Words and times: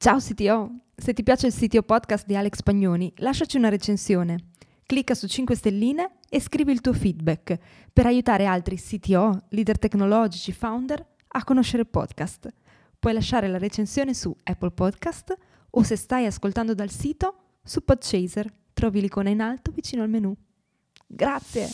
Ciao 0.00 0.18
CTO! 0.18 0.70
Se 0.94 1.12
ti 1.12 1.24
piace 1.24 1.48
il 1.48 1.52
CTO 1.52 1.82
podcast 1.82 2.24
di 2.24 2.36
Alex 2.36 2.62
Pagnoni, 2.62 3.12
lasciaci 3.16 3.56
una 3.56 3.68
recensione. 3.68 4.50
Clicca 4.86 5.12
su 5.16 5.26
5 5.26 5.56
stelline 5.56 6.18
e 6.28 6.40
scrivi 6.40 6.70
il 6.70 6.80
tuo 6.80 6.92
feedback 6.92 7.58
per 7.92 8.06
aiutare 8.06 8.44
altri 8.46 8.76
CTO, 8.76 9.46
leader 9.48 9.76
tecnologici, 9.76 10.52
founder 10.52 11.04
a 11.26 11.42
conoscere 11.42 11.82
il 11.82 11.88
podcast. 11.88 12.48
Puoi 12.96 13.12
lasciare 13.12 13.48
la 13.48 13.58
recensione 13.58 14.14
su 14.14 14.32
Apple 14.44 14.70
Podcast 14.70 15.36
o 15.70 15.82
se 15.82 15.96
stai 15.96 16.26
ascoltando 16.26 16.74
dal 16.74 16.90
sito 16.90 17.56
su 17.64 17.82
Podchaser. 17.82 18.48
Trovi 18.72 19.00
l'icona 19.00 19.30
in 19.30 19.40
alto 19.40 19.72
vicino 19.72 20.04
al 20.04 20.10
menu. 20.10 20.32
Grazie! 21.08 21.70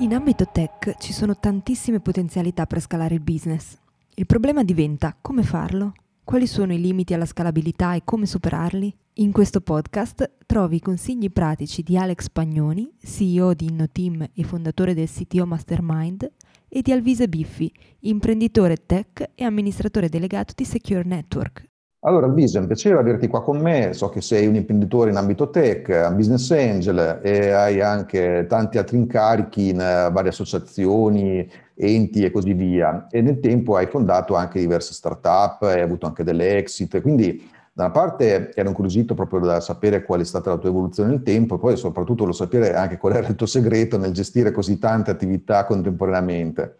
In 0.00 0.12
ambito 0.12 0.48
tech 0.52 0.96
ci 0.98 1.14
sono 1.14 1.38
tantissime 1.38 2.00
potenzialità 2.00 2.66
per 2.66 2.78
scalare 2.78 3.14
il 3.14 3.20
business. 3.22 3.80
Il 4.22 4.28
problema 4.28 4.62
diventa 4.62 5.18
come 5.20 5.42
farlo, 5.42 5.94
quali 6.22 6.46
sono 6.46 6.72
i 6.72 6.80
limiti 6.80 7.12
alla 7.12 7.26
scalabilità 7.26 7.94
e 7.94 8.02
come 8.04 8.24
superarli. 8.24 8.96
In 9.14 9.32
questo 9.32 9.60
podcast 9.60 10.36
trovi 10.46 10.76
i 10.76 10.80
consigli 10.80 11.28
pratici 11.28 11.82
di 11.82 11.98
Alex 11.98 12.30
Pagnoni, 12.30 12.88
CEO 13.02 13.52
di 13.52 13.66
InnoTeam 13.66 14.28
e 14.32 14.44
fondatore 14.44 14.94
del 14.94 15.10
CTO 15.10 15.44
Mastermind, 15.44 16.30
e 16.68 16.82
di 16.82 16.92
Alvise 16.92 17.28
Biffi, 17.28 17.72
imprenditore 18.02 18.86
tech 18.86 19.32
e 19.34 19.42
amministratore 19.42 20.08
delegato 20.08 20.52
di 20.54 20.66
Secure 20.66 21.02
Network. 21.02 21.71
Allora, 22.04 22.26
Alvise, 22.26 22.58
è 22.58 22.60
un 22.60 22.66
piacere 22.66 22.98
averti 22.98 23.28
qua 23.28 23.42
con 23.44 23.58
me. 23.58 23.92
So 23.92 24.08
che 24.08 24.20
sei 24.20 24.48
un 24.48 24.56
imprenditore 24.56 25.10
in 25.10 25.16
ambito 25.16 25.50
tech, 25.50 25.88
un 25.88 26.16
business 26.16 26.50
angel 26.50 27.20
e 27.22 27.50
hai 27.50 27.80
anche 27.80 28.46
tanti 28.48 28.76
altri 28.76 28.96
incarichi 28.96 29.68
in 29.68 29.80
eh, 29.80 30.10
varie 30.10 30.30
associazioni, 30.30 31.48
enti 31.76 32.24
e 32.24 32.32
così 32.32 32.54
via. 32.54 33.06
E 33.08 33.20
nel 33.20 33.38
tempo 33.38 33.76
hai 33.76 33.86
fondato 33.86 34.34
anche 34.34 34.58
diverse 34.58 34.94
start-up, 34.94 35.62
hai 35.62 35.80
avuto 35.80 36.06
anche 36.06 36.24
delle 36.24 36.56
exit. 36.56 37.00
Quindi, 37.00 37.48
da 37.72 37.84
una 37.84 37.92
parte 37.92 38.52
ero 38.52 38.68
incuriosito 38.68 39.14
proprio 39.14 39.38
da 39.38 39.60
sapere 39.60 40.02
qual 40.02 40.20
è 40.20 40.24
stata 40.24 40.50
la 40.50 40.58
tua 40.58 40.70
evoluzione 40.70 41.10
nel 41.10 41.22
tempo 41.22 41.54
e 41.54 41.58
poi 41.58 41.76
soprattutto 41.76 42.24
lo 42.24 42.32
sapere 42.32 42.74
anche 42.74 42.96
qual 42.98 43.14
era 43.14 43.28
il 43.28 43.36
tuo 43.36 43.46
segreto 43.46 43.96
nel 43.96 44.10
gestire 44.10 44.50
così 44.50 44.76
tante 44.78 45.12
attività 45.12 45.64
contemporaneamente. 45.64 46.76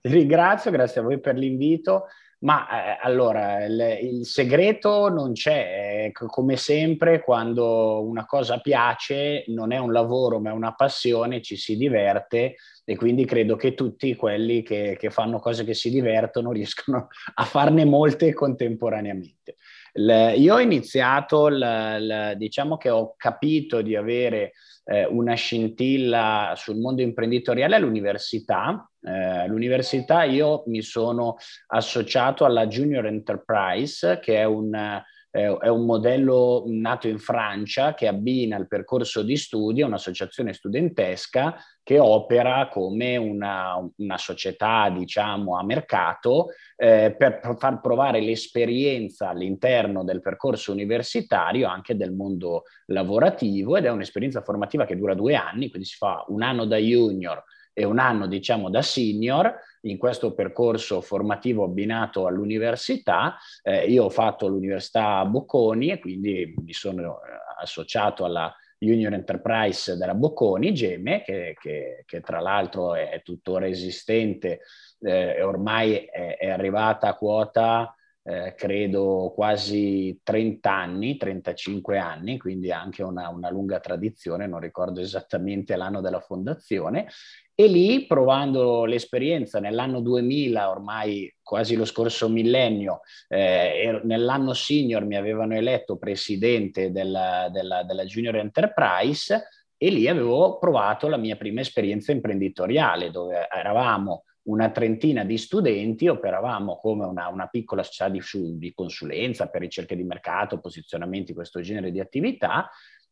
Ti 0.00 0.08
ringrazio, 0.08 0.70
grazie 0.70 1.02
a 1.02 1.04
voi 1.04 1.20
per 1.20 1.36
l'invito. 1.36 2.06
Ma 2.42 2.96
eh, 2.96 2.98
allora, 3.02 3.64
il, 3.64 3.98
il, 4.00 4.26
segreto 4.26 5.10
non 5.10 5.32
c'è, 5.32 6.06
eh, 6.06 6.12
come 6.12 6.56
sempre 6.56 7.22
quando 7.22 8.02
una 8.02 8.24
cosa 8.24 8.58
piace 8.60 9.44
non 9.48 9.72
è 9.72 9.78
un 9.78 9.92
lavoro 9.92 10.40
ma 10.40 10.48
è 10.48 10.52
una 10.54 10.74
passione, 10.74 11.42
ci 11.42 11.56
si 11.56 11.76
diverte 11.76 12.56
e 12.84 12.96
quindi 12.96 13.26
credo 13.26 13.56
che 13.56 13.74
tutti 13.74 14.16
quelli 14.16 14.62
che, 14.62 14.96
che 14.98 15.10
fanno 15.10 15.38
cose 15.38 15.64
che 15.64 15.74
si 15.74 15.90
divertono 15.90 16.50
riescono 16.52 17.08
a 17.34 17.44
farne 17.44 17.84
molte 17.84 18.32
contemporaneamente. 18.32 19.56
Il, 19.92 20.34
io 20.36 20.54
ho 20.54 20.60
iniziato, 20.60 21.48
il, 21.48 22.34
diciamo 22.36 22.78
che 22.78 22.88
ho 22.88 23.14
capito 23.16 23.82
di 23.82 23.96
avere 23.96 24.52
eh, 24.84 25.04
una 25.04 25.34
scintilla 25.34 26.54
sul 26.56 26.78
mondo 26.78 27.02
imprenditoriale 27.02 27.76
all'università. 27.76 28.89
Eh, 29.02 29.10
all'università 29.10 30.24
io 30.24 30.62
mi 30.66 30.82
sono 30.82 31.36
associato 31.68 32.44
alla 32.44 32.66
Junior 32.66 33.06
Enterprise, 33.06 34.18
che 34.20 34.36
è 34.36 34.44
un 34.44 35.02
è 35.30 35.68
un 35.68 35.84
modello 35.84 36.64
nato 36.66 37.06
in 37.06 37.20
Francia 37.20 37.94
che 37.94 38.08
abbina 38.08 38.56
il 38.56 38.66
percorso 38.66 39.22
di 39.22 39.36
studio 39.36 39.84
a 39.84 39.88
un'associazione 39.88 40.52
studentesca 40.52 41.54
che 41.84 42.00
opera 42.00 42.68
come 42.68 43.16
una, 43.16 43.76
una 43.98 44.18
società, 44.18 44.90
diciamo, 44.90 45.56
a 45.56 45.62
mercato 45.62 46.48
eh, 46.76 47.14
per 47.16 47.40
far 47.58 47.80
provare 47.80 48.20
l'esperienza 48.20 49.28
all'interno 49.28 50.02
del 50.02 50.20
percorso 50.20 50.72
universitario 50.72 51.68
anche 51.68 51.96
del 51.96 52.12
mondo 52.12 52.64
lavorativo 52.86 53.76
ed 53.76 53.84
è 53.84 53.90
un'esperienza 53.90 54.42
formativa 54.42 54.84
che 54.84 54.96
dura 54.96 55.14
due 55.14 55.36
anni, 55.36 55.70
quindi 55.70 55.86
si 55.86 55.96
fa 55.96 56.24
un 56.28 56.42
anno 56.42 56.64
da 56.64 56.76
junior 56.76 57.44
e 57.72 57.84
un 57.84 57.98
anno 57.98 58.26
diciamo 58.26 58.70
da 58.70 58.82
senior 58.82 59.54
in 59.82 59.96
questo 59.96 60.34
percorso 60.34 61.00
formativo 61.00 61.64
abbinato 61.64 62.26
all'università. 62.26 63.36
Eh, 63.62 63.86
io 63.86 64.04
ho 64.04 64.10
fatto 64.10 64.46
l'università 64.46 65.24
Bocconi 65.24 65.90
e 65.90 65.98
quindi 65.98 66.54
mi 66.62 66.72
sono 66.72 67.20
eh, 67.22 67.30
associato 67.60 68.24
alla 68.24 68.54
Union 68.80 69.12
Enterprise 69.12 69.96
della 69.96 70.14
Bocconi, 70.14 70.72
Geme, 70.72 71.22
che, 71.22 71.54
che, 71.60 72.02
che 72.06 72.20
tra 72.20 72.40
l'altro 72.40 72.94
è 72.94 73.20
tuttora 73.22 73.66
esistente 73.66 74.60
eh, 75.00 75.42
ormai 75.42 75.96
è, 75.96 76.36
è, 76.38 76.48
arrivata 76.48 77.08
a 77.08 77.14
quota 77.14 77.94
eh, 78.22 78.54
credo 78.54 79.32
quasi 79.34 80.20
30 80.22 80.70
anni, 80.70 81.16
35 81.16 81.98
anni, 81.98 82.38
quindi 82.38 82.70
anche 82.70 83.02
una, 83.02 83.28
una, 83.28 83.50
lunga 83.50 83.80
tradizione, 83.80 84.46
non 84.46 84.60
ricordo 84.60 85.00
esattamente 85.00 85.76
l'anno 85.76 86.00
della 86.00 86.20
fondazione, 86.20 87.08
e 87.54 87.66
lì, 87.66 88.06
provando 88.06 88.84
l'esperienza 88.84 89.60
nell'anno 89.60 90.00
2000, 90.00 90.70
ormai 90.70 91.34
quasi 91.42 91.76
lo 91.76 91.84
scorso 91.84 92.28
millennio, 92.28 93.00
eh, 93.28 94.00
nell'anno 94.04 94.54
senior 94.54 95.04
mi 95.04 95.16
avevano 95.16 95.54
eletto 95.54 95.98
presidente 95.98 96.90
della, 96.90 97.48
della, 97.52 97.82
della 97.82 98.04
Junior 98.04 98.36
Enterprise 98.36 99.48
e 99.76 99.90
lì 99.90 100.08
avevo 100.08 100.58
provato 100.58 101.08
la 101.08 101.16
mia 101.16 101.36
prima 101.36 101.60
esperienza 101.60 102.12
imprenditoriale, 102.12 103.10
dove 103.10 103.46
eravamo 103.50 104.24
una 104.50 104.70
trentina 104.70 105.24
di 105.24 105.38
studenti, 105.38 106.08
operavamo 106.08 106.76
come 106.76 107.04
una, 107.04 107.28
una 107.28 107.46
piccola 107.46 107.82
società 107.82 108.08
di, 108.08 108.20
di, 108.58 108.72
consulenza 108.74 109.48
per 109.48 109.60
ricerche 109.60 109.96
di 109.96 110.02
mercato, 110.02 110.58
posizionamenti, 110.58 111.32
questo 111.32 111.60
genere 111.60 111.92
di 111.92 112.00
attività, 112.00 112.68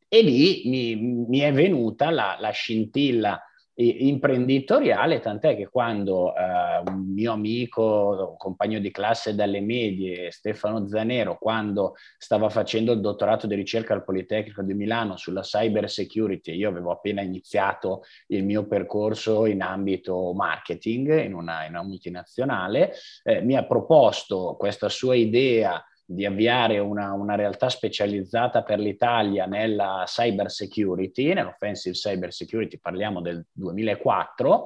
e 0.09 0.23
lì 0.23 0.63
mi, 0.67 0.97
mi 1.29 1.39
è 1.39 1.53
venuta 1.53 2.11
la, 2.11 2.37
la 2.41 2.51
scintilla 2.51 3.41
imprenditoriale, 3.81 5.21
tant'è 5.21 5.55
che 5.57 5.69
quando 5.69 6.35
eh, 6.35 6.83
un 6.85 7.13
mio 7.13 7.33
amico, 7.33 8.31
un 8.31 8.37
compagno 8.37 8.81
di 8.81 8.91
classe 8.91 9.37
dalle 9.37 9.61
medie, 9.61 10.33
Stefano 10.33 10.89
Zanero, 10.89 11.39
quando 11.39 11.95
stava 12.17 12.49
facendo 12.49 12.93
il 12.93 13.01
dottorato 13.01 13.47
di 13.47 13.55
ricerca 13.55 13.95
al 13.95 14.03
Politecnico 14.03 14.63
di 14.63 14.75
Milano 14.75 15.17
sulla 15.17 15.43
cyber 15.43 15.89
security, 15.89 16.57
io 16.57 16.69
avevo 16.69 16.91
appena 16.91 17.23
iniziato 17.23 18.03
il 18.29 18.45
mio 18.45 18.67
percorso 18.67 19.47
in 19.47 19.63
ambito 19.63 20.33
marketing 20.35 21.25
in 21.25 21.35
una, 21.35 21.65
in 21.65 21.71
una 21.71 21.85
multinazionale, 21.85 22.95
eh, 23.23 23.43
mi 23.43 23.57
ha 23.57 23.65
proposto 23.65 24.57
questa 24.59 24.89
sua 24.89 25.15
idea 25.15 25.81
di 26.11 26.25
avviare 26.25 26.79
una, 26.79 27.13
una, 27.13 27.35
realtà 27.35 27.69
specializzata 27.69 28.63
per 28.63 28.79
l'Italia 28.79 29.45
nella 29.45 30.05
cyber 30.07 30.51
security, 30.51 31.35
nell'offensive 31.35 31.95
cyber 31.95 32.33
security, 32.33 32.79
parliamo 32.79 33.21
del 33.21 33.45
2004, 33.53 34.65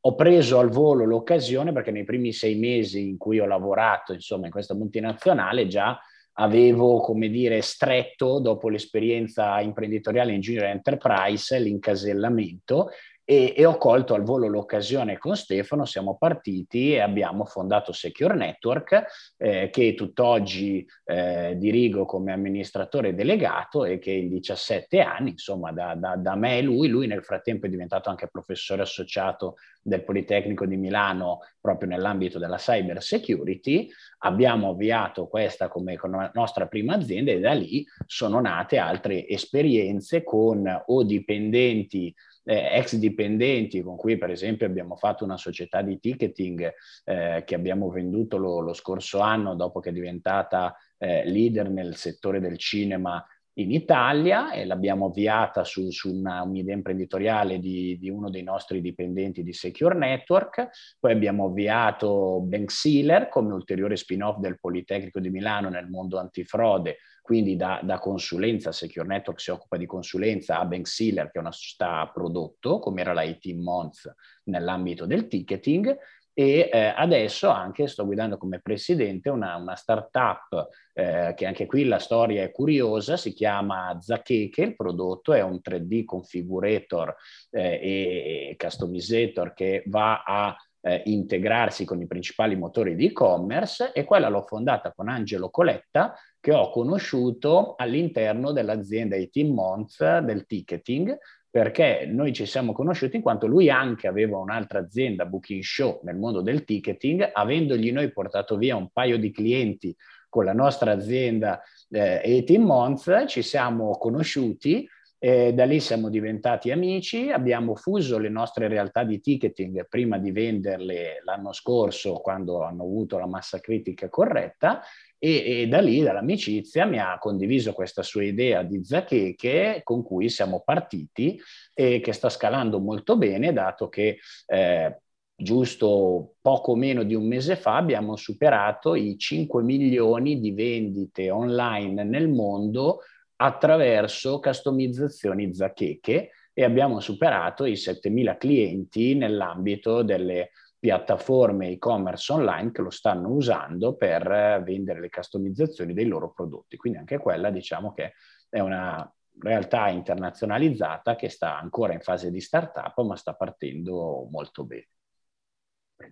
ho 0.00 0.14
preso 0.14 0.60
al 0.60 0.68
volo 0.68 1.04
l'occasione 1.04 1.72
perché 1.72 1.90
nei 1.90 2.04
primi 2.04 2.32
sei 2.32 2.54
mesi 2.54 3.08
in 3.08 3.16
cui 3.16 3.40
ho 3.40 3.46
lavorato 3.46 4.12
insomma, 4.12 4.46
in 4.46 4.52
questa 4.52 4.74
multinazionale 4.74 5.66
già 5.66 5.98
avevo, 6.34 7.00
come 7.00 7.28
dire, 7.28 7.60
stretto 7.60 8.38
dopo 8.38 8.68
l'esperienza 8.68 9.58
imprenditoriale 9.58 10.32
in 10.32 10.40
Junior 10.40 10.66
Enterprise 10.66 11.58
l'incasellamento 11.58 12.90
e, 13.30 13.52
e, 13.54 13.66
ho 13.66 13.76
colto 13.76 14.14
al 14.14 14.22
volo 14.22 14.46
l'occasione 14.46 15.18
con 15.18 15.36
Stefano, 15.36 15.84
siamo 15.84 16.16
partiti 16.16 16.94
e 16.94 17.00
abbiamo 17.00 17.44
fondato 17.44 17.92
Secure 17.92 18.34
Network 18.34 19.34
eh, 19.36 19.68
che 19.68 19.92
tutt'oggi 19.92 20.86
eh, 21.04 21.52
dirigo 21.58 22.06
come 22.06 22.32
amministratore 22.32 23.14
delegato 23.14 23.84
e 23.84 23.98
che 23.98 24.12
in 24.12 24.30
17 24.30 25.00
anni, 25.02 25.32
insomma 25.32 25.72
da, 25.72 25.94
da, 25.94 26.16
da, 26.16 26.36
me 26.36 26.56
e 26.56 26.62
lui, 26.62 26.88
lui 26.88 27.06
nel 27.06 27.22
frattempo 27.22 27.66
è 27.66 27.68
diventato 27.68 28.08
anche 28.08 28.28
professore 28.28 28.80
associato 28.80 29.56
del 29.82 30.04
Politecnico 30.04 30.64
di 30.64 30.78
Milano 30.78 31.40
proprio 31.60 31.90
nell'ambito 31.90 32.38
della 32.38 32.56
cyber 32.56 33.02
security, 33.02 33.90
abbiamo 34.20 34.70
avviato 34.70 35.26
questa 35.26 35.68
come, 35.68 35.98
nostra 36.32 36.66
prima 36.66 36.94
azienda 36.94 37.32
e 37.32 37.40
da 37.40 37.52
lì 37.52 37.84
sono 38.06 38.40
nate 38.40 38.78
altre 38.78 39.28
esperienze 39.28 40.22
con 40.22 40.66
o 40.86 41.02
dipendenti 41.02 42.14
eh, 42.48 42.78
ex 42.78 42.96
dipendenti 42.96 43.82
con 43.82 43.96
cui 43.96 44.16
per 44.16 44.30
esempio 44.30 44.64
abbiamo 44.64 44.96
fatto 44.96 45.22
una 45.22 45.36
società 45.36 45.82
di 45.82 46.00
ticketing 46.00 46.72
eh, 47.04 47.42
che 47.44 47.54
abbiamo 47.54 47.90
venduto 47.90 48.38
lo, 48.38 48.60
lo, 48.60 48.72
scorso 48.72 49.20
anno 49.20 49.54
dopo 49.54 49.80
che 49.80 49.90
è 49.90 49.92
diventata 49.92 50.74
eh, 50.96 51.28
leader 51.28 51.68
nel 51.68 51.94
settore 51.96 52.40
del 52.40 52.56
cinema 52.56 53.22
in 53.58 53.72
Italia 53.72 54.52
e 54.52 54.64
l'abbiamo 54.64 55.06
avviata 55.06 55.64
su, 55.64 55.90
su 55.90 56.14
una, 56.14 56.42
un'idea 56.42 56.74
imprenditoriale 56.74 57.58
di, 57.58 57.98
di, 57.98 58.08
uno 58.08 58.30
dei 58.30 58.42
nostri 58.42 58.80
dipendenti 58.80 59.42
di 59.42 59.52
Secure 59.52 59.96
Network, 59.96 60.68
poi 60.98 61.12
abbiamo 61.12 61.46
avviato 61.46 62.40
Bank 62.40 62.70
Sealer 62.70 63.28
come 63.28 63.52
ulteriore 63.52 63.96
spin-off 63.96 64.38
del 64.38 64.60
Politecnico 64.60 65.18
di 65.18 65.30
Milano 65.30 65.68
nel 65.68 65.88
mondo 65.88 66.18
antifrode, 66.18 66.98
quindi 67.20 67.56
da, 67.56 67.80
da 67.82 67.98
consulenza, 67.98 68.70
Secure 68.70 69.06
Network 69.06 69.40
si 69.40 69.50
occupa 69.50 69.76
di 69.76 69.86
consulenza 69.86 70.60
a 70.60 70.64
Bank 70.64 70.86
Sealer 70.86 71.30
che 71.30 71.38
è 71.38 71.40
una 71.40 71.52
società 71.52 72.08
prodotto, 72.12 72.78
come 72.78 73.00
era 73.00 73.12
la 73.12 73.24
18 73.24 73.60
Months 73.60 74.14
nell'ambito 74.44 75.04
del 75.04 75.26
ticketing, 75.26 75.94
e 76.38 76.70
eh, 76.72 76.94
adesso 76.94 77.48
anche 77.48 77.88
sto 77.88 78.06
guidando 78.06 78.36
come 78.36 78.60
presidente 78.60 79.28
una, 79.28 79.56
una 79.56 79.74
startup 79.74 80.68
eh, 80.92 81.32
che 81.34 81.46
anche 81.46 81.66
qui 81.66 81.82
la 81.82 81.98
storia 81.98 82.44
è 82.44 82.52
curiosa, 82.52 83.16
si 83.16 83.32
chiama 83.32 83.98
Zakeke, 84.00 84.62
il 84.62 84.76
prodotto 84.76 85.32
è 85.32 85.42
un 85.42 85.58
3D 85.60 86.04
configurator 86.04 87.12
eh, 87.50 88.52
e, 88.52 88.56
customizator 88.56 89.52
che 89.52 89.82
va 89.86 90.22
a 90.22 90.56
eh, 90.80 91.02
integrarsi 91.06 91.84
con 91.84 92.00
i 92.00 92.06
principali 92.06 92.54
motori 92.54 92.94
di 92.94 93.06
e-commerce 93.06 93.90
e 93.90 94.04
quella 94.04 94.28
l'ho 94.28 94.44
fondata 94.46 94.92
con 94.92 95.08
Angelo 95.08 95.50
Coletta 95.50 96.14
che 96.38 96.54
ho 96.54 96.70
conosciuto 96.70 97.74
all'interno 97.76 98.52
dell'azienda 98.52 99.16
18 99.16 99.52
Months 99.52 100.18
del 100.18 100.46
ticketing 100.46 101.18
perché 101.58 102.06
noi 102.08 102.32
ci 102.32 102.46
siamo 102.46 102.72
conosciuti 102.72 103.16
in 103.16 103.22
quanto 103.22 103.48
lui 103.48 103.68
anche 103.68 104.06
aveva 104.06 104.38
un'altra 104.38 104.78
azienda, 104.78 105.26
Booking 105.26 105.60
Show, 105.60 105.98
nel 106.04 106.14
mondo 106.14 106.40
del 106.40 106.62
ticketing, 106.62 107.30
avendogli 107.32 107.90
noi 107.90 108.12
portato 108.12 108.56
via 108.56 108.76
un 108.76 108.90
paio 108.92 109.18
di 109.18 109.32
clienti 109.32 109.92
con 110.28 110.44
la 110.44 110.52
nostra 110.52 110.92
azienda 110.92 111.60
eh, 111.90 112.44
18 112.46 112.60
Months, 112.60 113.24
ci 113.26 113.42
siamo 113.42 113.98
conosciuti 113.98 114.88
e 115.18 115.52
da 115.52 115.64
lì 115.64 115.80
siamo 115.80 116.10
diventati 116.10 116.70
amici, 116.70 117.32
abbiamo 117.32 117.74
fuso 117.74 118.18
le 118.18 118.28
nostre 118.28 118.68
realtà 118.68 119.02
di 119.02 119.18
ticketing 119.20 119.88
prima 119.88 120.16
di 120.16 120.30
venderle 120.30 121.22
l'anno 121.24 121.52
scorso 121.52 122.20
quando 122.20 122.62
hanno 122.62 122.84
avuto 122.84 123.18
la 123.18 123.26
massa 123.26 123.58
critica 123.58 124.08
corretta 124.08 124.80
e, 125.18 125.62
e, 125.62 125.68
da 125.68 125.80
lì, 125.80 126.00
dall'amicizia, 126.02 126.84
mi 126.86 126.98
ha 126.98 127.18
condiviso 127.18 127.72
questa 127.72 128.02
sua 128.02 128.22
idea 128.22 128.62
di 128.62 128.84
Zacheche 128.84 129.80
con 129.82 130.02
cui 130.02 130.28
siamo 130.28 130.62
partiti 130.64 131.38
e 131.74 132.00
che 132.00 132.12
sta 132.12 132.28
scalando 132.28 132.78
molto 132.78 133.16
bene, 133.16 133.52
dato 133.52 133.88
che 133.88 134.18
eh, 134.46 135.00
giusto 135.34 136.34
poco 136.40 136.74
meno 136.74 137.02
di 137.02 137.14
un 137.14 137.26
mese 137.26 137.56
fa 137.56 137.76
abbiamo 137.76 138.16
superato 138.16 138.94
i 138.94 139.16
5 139.16 139.62
milioni 139.62 140.40
di 140.40 140.52
vendite 140.52 141.30
online 141.30 142.02
nel 142.04 142.28
mondo 142.28 143.00
attraverso 143.36 144.40
customizzazioni 144.40 145.54
Zacheche 145.54 146.30
e 146.52 146.64
abbiamo 146.64 146.98
superato 146.98 147.64
i 147.66 147.74
7.000 147.74 148.36
clienti 148.36 149.14
nell'ambito 149.14 150.02
delle 150.02 150.50
piattaforme 150.78 151.70
e-commerce 151.70 152.32
online 152.32 152.70
che 152.70 152.82
lo 152.82 152.90
stanno 152.90 153.30
usando 153.30 153.94
per 153.94 154.30
eh, 154.30 154.62
vendere 154.64 155.00
le 155.00 155.10
customizzazioni 155.10 155.92
dei 155.92 156.06
loro 156.06 156.30
prodotti. 156.30 156.76
Quindi 156.76 156.98
anche 156.98 157.18
quella 157.18 157.50
diciamo 157.50 157.92
che 157.92 158.12
è 158.48 158.60
una 158.60 159.10
realtà 159.40 159.88
internazionalizzata 159.88 161.16
che 161.16 161.28
sta 161.28 161.58
ancora 161.58 161.92
in 161.92 162.00
fase 162.00 162.30
di 162.30 162.40
startup 162.40 163.00
ma 163.02 163.16
sta 163.16 163.34
partendo 163.34 164.26
molto 164.30 164.64
bene. 164.64 164.88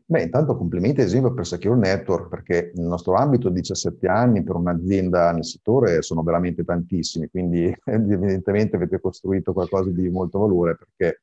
Beh, 0.04 0.22
intanto 0.22 0.56
complimenti 0.56 1.00
ad 1.00 1.06
esempio 1.06 1.32
per 1.32 1.46
Secure 1.46 1.76
Network 1.76 2.28
perché 2.28 2.72
nel 2.74 2.86
nostro 2.86 3.14
ambito 3.14 3.50
17 3.50 4.08
anni 4.08 4.42
per 4.42 4.56
un'azienda 4.56 5.30
nel 5.30 5.44
settore 5.44 6.02
sono 6.02 6.24
veramente 6.24 6.64
tantissimi, 6.64 7.28
quindi 7.28 7.72
evidentemente 7.84 8.74
avete 8.74 9.00
costruito 9.00 9.52
qualcosa 9.52 9.90
di 9.90 10.08
molto 10.08 10.40
valore 10.40 10.76
perché 10.76 11.22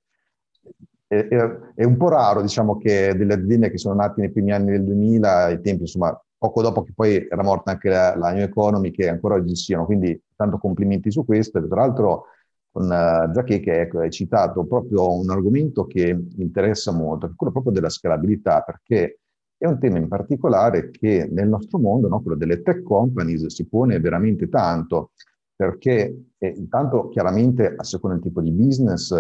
è, 1.29 1.59
è, 1.75 1.83
un 1.83 1.97
po' 1.97 2.09
raro, 2.09 2.41
diciamo, 2.41 2.77
che 2.77 3.13
delle 3.15 3.33
aziende 3.33 3.69
che 3.69 3.77
sono 3.77 3.95
nate 3.95 4.21
nei 4.21 4.31
primi 4.31 4.51
anni 4.51 4.71
del 4.71 4.83
2000, 4.83 5.43
ai 5.45 5.61
tempi, 5.61 5.81
insomma, 5.81 6.19
poco 6.37 6.61
dopo 6.61 6.83
che 6.83 6.93
poi 6.93 7.27
era 7.29 7.43
morta 7.43 7.71
anche 7.71 7.89
la, 7.89 8.15
la 8.15 8.31
New 8.31 8.43
Economy, 8.43 8.91
che 8.91 9.09
ancora 9.09 9.35
oggi 9.35 9.55
siano. 9.55 9.85
Quindi, 9.85 10.19
tanto 10.35 10.57
complimenti 10.57 11.11
su 11.11 11.25
questo. 11.25 11.65
Tra 11.67 11.81
l'altro, 11.81 12.25
con 12.71 12.85
uh, 12.85 13.31
Giacché, 13.31 13.59
che 13.59 13.81
ecco, 13.81 13.99
hai 13.99 14.09
citato 14.09 14.65
proprio 14.65 15.13
un 15.17 15.29
argomento 15.29 15.85
che 15.85 16.13
mi 16.13 16.43
interessa 16.43 16.91
molto, 16.91 17.27
che 17.27 17.33
è 17.33 17.35
quello 17.35 17.53
proprio 17.53 17.73
della 17.73 17.89
scalabilità, 17.89 18.61
perché 18.61 19.19
è 19.57 19.67
un 19.67 19.79
tema 19.79 19.97
in 19.97 20.07
particolare 20.07 20.89
che 20.89 21.27
nel 21.31 21.47
nostro 21.47 21.79
mondo, 21.79 22.07
no, 22.07 22.21
quello 22.21 22.35
delle 22.35 22.61
tech 22.61 22.83
companies, 22.83 23.45
si 23.47 23.65
pone 23.67 23.99
veramente 23.99 24.49
tanto, 24.49 25.11
perché 25.55 26.31
eh, 26.37 26.53
intanto 26.57 27.07
chiaramente 27.09 27.73
a 27.75 27.83
seconda 27.83 28.15
del 28.17 28.25
tipo 28.25 28.41
di 28.41 28.51
business 28.51 29.13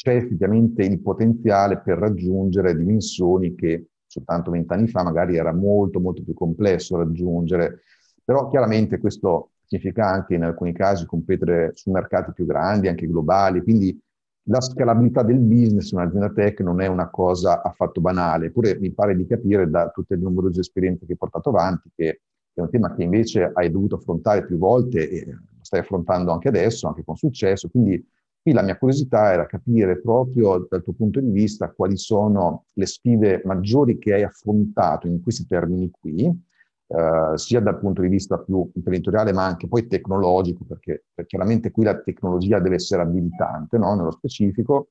c'è 0.00 0.14
effettivamente 0.14 0.84
il 0.84 1.00
potenziale 1.00 1.80
per 1.80 1.98
raggiungere 1.98 2.76
dimensioni 2.76 3.56
che 3.56 3.88
soltanto 4.06 4.52
vent'anni 4.52 4.86
fa 4.86 5.02
magari 5.02 5.36
era 5.36 5.52
molto 5.52 5.98
molto 5.98 6.22
più 6.22 6.34
complesso 6.34 6.96
raggiungere, 6.96 7.82
però 8.24 8.48
chiaramente 8.48 8.98
questo 8.98 9.50
significa 9.64 10.06
anche 10.06 10.34
in 10.36 10.44
alcuni 10.44 10.72
casi 10.72 11.04
competere 11.04 11.72
su 11.74 11.90
mercati 11.90 12.32
più 12.32 12.46
grandi, 12.46 12.86
anche 12.86 13.08
globali, 13.08 13.60
quindi 13.60 14.00
la 14.44 14.60
scalabilità 14.60 15.24
del 15.24 15.40
business 15.40 15.90
in 15.90 15.98
un'azienda 15.98 16.30
tech 16.30 16.60
non 16.60 16.80
è 16.80 16.86
una 16.86 17.10
cosa 17.10 17.60
affatto 17.60 18.00
banale, 18.00 18.46
eppure 18.46 18.78
mi 18.78 18.92
pare 18.92 19.16
di 19.16 19.26
capire 19.26 19.68
da 19.68 19.90
tutte 19.90 20.14
le 20.14 20.22
numerose 20.22 20.60
esperienze 20.60 21.06
che 21.06 21.12
hai 21.12 21.18
portato 21.18 21.48
avanti 21.48 21.90
che 21.94 22.20
è 22.54 22.60
un 22.60 22.70
tema 22.70 22.94
che 22.94 23.02
invece 23.02 23.50
hai 23.52 23.68
dovuto 23.70 23.96
affrontare 23.96 24.46
più 24.46 24.58
volte 24.58 25.10
e 25.10 25.26
lo 25.26 25.40
stai 25.60 25.80
affrontando 25.80 26.30
anche 26.30 26.48
adesso, 26.48 26.86
anche 26.86 27.02
con 27.04 27.16
successo, 27.16 27.68
quindi 27.68 28.02
Qui 28.42 28.52
la 28.52 28.62
mia 28.62 28.78
curiosità 28.78 29.32
era 29.32 29.46
capire 29.46 30.00
proprio 30.00 30.66
dal 30.70 30.82
tuo 30.82 30.92
punto 30.92 31.20
di 31.20 31.30
vista 31.30 31.70
quali 31.70 31.96
sono 31.96 32.66
le 32.74 32.86
sfide 32.86 33.42
maggiori 33.44 33.98
che 33.98 34.14
hai 34.14 34.22
affrontato 34.22 35.06
in 35.06 35.20
questi 35.20 35.46
termini 35.46 35.90
qui, 35.90 36.24
eh, 36.24 37.32
sia 37.34 37.60
dal 37.60 37.78
punto 37.78 38.00
di 38.00 38.08
vista 38.08 38.38
più 38.38 38.70
imprenditoriale 38.74 39.32
ma 39.32 39.44
anche 39.44 39.68
poi 39.68 39.86
tecnologico, 39.86 40.64
perché, 40.64 41.04
perché 41.12 41.28
chiaramente 41.28 41.70
qui 41.70 41.84
la 41.84 42.00
tecnologia 42.00 42.60
deve 42.60 42.76
essere 42.76 43.02
abilitante 43.02 43.76
no? 43.76 43.94
nello 43.94 44.12
specifico, 44.12 44.90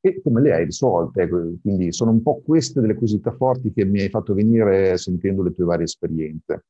e 0.00 0.20
come 0.22 0.42
le 0.42 0.52
hai 0.52 0.64
risolte. 0.66 1.26
Quindi 1.28 1.90
sono 1.92 2.10
un 2.10 2.22
po' 2.22 2.42
queste 2.44 2.80
delle 2.80 2.92
curiosità 2.92 3.32
forti 3.32 3.72
che 3.72 3.84
mi 3.86 4.02
hai 4.02 4.10
fatto 4.10 4.34
venire 4.34 4.98
sentendo 4.98 5.42
le 5.42 5.52
tue 5.52 5.64
varie 5.64 5.84
esperienze. 5.84 6.66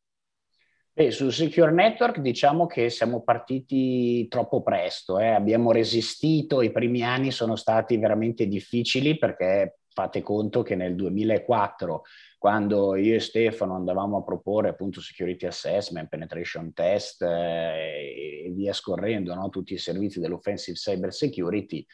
Beh, 0.96 1.10
sul 1.10 1.32
Secure 1.32 1.72
Network 1.72 2.20
diciamo 2.20 2.66
che 2.68 2.88
siamo 2.88 3.24
partiti 3.24 4.28
troppo 4.28 4.62
presto, 4.62 5.18
eh. 5.18 5.26
abbiamo 5.26 5.72
resistito, 5.72 6.62
i 6.62 6.70
primi 6.70 7.02
anni 7.02 7.32
sono 7.32 7.56
stati 7.56 7.96
veramente 7.96 8.46
difficili 8.46 9.18
perché 9.18 9.78
fate 9.88 10.22
conto 10.22 10.62
che 10.62 10.76
nel 10.76 10.94
2004, 10.94 12.02
quando 12.38 12.94
io 12.94 13.16
e 13.16 13.18
Stefano 13.18 13.74
andavamo 13.74 14.18
a 14.18 14.22
proporre 14.22 14.68
appunto 14.68 15.00
security 15.00 15.46
assessment, 15.46 16.08
penetration 16.08 16.72
test 16.72 17.22
eh, 17.22 18.44
e 18.46 18.52
via 18.54 18.72
scorrendo, 18.72 19.34
no? 19.34 19.48
tutti 19.48 19.72
i 19.72 19.78
servizi 19.78 20.20
dell'offensive 20.20 20.76
cyber 20.76 21.12
security, 21.12 21.84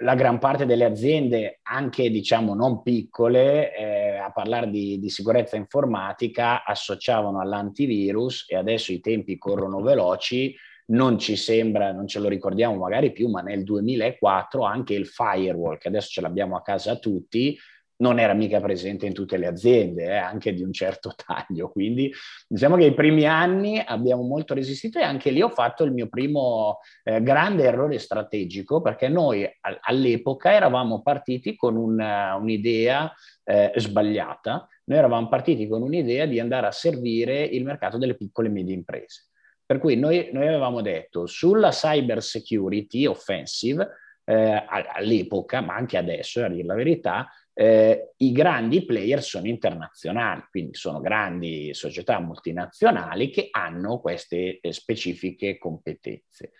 la 0.00 0.14
gran 0.14 0.38
parte 0.38 0.66
delle 0.66 0.84
aziende, 0.84 1.60
anche 1.62 2.10
diciamo 2.10 2.54
non 2.54 2.82
piccole, 2.82 3.74
eh, 3.76 4.16
a 4.16 4.30
parlare 4.32 4.68
di, 4.70 4.98
di, 4.98 5.08
sicurezza 5.08 5.56
informatica, 5.56 6.64
associavano 6.64 7.40
all'antivirus 7.40 8.46
e 8.48 8.56
adesso 8.56 8.92
i 8.92 9.00
tempi 9.00 9.38
corrono 9.38 9.80
veloci, 9.80 10.54
non 10.86 11.18
ci 11.18 11.36
sembra, 11.36 11.92
non 11.92 12.08
ce 12.08 12.18
lo 12.18 12.28
ricordiamo 12.28 12.76
magari 12.76 13.12
più, 13.12 13.28
ma 13.28 13.40
nel 13.40 13.62
2004 13.62 14.64
anche 14.64 14.94
il 14.94 15.06
firewall, 15.06 15.78
che 15.78 15.88
adesso 15.88 16.10
ce 16.10 16.20
l'abbiamo 16.20 16.56
a 16.56 16.62
casa 16.62 16.96
tutti, 16.96 17.56
non 18.02 18.18
era 18.18 18.34
mica 18.34 18.60
presente 18.60 19.06
in 19.06 19.14
tutte 19.14 19.36
le 19.36 19.46
aziende, 19.46 20.06
eh, 20.06 20.16
anche 20.16 20.52
di 20.52 20.62
un 20.62 20.72
certo 20.72 21.14
taglio. 21.24 21.70
Quindi 21.70 22.12
diciamo 22.46 22.76
che 22.76 22.86
i 22.86 22.94
primi 22.94 23.24
anni 23.24 23.82
abbiamo 23.84 24.22
molto 24.22 24.52
resistito 24.52 24.98
e 24.98 25.02
anche 25.02 25.30
lì 25.30 25.40
ho 25.40 25.48
fatto 25.48 25.84
il 25.84 25.92
mio 25.92 26.08
primo 26.08 26.80
eh, 27.04 27.22
grande 27.22 27.62
errore 27.62 27.98
strategico 27.98 28.82
perché 28.82 29.08
noi 29.08 29.44
a- 29.44 29.78
all'epoca 29.80 30.52
eravamo 30.52 31.00
partiti 31.00 31.54
con 31.54 31.76
un, 31.76 31.98
un'idea 32.00 33.10
eh, 33.44 33.72
sbagliata. 33.76 34.68
Noi 34.84 34.98
eravamo 34.98 35.28
partiti 35.28 35.68
con 35.68 35.82
un'idea 35.82 36.26
di 36.26 36.40
andare 36.40 36.66
a 36.66 36.72
servire 36.72 37.42
il 37.42 37.64
mercato 37.64 37.98
delle 37.98 38.16
piccole 38.16 38.48
e 38.48 38.50
medie 38.50 38.74
imprese. 38.74 39.28
Per 39.64 39.78
cui 39.78 39.96
noi, 39.96 40.28
noi 40.32 40.48
avevamo 40.48 40.82
detto 40.82 41.26
sulla 41.26 41.70
cyber 41.70 42.20
security 42.20 43.06
offensive, 43.06 43.88
eh, 44.24 44.64
all'epoca, 44.68 45.60
ma 45.60 45.74
anche 45.74 45.96
adesso, 45.96 46.44
a 46.44 46.48
dire 46.48 46.66
la 46.66 46.74
verità, 46.74 47.28
eh, 47.54 48.12
i 48.16 48.32
grandi 48.32 48.84
player 48.84 49.22
sono 49.22 49.46
internazionali, 49.46 50.44
quindi 50.50 50.74
sono 50.74 51.00
grandi 51.00 51.74
società 51.74 52.18
multinazionali 52.20 53.30
che 53.30 53.48
hanno 53.50 54.00
queste 54.00 54.58
eh, 54.60 54.72
specifiche 54.72 55.58
competenze. 55.58 56.52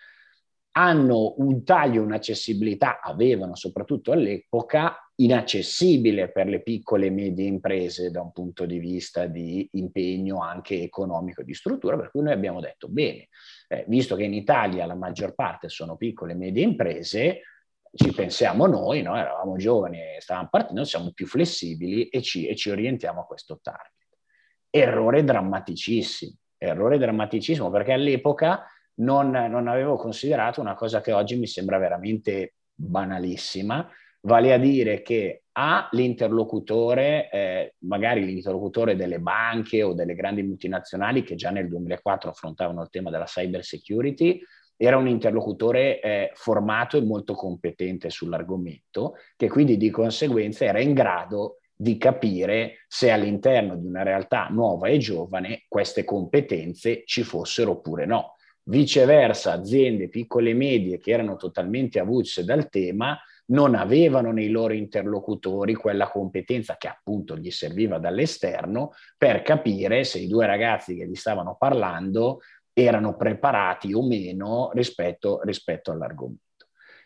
Hanno 0.75 1.35
un 1.37 1.63
taglio, 1.63 2.01
un'accessibilità, 2.01 2.99
avevano 2.99 3.55
soprattutto 3.55 4.11
all'epoca, 4.11 4.97
inaccessibile 5.15 6.31
per 6.31 6.47
le 6.47 6.63
piccole 6.63 7.05
e 7.05 7.11
medie 7.11 7.45
imprese 7.45 8.09
da 8.09 8.21
un 8.21 8.31
punto 8.31 8.65
di 8.65 8.79
vista 8.79 9.27
di 9.27 9.67
impegno 9.73 10.41
anche 10.41 10.81
economico 10.81 11.41
e 11.41 11.43
di 11.43 11.53
struttura, 11.53 11.95
per 11.95 12.09
cui 12.09 12.23
noi 12.23 12.33
abbiamo 12.33 12.59
detto, 12.59 12.87
bene, 12.87 13.27
eh, 13.67 13.85
visto 13.87 14.15
che 14.15 14.23
in 14.23 14.33
Italia 14.33 14.87
la 14.87 14.95
maggior 14.95 15.35
parte 15.35 15.69
sono 15.69 15.95
piccole 15.95 16.31
e 16.31 16.35
medie 16.35 16.63
imprese, 16.63 17.41
ci 17.95 18.11
pensiamo 18.11 18.65
noi, 18.65 19.01
no? 19.03 19.15
eravamo 19.15 19.55
giovani 19.55 19.99
e 19.99 20.17
stavamo 20.19 20.47
partendo, 20.49 20.83
siamo 20.83 21.11
più 21.11 21.27
flessibili 21.27 22.07
e 22.07 22.21
ci, 22.21 22.47
e 22.47 22.55
ci 22.55 22.71
orientiamo 22.71 23.21
a 23.21 23.25
questo 23.25 23.59
target. 23.61 23.91
Errore 24.69 25.23
drammaticissimo, 25.23 26.33
errore 26.57 26.97
drammaticissimo 26.97 27.69
perché 27.69 27.93
all'epoca 27.93 28.65
non, 28.95 29.29
non 29.29 29.67
avevo 29.67 29.95
considerato 29.95 30.59
una 30.59 30.73
cosa 30.73 31.01
che 31.01 31.11
oggi 31.11 31.37
mi 31.37 31.45
sembra 31.45 31.77
veramente 31.77 32.55
banalissima, 32.73 33.87
vale 34.21 34.53
a 34.53 34.57
dire 34.57 35.03
che 35.03 35.43
ha 35.51 35.87
l'interlocutore, 35.91 37.29
eh, 37.29 37.75
magari 37.79 38.25
l'interlocutore 38.25 38.95
delle 38.95 39.19
banche 39.19 39.83
o 39.83 39.93
delle 39.93 40.15
grandi 40.15 40.41
multinazionali 40.41 41.21
che 41.21 41.35
già 41.35 41.51
nel 41.51 41.67
2004 41.67 42.31
affrontavano 42.31 42.81
il 42.81 42.89
tema 42.89 43.11
della 43.11 43.25
cyber 43.25 43.63
security, 43.63 44.41
era 44.85 44.97
un 44.97 45.07
interlocutore 45.07 46.01
eh, 46.01 46.31
formato 46.33 46.97
e 46.97 47.01
molto 47.01 47.33
competente 47.35 48.09
sull'argomento, 48.09 49.15
che 49.35 49.47
quindi 49.47 49.77
di 49.77 49.89
conseguenza 49.89 50.65
era 50.65 50.81
in 50.81 50.93
grado 50.93 51.59
di 51.75 51.97
capire 51.97 52.83
se 52.87 53.09
all'interno 53.09 53.75
di 53.75 53.85
una 53.85 54.03
realtà 54.03 54.47
nuova 54.49 54.87
e 54.87 54.97
giovane 54.97 55.63
queste 55.67 56.03
competenze 56.03 57.03
ci 57.05 57.23
fossero 57.23 57.71
oppure 57.71 58.05
no. 58.05 58.35
Viceversa, 58.65 59.53
aziende 59.53 60.09
piccole 60.09 60.51
e 60.51 60.53
medie 60.53 60.97
che 60.97 61.11
erano 61.11 61.35
totalmente 61.35 61.99
avulse 61.99 62.45
dal 62.45 62.69
tema 62.69 63.17
non 63.45 63.75
avevano 63.75 64.31
nei 64.31 64.49
loro 64.49 64.73
interlocutori 64.73 65.73
quella 65.73 66.07
competenza 66.09 66.77
che 66.77 66.87
appunto 66.87 67.35
gli 67.37 67.51
serviva 67.51 67.97
dall'esterno 67.97 68.91
per 69.17 69.41
capire 69.41 70.05
se 70.05 70.19
i 70.19 70.27
due 70.27 70.45
ragazzi 70.45 70.95
che 70.95 71.05
gli 71.05 71.15
stavano 71.15 71.57
parlando 71.59 72.39
erano 72.73 73.15
preparati 73.15 73.93
o 73.93 74.05
meno 74.05 74.71
rispetto, 74.73 75.41
rispetto 75.43 75.91
all'argomento. 75.91 76.41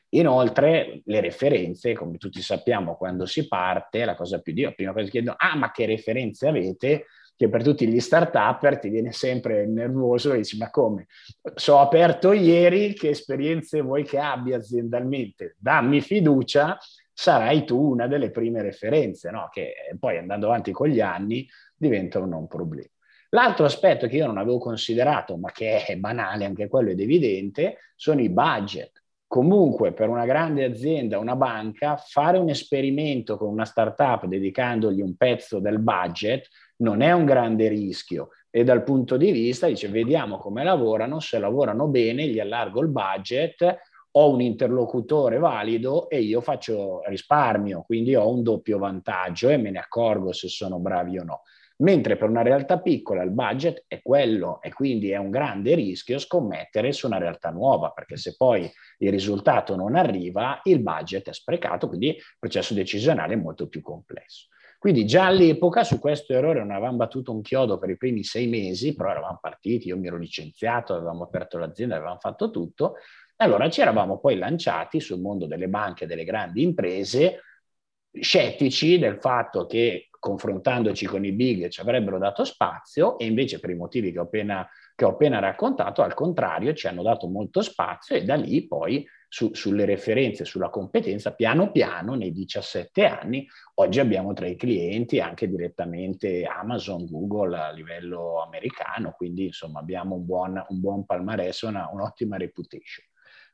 Inoltre, 0.10 1.02
le 1.04 1.20
referenze, 1.20 1.94
come 1.94 2.18
tutti 2.18 2.42
sappiamo, 2.42 2.96
quando 2.96 3.26
si 3.26 3.46
parte, 3.48 4.06
la 4.06 4.16
cosa 4.16 4.40
più 4.40 4.54
di 4.54 4.62
la 4.62 4.72
prima 4.72 4.94
cosa 4.94 5.04
che 5.06 5.12
chiedono, 5.12 5.36
ah, 5.38 5.56
ma 5.56 5.72
che 5.72 5.86
referenze 5.86 6.48
avete? 6.48 7.08
Che 7.36 7.50
per 7.50 7.62
tutti 7.62 7.88
gli 7.88 8.00
start-up 8.00 8.80
ti 8.80 8.90
viene 8.90 9.12
sempre 9.12 9.68
nervoso 9.68 10.34
e 10.34 10.38
dici, 10.38 10.58
ma 10.58 10.70
come? 10.70 11.08
So 11.56 11.80
aperto 11.80 12.32
ieri, 12.32 12.94
che 12.94 13.10
esperienze 13.10 13.82
vuoi 13.82 14.06
che 14.06 14.18
abbia 14.18 14.58
aziendalmente? 14.58 15.56
Dammi 15.60 16.02
fiducia, 16.02 16.78
sarai 17.14 17.66
tu 17.66 17.92
una 17.92 18.08
delle 18.08 18.32
prime 18.32 18.62
referenze, 18.62 19.30
no? 19.30 19.50
Che 19.52 19.74
poi 20.00 20.18
andando 20.18 20.48
avanti 20.48 20.72
con 20.72 20.88
gli 20.88 21.02
anni 21.02 21.48
diventano 21.76 22.38
un 22.38 22.48
problema. 22.48 22.90
L'altro 23.29 23.65
aspetto 23.65 24.07
che 24.07 24.15
io 24.15 24.25
non 24.25 24.38
avevo 24.38 24.57
considerato, 24.57 25.36
ma 25.38 25.51
che 25.51 25.84
è 25.84 25.98
banale, 25.98 26.46
anche 26.46 26.67
quello 26.67 26.91
ed 26.91 27.00
evidente, 27.00 27.77
sono 27.96 28.22
i 28.22 28.29
budget. 28.29 29.03
Comunque, 29.27 29.91
per 29.91 30.07
una 30.07 30.25
grande 30.25 30.63
azienda, 30.63 31.19
una 31.19 31.36
banca, 31.36 31.98
fare 31.98 32.38
un 32.38 32.48
esperimento 32.48 33.38
con 33.38 33.50
una 33.50 33.65
startup 33.65 34.25
dedicandogli 34.25 35.01
un 35.01 35.17
pezzo 35.17 35.60
del 35.60 35.79
budget 35.79 36.48
non 36.77 37.01
è 37.01 37.12
un 37.12 37.25
grande 37.25 37.67
rischio 37.67 38.29
e 38.50 38.63
dal 38.63 38.84
punto 38.84 39.17
di 39.17 39.31
vista 39.31 39.67
dice 39.67 39.89
vediamo 39.89 40.38
come 40.38 40.63
lavorano, 40.63 41.19
se 41.19 41.39
lavorano 41.39 41.88
bene 41.88 42.27
gli 42.27 42.39
allargo 42.39 42.81
il 42.81 42.88
budget, 42.88 43.77
ho 44.12 44.31
un 44.31 44.41
interlocutore 44.41 45.38
valido 45.38 46.10
e 46.10 46.22
io 46.22 46.39
faccio 46.39 47.01
risparmio, 47.05 47.84
quindi 47.84 48.15
ho 48.15 48.31
un 48.31 48.43
doppio 48.43 48.77
vantaggio 48.77 49.50
e 49.50 49.57
me 49.57 49.72
ne 49.72 49.79
accorgo 49.79 50.31
se 50.31 50.48
sono 50.48 50.79
bravi 50.79 51.19
o 51.19 51.24
no 51.24 51.41
mentre 51.77 52.17
per 52.17 52.29
una 52.29 52.41
realtà 52.41 52.79
piccola 52.79 53.24
il 53.24 53.31
budget 53.31 53.86
è 53.88 54.01
quello 54.01 54.62
e 54.62 54.74
quindi 54.74 55.12
è 55.12 55.17
un 55.17 55.29
grande 55.29 55.75
rischio 55.75 56.17
scommettere 56.17 56.91
su 56.91 57.07
una 57.07 57.17
realtà 57.17 57.50
nuova, 57.50 57.91
perché 57.91 58.17
se 58.17 58.36
poi 58.36 58.69
il 59.00 59.12
risultato 59.12 59.75
non 59.75 59.96
arriva, 59.96 60.60
il 60.63 60.79
budget 60.79 61.29
è 61.29 61.34
sprecato, 61.34 61.88
quindi 61.88 62.07
il 62.07 62.24
processo 62.39 62.74
decisionale 62.74 63.34
è 63.34 63.38
molto 63.38 63.67
più 63.67 63.81
complesso. 63.81 64.48
Quindi 64.79 65.05
già 65.05 65.25
all'epoca 65.25 65.84
su 65.84 66.00
questo 66.00 66.34
errore 66.34 66.60
non 66.60 66.72
avevamo 66.72 66.98
battuto 66.98 67.31
un 67.31 67.41
chiodo 67.41 67.79
per 67.79 67.89
i 67.89 67.98
primi 67.98 68.24
sei 68.24 68.48
mesi, 68.48 68.93
però 68.93 69.10
eravamo 69.10 69.39
partiti, 69.41 69.88
io 69.88 69.98
mi 69.98 70.07
ero 70.07 70.17
licenziato, 70.17 70.93
avevamo 70.93 71.24
aperto 71.24 71.57
l'azienda, 71.57 71.96
avevamo 71.96 72.19
fatto 72.19 72.51
tutto. 72.51 72.96
Allora 73.38 73.69
ci 73.69 73.81
eravamo 73.81 74.19
poi 74.19 74.38
lanciati 74.38 75.00
sul 75.00 75.19
mondo 75.19 75.48
delle 75.48 75.67
banche 75.67 76.03
e 76.03 76.07
delle 76.07 76.24
grandi 76.24 76.62
imprese, 76.62 77.41
scettici 78.12 79.00
del 79.00 79.17
fatto 79.19 79.65
che 79.65 80.07
confrontandoci 80.20 81.06
con 81.06 81.26
i 81.26 81.32
big 81.32 81.68
ci 81.70 81.82
avrebbero 81.82 82.18
dato 82.18 82.44
spazio 82.44 83.18
e 83.18 83.26
invece 83.26 83.60
per 83.60 83.70
i 83.70 83.76
motivi 83.76 84.12
che 84.12 84.20
ho 84.20 84.24
appena, 84.24 84.68
che 84.96 85.06
ho 85.06 85.10
appena 85.10 85.40
raccontato, 85.40 86.02
al 86.02 86.14
contrario, 86.14 86.74
ci 86.74 86.88
hanno 86.88 87.04
dato 87.04 87.28
molto 87.28 87.62
spazio 87.62 88.16
e 88.16 88.24
da 88.24 88.36
lì 88.36 88.68
poi 88.68 89.08
su, 89.30 89.54
sulle 89.54 89.86
referenze, 89.86 90.46
sulla 90.46 90.70
competenza, 90.70 91.34
piano 91.34 91.72
piano 91.72 92.16
nei 92.16 92.32
17 92.32 93.06
anni, 93.06 93.48
oggi 93.76 94.00
abbiamo 94.00 94.34
tra 94.34 94.48
i 94.48 94.56
clienti 94.56 95.20
anche 95.20 95.50
direttamente 95.50 96.44
Amazon, 96.46 97.06
Google 97.06 97.58
a 97.58 97.72
livello 97.72 98.42
americano, 98.42 99.14
quindi 99.16 99.46
insomma 99.46 99.80
abbiamo 99.80 100.16
un 100.16 100.26
buon, 100.26 100.66
un 100.70 100.80
buon 100.80 101.06
palmarès, 101.06 101.62
una, 101.62 101.90
un'ottima 101.92 102.38
reputation. 102.38 103.06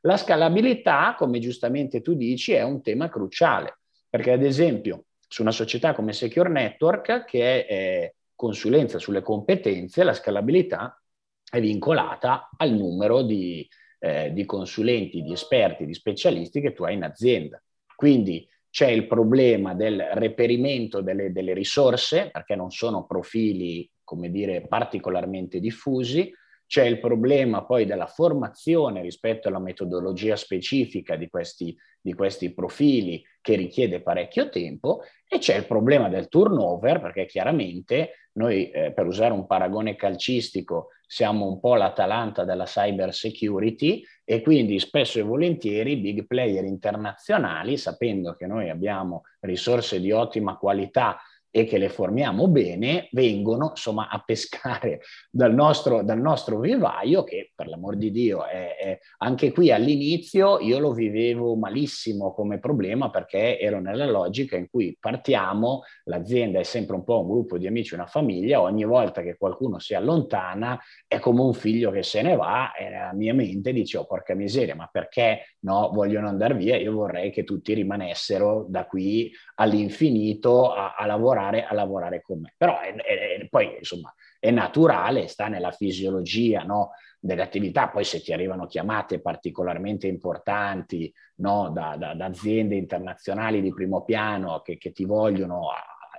La 0.02 0.16
scalabilità, 0.16 1.14
come 1.16 1.38
giustamente 1.38 2.02
tu 2.02 2.14
dici, 2.14 2.52
è 2.52 2.62
un 2.62 2.82
tema 2.82 3.08
cruciale, 3.08 3.78
perché 4.08 4.32
ad 4.32 4.42
esempio 4.42 5.06
su 5.34 5.42
una 5.42 5.50
società 5.50 5.94
come 5.94 6.12
Secure 6.12 6.48
Network, 6.48 7.24
che 7.24 7.66
è 7.66 8.14
consulenza 8.36 9.00
sulle 9.00 9.20
competenze, 9.20 10.04
la 10.04 10.14
scalabilità 10.14 11.02
è 11.50 11.60
vincolata 11.60 12.50
al 12.56 12.70
numero 12.70 13.22
di, 13.22 13.68
eh, 13.98 14.32
di 14.32 14.44
consulenti, 14.44 15.22
di 15.22 15.32
esperti, 15.32 15.86
di 15.86 15.94
specialisti 15.94 16.60
che 16.60 16.72
tu 16.72 16.84
hai 16.84 16.94
in 16.94 17.02
azienda. 17.02 17.60
Quindi 17.96 18.48
c'è 18.70 18.86
il 18.86 19.08
problema 19.08 19.74
del 19.74 20.06
reperimento 20.12 21.00
delle, 21.00 21.32
delle 21.32 21.52
risorse, 21.52 22.30
perché 22.30 22.54
non 22.54 22.70
sono 22.70 23.04
profili, 23.04 23.90
come 24.04 24.30
dire, 24.30 24.64
particolarmente 24.68 25.58
diffusi, 25.58 26.32
c'è 26.74 26.86
il 26.86 26.98
problema 26.98 27.64
poi 27.64 27.86
della 27.86 28.08
formazione 28.08 29.00
rispetto 29.00 29.46
alla 29.46 29.60
metodologia 29.60 30.34
specifica 30.34 31.14
di 31.14 31.28
questi, 31.28 31.72
di 32.00 32.14
questi 32.14 32.52
profili 32.52 33.24
che 33.40 33.54
richiede 33.54 34.02
parecchio 34.02 34.48
tempo 34.48 35.02
e 35.28 35.38
c'è 35.38 35.54
il 35.54 35.66
problema 35.66 36.08
del 36.08 36.26
turnover 36.26 37.00
perché 37.00 37.26
chiaramente 37.26 38.28
noi 38.32 38.70
eh, 38.70 38.90
per 38.90 39.06
usare 39.06 39.32
un 39.32 39.46
paragone 39.46 39.94
calcistico 39.94 40.88
siamo 41.06 41.46
un 41.46 41.60
po' 41.60 41.76
l'Atalanta 41.76 42.42
della 42.42 42.64
cyber 42.64 43.14
security 43.14 44.02
e 44.24 44.42
quindi 44.42 44.80
spesso 44.80 45.20
e 45.20 45.22
volentieri 45.22 45.98
big 45.98 46.26
player 46.26 46.64
internazionali 46.64 47.76
sapendo 47.76 48.34
che 48.34 48.48
noi 48.48 48.68
abbiamo 48.68 49.22
risorse 49.42 50.00
di 50.00 50.10
ottima 50.10 50.56
qualità 50.56 51.20
e 51.56 51.66
che 51.66 51.78
le 51.78 51.88
formiamo 51.88 52.48
bene, 52.48 53.08
vengono 53.12 53.68
insomma 53.70 54.08
a 54.08 54.20
pescare 54.26 55.02
dal 55.30 55.54
nostro, 55.54 56.02
dal 56.02 56.18
nostro 56.18 56.58
vivaio, 56.58 57.22
che 57.22 57.52
per 57.54 57.68
l'amor 57.68 57.94
di 57.94 58.10
Dio 58.10 58.44
è, 58.44 58.74
è, 58.76 58.98
anche 59.18 59.52
qui 59.52 59.70
all'inizio 59.70 60.58
io 60.58 60.80
lo 60.80 60.92
vivevo 60.92 61.54
malissimo 61.54 62.34
come 62.34 62.58
problema 62.58 63.08
perché 63.08 63.60
ero 63.60 63.78
nella 63.78 64.04
logica 64.04 64.56
in 64.56 64.68
cui 64.68 64.96
partiamo, 64.98 65.82
l'azienda 66.06 66.58
è 66.58 66.64
sempre 66.64 66.96
un 66.96 67.04
po' 67.04 67.20
un 67.20 67.28
gruppo 67.28 67.56
di 67.56 67.68
amici, 67.68 67.94
una 67.94 68.06
famiglia, 68.06 68.60
ogni 68.60 68.84
volta 68.84 69.22
che 69.22 69.36
qualcuno 69.36 69.78
si 69.78 69.94
allontana 69.94 70.76
è 71.06 71.20
come 71.20 71.42
un 71.42 71.54
figlio 71.54 71.92
che 71.92 72.02
se 72.02 72.20
ne 72.22 72.34
va 72.34 72.74
e 72.74 72.88
nella 72.88 73.12
mia 73.12 73.32
mente 73.32 73.72
dice 73.72 73.98
oh 73.98 74.06
porca 74.06 74.34
miseria, 74.34 74.74
ma 74.74 74.88
perché 74.90 75.54
no, 75.60 75.92
vogliono 75.94 76.26
andare 76.26 76.54
via? 76.54 76.74
Io 76.74 76.94
vorrei 76.94 77.30
che 77.30 77.44
tutti 77.44 77.74
rimanessero 77.74 78.66
da 78.68 78.86
qui 78.86 79.30
all'infinito 79.54 80.72
a, 80.72 80.96
a 80.96 81.06
lavorare 81.06 81.42
lavorare, 81.44 81.64
a 81.64 81.74
lavorare 81.74 82.22
con 82.22 82.40
me. 82.40 82.54
Però 82.56 82.80
è, 82.80 82.94
è, 82.94 83.46
poi 83.48 83.76
insomma 83.78 84.14
è 84.38 84.50
naturale, 84.50 85.28
sta 85.28 85.48
nella 85.48 85.70
fisiologia 85.70 86.62
no, 86.62 86.90
delle 87.18 87.42
attività, 87.42 87.88
poi 87.88 88.04
se 88.04 88.20
ti 88.20 88.32
arrivano 88.32 88.66
chiamate 88.66 89.20
particolarmente 89.20 90.06
importanti 90.06 91.12
no, 91.36 91.70
da, 91.70 91.96
da, 91.96 92.14
da, 92.14 92.26
aziende 92.26 92.74
internazionali 92.76 93.62
di 93.62 93.72
primo 93.72 94.04
piano 94.04 94.60
che, 94.60 94.76
che 94.76 94.92
ti 94.92 95.04
vogliono 95.04 95.70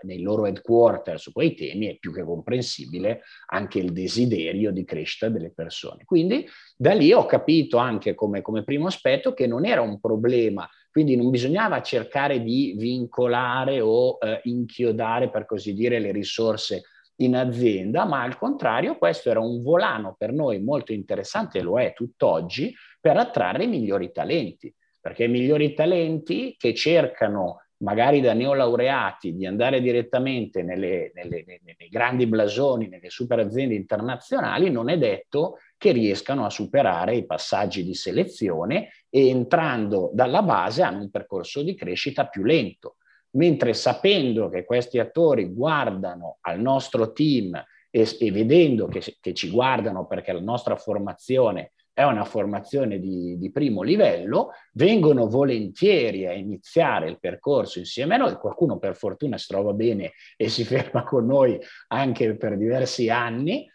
nei 0.06 0.22
loro 0.22 0.46
headquarter 0.46 1.20
su 1.20 1.32
quei 1.32 1.56
temi 1.56 1.88
è 1.88 1.98
più 1.98 2.14
che 2.14 2.24
comprensibile 2.24 3.24
anche 3.48 3.80
il 3.80 3.92
desiderio 3.92 4.72
di 4.72 4.86
crescita 4.86 5.30
delle 5.30 5.52
persone. 5.52 6.06
Quindi 6.06 6.48
da 6.78 6.94
lì 6.94 7.12
ho 7.12 7.26
capito 7.26 7.78
anche 7.78 8.14
come, 8.14 8.42
come 8.42 8.64
primo 8.64 8.88
aspetto 8.88 9.34
che 9.34 9.48
non 9.48 9.66
era 9.66 9.82
un 9.82 10.00
problema 10.00 10.70
quindi 10.96 11.18
non 11.18 11.30
bisognava 11.30 11.82
cercare 11.82 12.42
di 12.42 12.74
vincolare 12.78 13.82
o 13.82 14.18
eh, 14.22 14.40
inchiodare, 14.44 15.30
per 15.30 15.46
così 15.46 15.74
dire, 15.74 16.00
le 16.00 16.14
risorse 16.14 16.84
in 17.18 17.36
azienda, 17.36 18.06
ma 18.06 18.22
al 18.22 18.38
contrario 18.38 18.98
questo 18.98 19.30
era 19.30 19.42
un 19.42 19.62
volano 19.62 20.16
per 20.18 20.32
noi 20.32 20.62
molto 20.62 20.94
interessante, 20.94 21.60
lo 21.60 21.82
è 21.82 21.92
tutt'oggi, 21.92 22.74
per 23.02 23.18
attrarre 23.18 23.66
i 23.66 23.68
migliori 23.68 24.14
talenti, 24.14 24.74
perché 25.02 25.26
i 25.26 25.28
migliori 25.28 25.74
talenti 25.74 26.56
che 26.58 26.74
cercano 26.74 27.65
magari 27.78 28.22
da 28.22 28.34
neolaureati 28.34 29.36
di 29.36 29.46
andare 29.46 29.82
direttamente 29.82 30.64
nelle, 30.64 31.12
nelle, 31.14 31.44
nei 31.46 31.90
grandi 31.90 32.26
blasoni, 32.26 32.88
nelle 32.88 33.10
super 33.10 33.40
aziende 33.40 33.76
internazionali, 33.76 34.70
non 34.70 34.90
è 34.90 34.98
detto 34.98 35.58
che 35.78 35.92
riescano 35.92 36.46
a 36.46 36.50
superare 36.50 37.16
i 37.16 37.26
passaggi 37.26 37.84
di 37.84 37.94
selezione 37.94 38.92
e 39.10 39.28
entrando 39.28 40.10
dalla 40.14 40.42
base 40.42 40.84
hanno 40.84 41.02
un 41.02 41.12
percorso 41.12 41.62
di 41.62 41.76
crescita 41.76 42.28
più 42.28 42.44
lento. 42.44 42.98
Mentre 43.32 43.74
sapendo 43.74 44.48
che 44.48 44.64
questi 44.64 44.98
attori 44.98 45.52
guardano 45.52 46.38
al 46.42 46.62
nostro 46.62 47.12
team 47.12 47.62
e, 47.90 48.18
e 48.20 48.32
vedendo 48.32 48.88
che, 48.88 49.18
che 49.20 49.34
ci 49.34 49.50
guardano 49.50 50.08
perché 50.08 50.32
la 50.32 50.40
nostra 50.40 50.78
formazione 50.78 51.74
è 51.96 52.04
una 52.04 52.26
formazione 52.26 53.00
di, 53.00 53.38
di, 53.38 53.52
primo 53.52 53.82
livello, 53.82 54.52
vengono 54.74 55.30
volentieri 55.30 56.28
a 56.28 56.34
iniziare 56.34 57.08
il 57.08 57.20
percorso 57.22 57.80
insieme 57.80 58.16
a 58.16 58.18
noi, 58.18 58.36
qualcuno 58.36 58.78
per 58.78 58.98
fortuna 58.98 59.38
si 59.38 59.48
trova 59.48 59.72
bene 59.72 60.12
e 60.36 60.50
si 60.50 60.66
ferma 60.68 61.04
con 61.04 61.26
noi 61.26 61.58
anche 61.88 62.36
per 62.36 62.58
diversi 62.58 63.10
anni, 63.10 63.66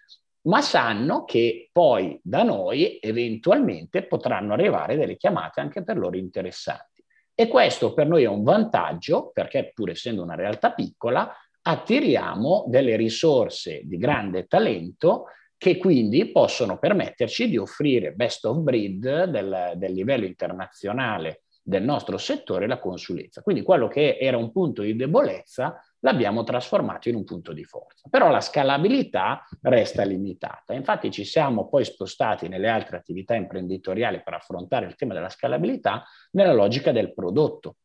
ma 0.42 0.60
sanno 0.60 1.24
che 1.24 1.70
poi 1.72 2.20
da 2.22 2.42
noi 2.42 2.98
eventualmente 3.00 4.02
potranno 4.02 4.52
arrivare 4.52 4.98
delle 4.98 5.16
chiamate 5.16 5.60
anche 5.60 5.82
per 5.82 5.96
loro 5.96 6.18
interessanti. 6.18 7.02
E 7.34 7.48
questo 7.48 7.94
per 7.94 8.06
noi 8.06 8.24
è 8.24 8.28
un 8.28 8.42
vantaggio 8.42 9.30
perché 9.32 9.72
pur 9.72 9.88
essendo 9.88 10.22
una 10.22 10.34
realtà 10.34 10.72
piccola, 10.74 11.34
attiriamo 11.62 12.66
delle 12.68 12.96
risorse 12.96 13.80
di 13.84 13.96
grande 13.96 14.46
talento 14.46 15.24
che 15.60 15.76
quindi 15.76 16.24
possono 16.32 16.78
permetterci 16.78 17.46
di 17.46 17.58
offrire 17.58 18.12
best 18.12 18.46
of 18.46 18.56
breed 18.60 19.24
del, 19.24 19.72
del 19.76 19.92
livello 19.92 20.24
internazionale 20.24 21.42
del 21.62 21.82
nostro 21.82 22.16
settore 22.16 22.66
la 22.66 22.78
consulenza. 22.78 23.42
Quindi 23.42 23.60
quello 23.60 23.86
che 23.86 24.16
era 24.18 24.38
un 24.38 24.52
punto 24.52 24.80
di 24.80 24.96
debolezza 24.96 25.78
l'abbiamo 25.98 26.44
trasformato 26.44 27.10
in 27.10 27.16
un 27.16 27.24
punto 27.24 27.52
di 27.52 27.64
forza. 27.64 28.08
Però 28.08 28.30
la 28.30 28.40
scalabilità 28.40 29.46
resta 29.60 30.02
limitata. 30.02 30.72
Infatti 30.72 31.10
ci 31.10 31.24
siamo 31.24 31.68
poi 31.68 31.84
spostati 31.84 32.48
nelle 32.48 32.70
altre 32.70 32.96
attività 32.96 33.34
imprenditoriali 33.34 34.22
per 34.22 34.32
affrontare 34.32 34.86
il 34.86 34.94
tema 34.94 35.12
della 35.12 35.28
scalabilità 35.28 36.04
nella 36.30 36.54
logica 36.54 36.90
del 36.90 37.12
prodotto. 37.12 37.76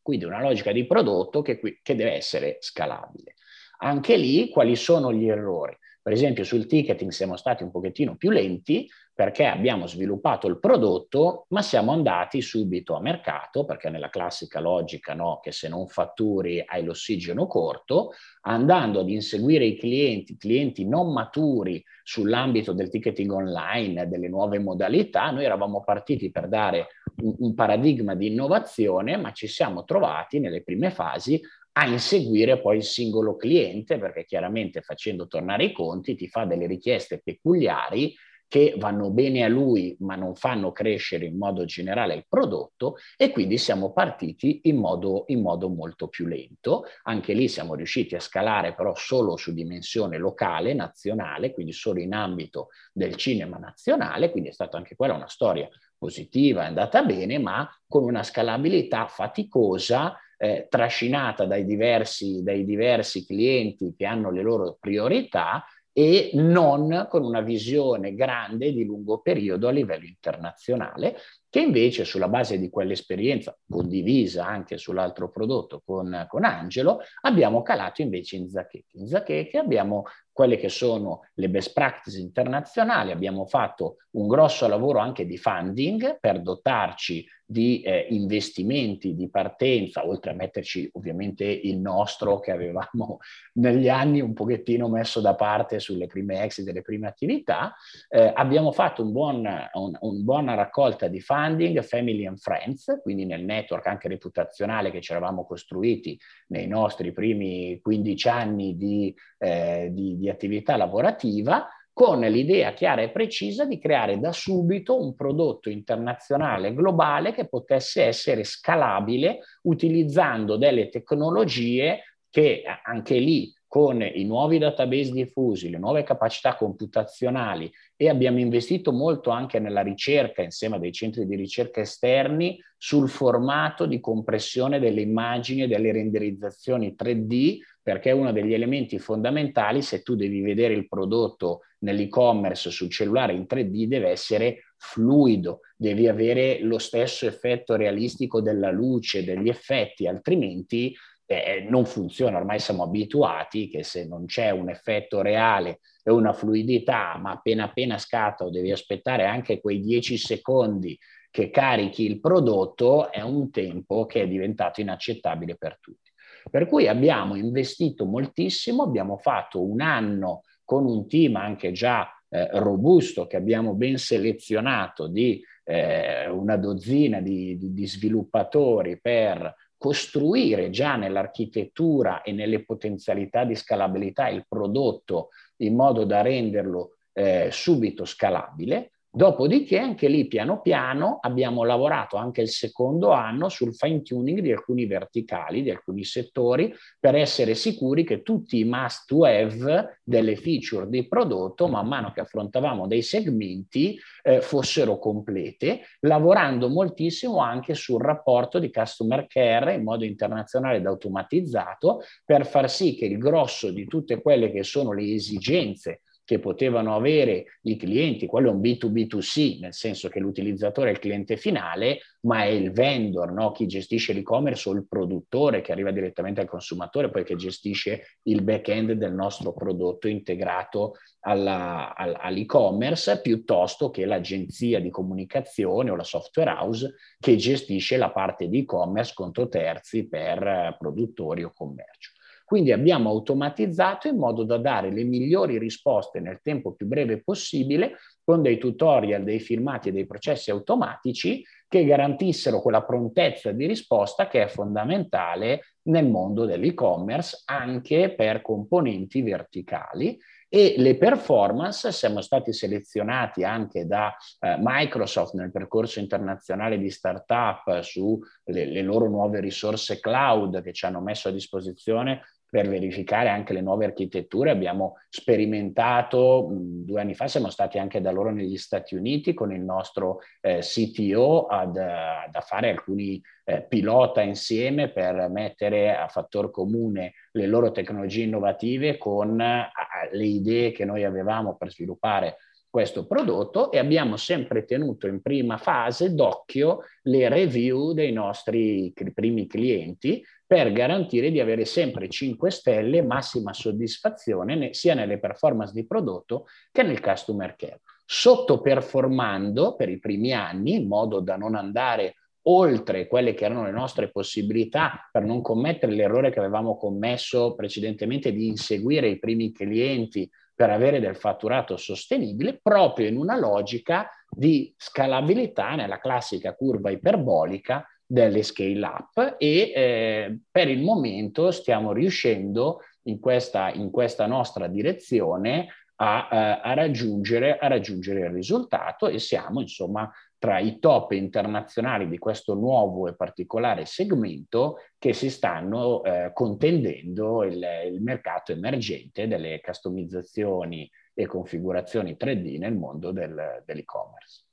Quindi 0.00 0.24
una 0.24 0.40
logica 0.40 0.72
di 0.72 0.86
prodotto 0.86 1.42
che, 1.42 1.60
che 1.82 1.94
deve 1.94 2.14
essere 2.14 2.56
scalabile. 2.60 3.34
Anche 3.80 4.16
lì 4.16 4.48
quali 4.48 4.74
sono 4.74 5.12
gli 5.12 5.28
errori? 5.28 5.76
Per 6.10 6.18
esempio 6.18 6.42
sul 6.42 6.66
ticketing 6.66 7.12
siamo 7.12 7.36
stati 7.36 7.62
un 7.62 7.70
pochettino 7.70 8.16
più 8.16 8.30
lenti 8.30 8.90
perché 9.14 9.44
abbiamo 9.46 9.86
sviluppato 9.86 10.48
il 10.48 10.58
prodotto, 10.58 11.46
ma 11.50 11.62
siamo 11.62 11.92
andati 11.92 12.40
subito 12.40 12.96
a 12.96 13.00
mercato, 13.00 13.64
perché 13.64 13.90
nella 13.90 14.08
classica 14.08 14.58
logica 14.58 15.14
no, 15.14 15.38
che 15.40 15.52
se 15.52 15.68
non 15.68 15.86
fatturi 15.86 16.64
hai 16.66 16.82
l'ossigeno 16.82 17.46
corto, 17.46 18.10
andando 18.40 18.98
ad 18.98 19.08
inseguire 19.08 19.64
i 19.66 19.78
clienti, 19.78 20.36
clienti 20.36 20.84
non 20.84 21.12
maturi 21.12 21.80
sull'ambito 22.02 22.72
del 22.72 22.88
ticketing 22.88 23.30
online, 23.30 24.08
delle 24.08 24.28
nuove 24.28 24.58
modalità, 24.58 25.30
noi 25.30 25.44
eravamo 25.44 25.80
partiti 25.84 26.32
per 26.32 26.48
dare 26.48 26.88
un, 27.22 27.36
un 27.38 27.54
paradigma 27.54 28.16
di 28.16 28.32
innovazione, 28.32 29.16
ma 29.16 29.30
ci 29.30 29.46
siamo 29.46 29.84
trovati 29.84 30.40
nelle 30.40 30.64
prime 30.64 30.90
fasi 30.90 31.40
a 31.72 31.86
inseguire 31.86 32.60
poi 32.60 32.78
il 32.78 32.82
singolo 32.82 33.36
cliente, 33.36 33.98
perché 33.98 34.24
chiaramente 34.24 34.80
facendo 34.80 35.26
tornare 35.26 35.64
i 35.64 35.72
conti 35.72 36.14
ti 36.14 36.28
fa 36.28 36.44
delle 36.44 36.66
richieste 36.66 37.20
peculiari 37.22 38.14
che 38.50 38.74
vanno 38.76 39.10
bene 39.10 39.44
a 39.44 39.48
lui 39.48 39.96
ma 40.00 40.16
non 40.16 40.34
fanno 40.34 40.72
crescere 40.72 41.24
in 41.24 41.38
modo 41.38 41.64
generale 41.64 42.14
il 42.14 42.26
prodotto 42.28 42.96
e 43.16 43.30
quindi 43.30 43.56
siamo 43.58 43.92
partiti 43.92 44.62
in 44.64 44.76
modo, 44.76 45.22
in 45.28 45.40
modo 45.40 45.68
molto 45.68 46.08
più 46.08 46.26
lento. 46.26 46.82
Anche 47.04 47.32
lì 47.32 47.46
siamo 47.46 47.76
riusciti 47.76 48.16
a 48.16 48.20
scalare 48.20 48.74
però 48.74 48.92
solo 48.96 49.36
su 49.36 49.54
dimensione 49.54 50.18
locale, 50.18 50.74
nazionale, 50.74 51.52
quindi 51.52 51.72
solo 51.72 52.00
in 52.00 52.12
ambito 52.12 52.70
del 52.92 53.14
cinema 53.14 53.56
nazionale, 53.56 54.32
quindi 54.32 54.48
è 54.48 54.52
stata 54.52 54.76
anche 54.76 54.96
quella 54.96 55.14
una 55.14 55.28
storia 55.28 55.68
positiva, 55.96 56.64
è 56.64 56.66
andata 56.66 57.04
bene, 57.04 57.38
ma 57.38 57.70
con 57.86 58.02
una 58.02 58.24
scalabilità 58.24 59.06
faticosa 59.06 60.18
eh, 60.42 60.66
trascinata 60.70 61.44
dai 61.44 61.66
diversi, 61.66 62.42
dai 62.42 62.64
diversi 62.64 63.26
clienti 63.26 63.92
che 63.94 64.06
hanno 64.06 64.30
le 64.30 64.40
loro 64.40 64.78
priorità 64.80 65.62
e 65.92 66.30
non 66.32 67.08
con 67.10 67.24
una 67.24 67.42
visione 67.42 68.14
grande 68.14 68.72
di 68.72 68.84
lungo 68.84 69.20
periodo 69.20 69.68
a 69.68 69.70
livello 69.70 70.06
internazionale, 70.06 71.16
che 71.50 71.60
invece 71.60 72.04
sulla 72.04 72.28
base 72.28 72.58
di 72.58 72.70
quell'esperienza 72.70 73.54
condivisa 73.68 74.46
anche 74.46 74.78
sull'altro 74.78 75.30
prodotto 75.30 75.82
con, 75.84 76.24
con 76.26 76.44
Angelo, 76.44 77.00
abbiamo 77.22 77.60
calato 77.60 78.00
invece 78.00 78.36
in 78.36 78.48
Zakeke. 78.48 78.96
In 78.96 79.08
Zakeke 79.08 79.58
abbiamo 79.58 80.04
quelle 80.40 80.56
che 80.56 80.70
sono 80.70 81.26
le 81.34 81.50
best 81.50 81.74
practice 81.74 82.18
internazionali, 82.18 83.10
abbiamo 83.10 83.44
fatto 83.44 83.96
un 84.12 84.26
grosso 84.26 84.66
lavoro 84.66 84.98
anche 84.98 85.26
di 85.26 85.36
funding 85.36 86.18
per 86.18 86.40
dotarci 86.40 87.26
di 87.50 87.80
eh, 87.80 88.06
investimenti 88.10 89.16
di 89.16 89.28
partenza, 89.28 90.06
oltre 90.06 90.30
a 90.30 90.34
metterci 90.34 90.88
ovviamente 90.92 91.44
il 91.44 91.78
nostro 91.78 92.38
che 92.38 92.52
avevamo 92.52 93.18
negli 93.54 93.88
anni 93.88 94.20
un 94.20 94.34
pochettino 94.34 94.88
messo 94.88 95.20
da 95.20 95.34
parte 95.34 95.80
sulle 95.80 96.06
prime 96.06 96.44
exit 96.44 96.64
delle 96.64 96.80
prime 96.80 97.08
attività, 97.08 97.74
eh, 98.08 98.32
abbiamo 98.32 98.70
fatto 98.70 99.02
un 99.02 99.10
buon, 99.10 99.68
un, 99.72 99.98
un 99.98 100.24
buona 100.24 100.54
raccolta 100.54 101.08
di 101.08 101.20
funding, 101.20 101.82
family 101.82 102.24
and 102.24 102.38
friends, 102.38 103.00
quindi 103.02 103.26
nel 103.26 103.44
network 103.44 103.84
anche 103.88 104.06
reputazionale 104.06 104.92
che 104.92 105.00
ci 105.00 105.10
eravamo 105.10 105.44
costruiti 105.44 106.16
nei 106.48 106.68
nostri 106.68 107.10
primi 107.10 107.80
15 107.82 108.28
anni 108.28 108.76
di, 108.76 109.12
eh, 109.38 109.88
di, 109.90 110.16
di 110.16 110.28
attività 110.30 110.76
lavorativa, 110.76 111.68
con 111.92 112.20
l'idea 112.20 112.72
chiara 112.72 113.02
e 113.02 113.10
precisa 113.10 113.66
di 113.66 113.78
creare 113.78 114.18
da 114.18 114.32
subito 114.32 114.98
un 114.98 115.14
prodotto 115.14 115.68
internazionale 115.68 116.72
globale 116.72 117.32
che 117.32 117.46
potesse 117.46 118.04
essere 118.04 118.44
scalabile 118.44 119.40
utilizzando 119.62 120.56
delle 120.56 120.88
tecnologie 120.88 122.16
che 122.30 122.62
anche 122.84 123.18
lì 123.18 123.52
con 123.70 124.02
i 124.02 124.24
nuovi 124.24 124.58
database 124.58 125.12
diffusi, 125.12 125.70
le 125.70 125.78
nuove 125.78 126.02
capacità 126.02 126.56
computazionali 126.56 127.70
e 127.94 128.08
abbiamo 128.08 128.40
investito 128.40 128.90
molto 128.90 129.30
anche 129.30 129.60
nella 129.60 129.80
ricerca 129.82 130.42
insieme 130.42 130.74
a 130.74 130.78
dei 130.80 130.90
centri 130.90 131.24
di 131.24 131.36
ricerca 131.36 131.80
esterni 131.80 132.60
sul 132.76 133.08
formato 133.08 133.86
di 133.86 134.00
compressione 134.00 134.80
delle 134.80 135.02
immagini 135.02 135.62
e 135.62 135.66
delle 135.68 135.92
renderizzazioni 135.92 136.96
3D, 137.00 137.58
perché 137.80 138.10
è 138.10 138.12
uno 138.12 138.32
degli 138.32 138.54
elementi 138.54 138.98
fondamentali 138.98 139.82
se 139.82 140.02
tu 140.02 140.16
devi 140.16 140.40
vedere 140.40 140.74
il 140.74 140.88
prodotto 140.88 141.60
nell'e-commerce 141.80 142.70
sul 142.70 142.90
cellulare 142.90 143.34
in 143.34 143.46
3D 143.48 143.84
deve 143.84 144.08
essere 144.08 144.64
fluido, 144.78 145.60
devi 145.76 146.08
avere 146.08 146.58
lo 146.60 146.78
stesso 146.78 147.24
effetto 147.24 147.76
realistico 147.76 148.40
della 148.40 148.72
luce, 148.72 149.22
degli 149.22 149.48
effetti, 149.48 150.08
altrimenti 150.08 150.92
eh, 151.32 151.64
non 151.68 151.84
funziona, 151.84 152.38
ormai 152.38 152.58
siamo 152.58 152.82
abituati 152.82 153.68
che 153.68 153.84
se 153.84 154.04
non 154.04 154.24
c'è 154.26 154.50
un 154.50 154.68
effetto 154.68 155.22
reale 155.22 155.78
e 156.02 156.10
una 156.10 156.32
fluidità, 156.32 157.16
ma 157.18 157.30
appena 157.30 157.64
appena 157.64 157.98
scatta 157.98 158.44
o 158.44 158.50
devi 158.50 158.72
aspettare 158.72 159.26
anche 159.26 159.60
quei 159.60 159.78
10 159.78 160.16
secondi 160.16 160.98
che 161.30 161.50
carichi 161.50 162.04
il 162.04 162.18
prodotto, 162.18 163.12
è 163.12 163.20
un 163.20 163.48
tempo 163.52 164.06
che 164.06 164.22
è 164.22 164.26
diventato 164.26 164.80
inaccettabile 164.80 165.54
per 165.54 165.78
tutti. 165.78 166.10
Per 166.50 166.66
cui 166.66 166.88
abbiamo 166.88 167.36
investito 167.36 168.06
moltissimo, 168.06 168.82
abbiamo 168.82 169.16
fatto 169.16 169.62
un 169.62 169.80
anno 169.80 170.42
con 170.64 170.84
un 170.84 171.06
team 171.06 171.36
anche 171.36 171.70
già 171.70 172.12
eh, 172.28 172.48
robusto 172.54 173.28
che 173.28 173.36
abbiamo 173.36 173.74
ben 173.74 173.98
selezionato 173.98 175.06
di 175.06 175.40
eh, 175.62 176.28
una 176.28 176.56
dozzina 176.56 177.20
di, 177.20 177.56
di, 177.56 177.72
di 177.72 177.86
sviluppatori 177.86 178.98
per 179.00 179.54
costruire 179.80 180.68
già 180.68 180.96
nell'architettura 180.96 182.20
e 182.20 182.32
nelle 182.32 182.66
potenzialità 182.66 183.44
di 183.44 183.54
scalabilità 183.54 184.28
il 184.28 184.44
prodotto 184.46 185.30
in 185.62 185.74
modo 185.74 186.04
da 186.04 186.20
renderlo 186.20 186.98
eh, 187.14 187.48
subito 187.50 188.04
scalabile 188.04 188.90
Dopodiché 189.12 189.76
anche 189.76 190.06
lì 190.06 190.28
piano 190.28 190.60
piano 190.60 191.18
abbiamo 191.20 191.64
lavorato 191.64 192.16
anche 192.16 192.42
il 192.42 192.48
secondo 192.48 193.10
anno 193.10 193.48
sul 193.48 193.74
fine 193.74 194.02
tuning 194.02 194.38
di 194.38 194.52
alcuni 194.52 194.86
verticali, 194.86 195.62
di 195.62 195.70
alcuni 195.70 196.04
settori, 196.04 196.72
per 196.96 197.16
essere 197.16 197.56
sicuri 197.56 198.04
che 198.04 198.22
tutti 198.22 198.60
i 198.60 198.64
must 198.64 199.10
have 199.10 199.98
delle 200.04 200.36
feature 200.36 200.88
di 200.88 201.08
prodotto, 201.08 201.66
man 201.66 201.88
mano 201.88 202.12
che 202.12 202.20
affrontavamo 202.20 202.86
dei 202.86 203.02
segmenti, 203.02 203.98
eh, 204.22 204.42
fossero 204.42 204.96
complete, 205.00 205.80
lavorando 206.02 206.68
moltissimo 206.68 207.38
anche 207.38 207.74
sul 207.74 208.00
rapporto 208.00 208.60
di 208.60 208.70
customer 208.70 209.26
care 209.26 209.74
in 209.74 209.82
modo 209.82 210.04
internazionale 210.04 210.76
ed 210.76 210.86
automatizzato 210.86 212.02
per 212.24 212.46
far 212.46 212.70
sì 212.70 212.94
che 212.94 213.06
il 213.06 213.18
grosso 213.18 213.72
di 213.72 213.86
tutte 213.86 214.22
quelle 214.22 214.52
che 214.52 214.62
sono 214.62 214.92
le 214.92 215.12
esigenze 215.14 216.02
che 216.30 216.38
potevano 216.38 216.94
avere 216.94 217.58
i 217.62 217.76
clienti, 217.76 218.28
quello 218.28 218.50
è 218.50 218.52
un 218.52 218.60
B2B2C, 218.60 219.58
nel 219.58 219.74
senso 219.74 220.08
che 220.08 220.20
l'utilizzatore 220.20 220.90
è 220.90 220.92
il 220.92 221.00
cliente 221.00 221.36
finale, 221.36 222.02
ma 222.20 222.44
è 222.44 222.50
il 222.50 222.70
vendor, 222.70 223.32
no? 223.32 223.50
chi 223.50 223.66
gestisce 223.66 224.12
l'e-commerce 224.12 224.68
o 224.68 224.74
il 224.74 224.86
produttore 224.86 225.60
che 225.60 225.72
arriva 225.72 225.90
direttamente 225.90 226.40
al 226.40 226.46
consumatore, 226.46 227.10
poi 227.10 227.24
che 227.24 227.34
gestisce 227.34 228.18
il 228.28 228.44
back-end 228.44 228.92
del 228.92 229.12
nostro 229.12 229.52
prodotto 229.52 230.06
integrato 230.06 230.94
alla, 231.22 231.96
all'e-commerce, 231.96 233.20
piuttosto 233.20 233.90
che 233.90 234.04
l'agenzia 234.04 234.78
di 234.78 234.88
comunicazione 234.88 235.90
o 235.90 235.96
la 235.96 236.04
software 236.04 236.52
house 236.52 236.94
che 237.18 237.34
gestisce 237.34 237.96
la 237.96 238.12
parte 238.12 238.46
di 238.46 238.60
e-commerce 238.60 239.14
contro 239.16 239.48
terzi 239.48 240.06
per 240.06 240.76
produttori 240.78 241.42
o 241.42 241.52
commercio. 241.52 242.12
Quindi 242.50 242.72
abbiamo 242.72 243.10
automatizzato 243.10 244.08
in 244.08 244.16
modo 244.16 244.42
da 244.42 244.58
dare 244.58 244.90
le 244.90 245.04
migliori 245.04 245.56
risposte 245.56 246.18
nel 246.18 246.40
tempo 246.42 246.72
più 246.72 246.86
breve 246.86 247.22
possibile 247.22 247.98
con 248.24 248.42
dei 248.42 248.58
tutorial, 248.58 249.22
dei 249.22 249.38
filmati 249.38 249.90
e 249.90 249.92
dei 249.92 250.04
processi 250.04 250.50
automatici 250.50 251.44
che 251.68 251.84
garantissero 251.84 252.60
quella 252.60 252.82
prontezza 252.82 253.52
di 253.52 253.66
risposta 253.66 254.26
che 254.26 254.42
è 254.42 254.48
fondamentale 254.48 255.74
nel 255.82 256.08
mondo 256.08 256.44
dell'e-commerce 256.44 257.42
anche 257.44 258.16
per 258.16 258.42
componenti 258.42 259.22
verticali. 259.22 260.18
E 260.48 260.74
le 260.76 260.96
performance 260.96 261.92
siamo 261.92 262.20
stati 262.20 262.52
selezionati 262.52 263.44
anche 263.44 263.86
da 263.86 264.12
eh, 264.40 264.56
Microsoft 264.58 265.34
nel 265.34 265.52
percorso 265.52 266.00
internazionale 266.00 266.78
di 266.80 266.90
startup 266.90 267.78
sulle 267.82 268.82
loro 268.82 269.08
nuove 269.08 269.38
risorse 269.38 270.00
cloud 270.00 270.60
che 270.62 270.72
ci 270.72 270.84
hanno 270.84 271.00
messo 271.00 271.28
a 271.28 271.30
disposizione 271.30 272.22
per 272.50 272.68
verificare 272.68 273.28
anche 273.28 273.52
le 273.52 273.60
nuove 273.60 273.84
architetture. 273.84 274.50
Abbiamo 274.50 274.96
sperimentato 275.08 276.48
mh, 276.48 276.84
due 276.84 277.00
anni 277.00 277.14
fa, 277.14 277.28
siamo 277.28 277.48
stati 277.48 277.78
anche 277.78 278.00
da 278.00 278.10
loro 278.10 278.30
negli 278.30 278.58
Stati 278.58 278.96
Uniti 278.96 279.32
con 279.32 279.52
il 279.52 279.60
nostro 279.60 280.18
eh, 280.40 280.58
CTO 280.58 281.46
ad, 281.46 281.76
ad 281.76 282.42
fare 282.42 282.70
alcuni 282.70 283.22
eh, 283.44 283.62
pilota 283.62 284.20
insieme 284.20 284.90
per 284.90 285.28
mettere 285.30 285.96
a 285.96 286.08
fattor 286.08 286.50
comune 286.50 287.12
le 287.32 287.46
loro 287.46 287.70
tecnologie 287.70 288.24
innovative 288.24 288.98
con 288.98 289.40
eh, 289.40 289.70
le 290.10 290.24
idee 290.24 290.72
che 290.72 290.84
noi 290.84 291.04
avevamo 291.04 291.56
per 291.56 291.70
sviluppare 291.70 292.36
questo 292.70 293.04
prodotto 293.04 293.72
e 293.72 293.78
abbiamo 293.78 294.16
sempre 294.16 294.64
tenuto 294.64 295.08
in 295.08 295.20
prima 295.20 295.56
fase 295.56 296.14
d'occhio 296.14 296.82
le 297.02 297.28
review 297.28 297.92
dei 297.92 298.12
nostri 298.12 298.92
primi 299.12 299.48
clienti 299.48 300.24
per 300.50 300.72
garantire 300.72 301.30
di 301.30 301.38
avere 301.38 301.64
sempre 301.64 302.08
5 302.08 302.50
stelle, 302.50 303.02
massima 303.02 303.52
soddisfazione 303.52 304.74
sia 304.74 304.94
nelle 304.94 305.20
performance 305.20 305.72
di 305.72 305.86
prodotto 305.86 306.46
che 306.72 306.82
nel 306.82 306.98
customer 306.98 307.54
care. 307.54 307.82
Sottoperformando 308.04 309.76
per 309.76 309.88
i 309.88 310.00
primi 310.00 310.32
anni 310.32 310.74
in 310.74 310.88
modo 310.88 311.20
da 311.20 311.36
non 311.36 311.54
andare 311.54 312.16
oltre 312.48 313.06
quelle 313.06 313.32
che 313.32 313.44
erano 313.44 313.62
le 313.62 313.70
nostre 313.70 314.10
possibilità 314.10 315.08
per 315.12 315.22
non 315.22 315.40
commettere 315.40 315.92
l'errore 315.92 316.30
che 316.30 316.40
avevamo 316.40 316.76
commesso 316.76 317.54
precedentemente 317.54 318.32
di 318.32 318.48
inseguire 318.48 319.06
i 319.06 319.20
primi 319.20 319.52
clienti 319.52 320.28
per 320.52 320.70
avere 320.70 320.98
del 320.98 321.14
fatturato 321.14 321.76
sostenibile 321.76 322.58
proprio 322.60 323.06
in 323.06 323.16
una 323.16 323.38
logica 323.38 324.10
di 324.28 324.74
scalabilità 324.76 325.76
nella 325.76 326.00
classica 326.00 326.56
curva 326.56 326.90
iperbolica 326.90 327.86
delle 328.10 328.42
scale 328.42 328.84
up 328.84 329.36
e 329.38 329.72
eh, 329.72 330.38
per 330.50 330.68
il 330.68 330.82
momento 330.82 331.52
stiamo 331.52 331.92
riuscendo 331.92 332.80
in 333.02 333.20
questa, 333.20 333.70
in 333.72 333.92
questa 333.92 334.26
nostra 334.26 334.66
direzione 334.66 335.68
a, 335.94 336.28
eh, 336.32 336.60
a, 336.68 336.74
raggiungere, 336.74 337.56
a 337.56 337.68
raggiungere 337.68 338.26
il 338.26 338.30
risultato 338.30 339.06
e 339.06 339.20
siamo 339.20 339.60
insomma 339.60 340.10
tra 340.38 340.58
i 340.58 340.80
top 340.80 341.12
internazionali 341.12 342.08
di 342.08 342.18
questo 342.18 342.54
nuovo 342.54 343.06
e 343.06 343.14
particolare 343.14 343.84
segmento 343.84 344.78
che 344.98 345.12
si 345.12 345.30
stanno 345.30 346.02
eh, 346.02 346.32
contendendo 346.34 347.44
il, 347.44 347.64
il, 347.92 348.02
mercato 348.02 348.50
emergente 348.50 349.28
delle 349.28 349.60
customizzazioni 349.60 350.90
e 351.14 351.26
configurazioni 351.26 352.16
3D 352.18 352.58
nel 352.58 352.74
mondo 352.74 353.12
del, 353.12 353.62
dell'e-commerce. 353.64 354.46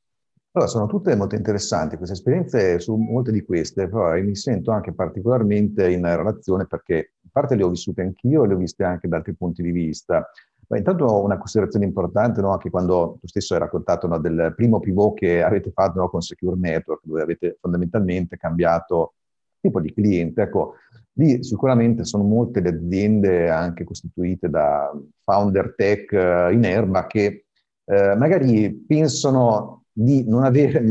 Allora, 0.57 0.71
sono 0.71 0.87
tutte 0.87 1.15
molto 1.15 1.35
interessanti 1.35 1.97
queste 1.97 2.15
esperienze, 2.15 2.79
su 2.79 2.95
molte 2.95 3.31
di 3.31 3.43
queste, 3.43 3.87
però 3.87 4.19
mi 4.19 4.35
sento 4.35 4.71
anche 4.71 4.91
particolarmente 4.91 5.87
in 5.91 6.03
relazione 6.03 6.65
perché 6.65 7.13
in 7.21 7.29
parte 7.31 7.53
le 7.53 7.61
ho 7.61 7.69
vissute 7.69 8.01
anch'io 8.01 8.43
e 8.43 8.47
le 8.47 8.55
ho 8.55 8.57
viste 8.57 8.83
anche 8.83 9.07
da 9.07 9.17
altri 9.17 9.35
punti 9.35 9.61
di 9.61 9.69
vista. 9.69 10.27
Ma 10.69 10.77
intanto 10.77 11.21
una 11.21 11.37
considerazione 11.37 11.85
importante, 11.85 12.41
no? 12.41 12.53
anche 12.53 12.71
quando 12.71 13.19
tu 13.19 13.27
stesso 13.27 13.53
hai 13.53 13.59
raccontato 13.59 14.07
no, 14.07 14.17
del 14.17 14.53
primo 14.55 14.79
pivot 14.79 15.19
che 15.19 15.43
avete 15.43 15.69
fatto 15.71 15.99
no, 15.99 16.09
con 16.09 16.21
Secure 16.21 16.57
Network, 16.57 17.01
dove 17.03 17.21
avete 17.21 17.57
fondamentalmente 17.61 18.35
cambiato 18.35 19.13
tipo 19.61 19.79
di 19.79 19.93
cliente. 19.93 20.41
Ecco, 20.41 20.73
lì 21.19 21.43
sicuramente 21.43 22.03
sono 22.03 22.23
molte 22.23 22.61
le 22.61 22.69
aziende 22.69 23.51
anche 23.51 23.83
costituite 23.83 24.49
da 24.49 24.91
founder 25.23 25.75
tech 25.77 26.11
eh, 26.13 26.51
in 26.51 26.65
erba 26.65 27.05
che 27.05 27.45
eh, 27.85 28.15
magari 28.15 28.73
pensano 28.73 29.83
di 29.97 30.23
non 30.27 30.43
avere 30.43 30.85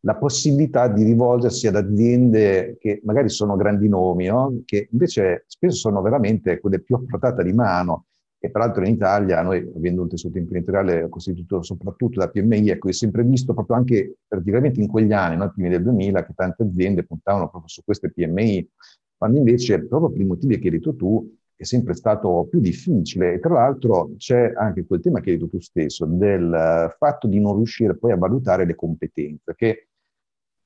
la 0.00 0.16
possibilità 0.16 0.88
di 0.88 1.04
rivolgersi 1.04 1.66
ad 1.66 1.76
aziende 1.76 2.76
che 2.80 3.00
magari 3.04 3.28
sono 3.28 3.56
grandi 3.56 3.88
nomi, 3.88 4.26
no? 4.26 4.62
che 4.64 4.88
invece 4.90 5.44
spesso 5.46 5.76
sono 5.76 6.02
veramente 6.02 6.58
quelle 6.58 6.80
più 6.80 6.96
a 6.96 7.02
portata 7.08 7.42
di 7.42 7.52
mano 7.52 8.06
e 8.40 8.50
peraltro 8.50 8.84
in 8.84 8.92
Italia, 8.92 9.42
noi 9.42 9.68
avendo 9.76 10.02
un 10.02 10.08
tessuto 10.08 10.38
imprenditoriale 10.38 11.08
costituito 11.08 11.62
soprattutto 11.62 12.20
da 12.20 12.28
PMI, 12.28 12.70
ecco, 12.70 12.88
ho 12.88 12.92
sempre 12.92 13.24
visto 13.24 13.52
proprio 13.52 13.76
anche 13.76 14.16
praticamente 14.26 14.80
in 14.80 14.86
quegli 14.86 15.12
anni, 15.12 15.36
no, 15.36 15.50
primi 15.50 15.70
del 15.70 15.82
2000, 15.82 16.24
che 16.24 16.32
tante 16.34 16.62
aziende 16.62 17.04
puntavano 17.04 17.48
proprio 17.48 17.68
su 17.68 17.82
queste 17.84 18.12
PMI, 18.12 18.68
quando 19.16 19.38
invece, 19.38 19.84
proprio 19.84 20.10
per 20.10 20.20
i 20.20 20.24
motivi 20.24 20.58
che 20.58 20.68
hai 20.68 20.74
detto 20.74 20.94
tu, 20.94 21.37
è 21.58 21.64
sempre 21.64 21.94
stato 21.94 22.46
più 22.48 22.60
difficile. 22.60 23.34
E 23.34 23.40
tra 23.40 23.54
l'altro 23.54 24.12
c'è 24.16 24.52
anche 24.54 24.86
quel 24.86 25.00
tema 25.00 25.20
che 25.20 25.30
hai 25.30 25.36
detto 25.36 25.50
tu 25.50 25.60
stesso, 25.60 26.06
del 26.06 26.94
fatto 26.96 27.26
di 27.26 27.40
non 27.40 27.56
riuscire 27.56 27.96
poi 27.96 28.12
a 28.12 28.16
valutare 28.16 28.64
le 28.64 28.76
competenze, 28.76 29.54
che 29.56 29.88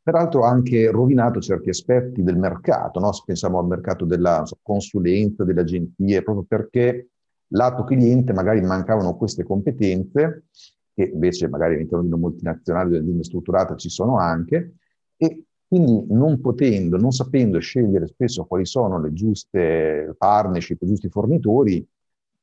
peraltro 0.02 0.44
ha 0.44 0.50
anche 0.50 0.90
rovinato 0.90 1.40
certi 1.40 1.70
aspetti 1.70 2.22
del 2.22 2.36
mercato, 2.36 3.00
no? 3.00 3.10
Se 3.12 3.22
pensiamo 3.24 3.58
al 3.58 3.66
mercato 3.66 4.04
della 4.04 4.44
so, 4.44 4.58
consulenza, 4.60 5.44
delle 5.44 5.62
agenzie, 5.62 6.22
proprio 6.22 6.44
perché 6.46 7.08
lato 7.48 7.84
cliente 7.84 8.34
magari 8.34 8.60
mancavano 8.60 9.16
queste 9.16 9.44
competenze, 9.44 10.44
che 10.92 11.04
invece 11.04 11.48
magari 11.48 11.76
all'interno 11.76 12.02
di 12.02 12.08
una 12.08 12.18
multinazionale, 12.18 12.90
di 12.90 12.96
un'azienda 12.96 13.22
strutturata 13.22 13.76
ci 13.76 13.88
sono 13.88 14.18
anche, 14.18 14.74
e 15.16 15.44
quindi 15.72 16.04
non 16.10 16.38
potendo, 16.42 16.98
non 16.98 17.12
sapendo 17.12 17.58
scegliere 17.58 18.06
spesso 18.06 18.44
quali 18.44 18.66
sono 18.66 19.00
le 19.00 19.10
giuste 19.14 20.14
partnership, 20.18 20.82
i 20.82 20.86
giusti 20.86 21.08
fornitori, 21.08 21.82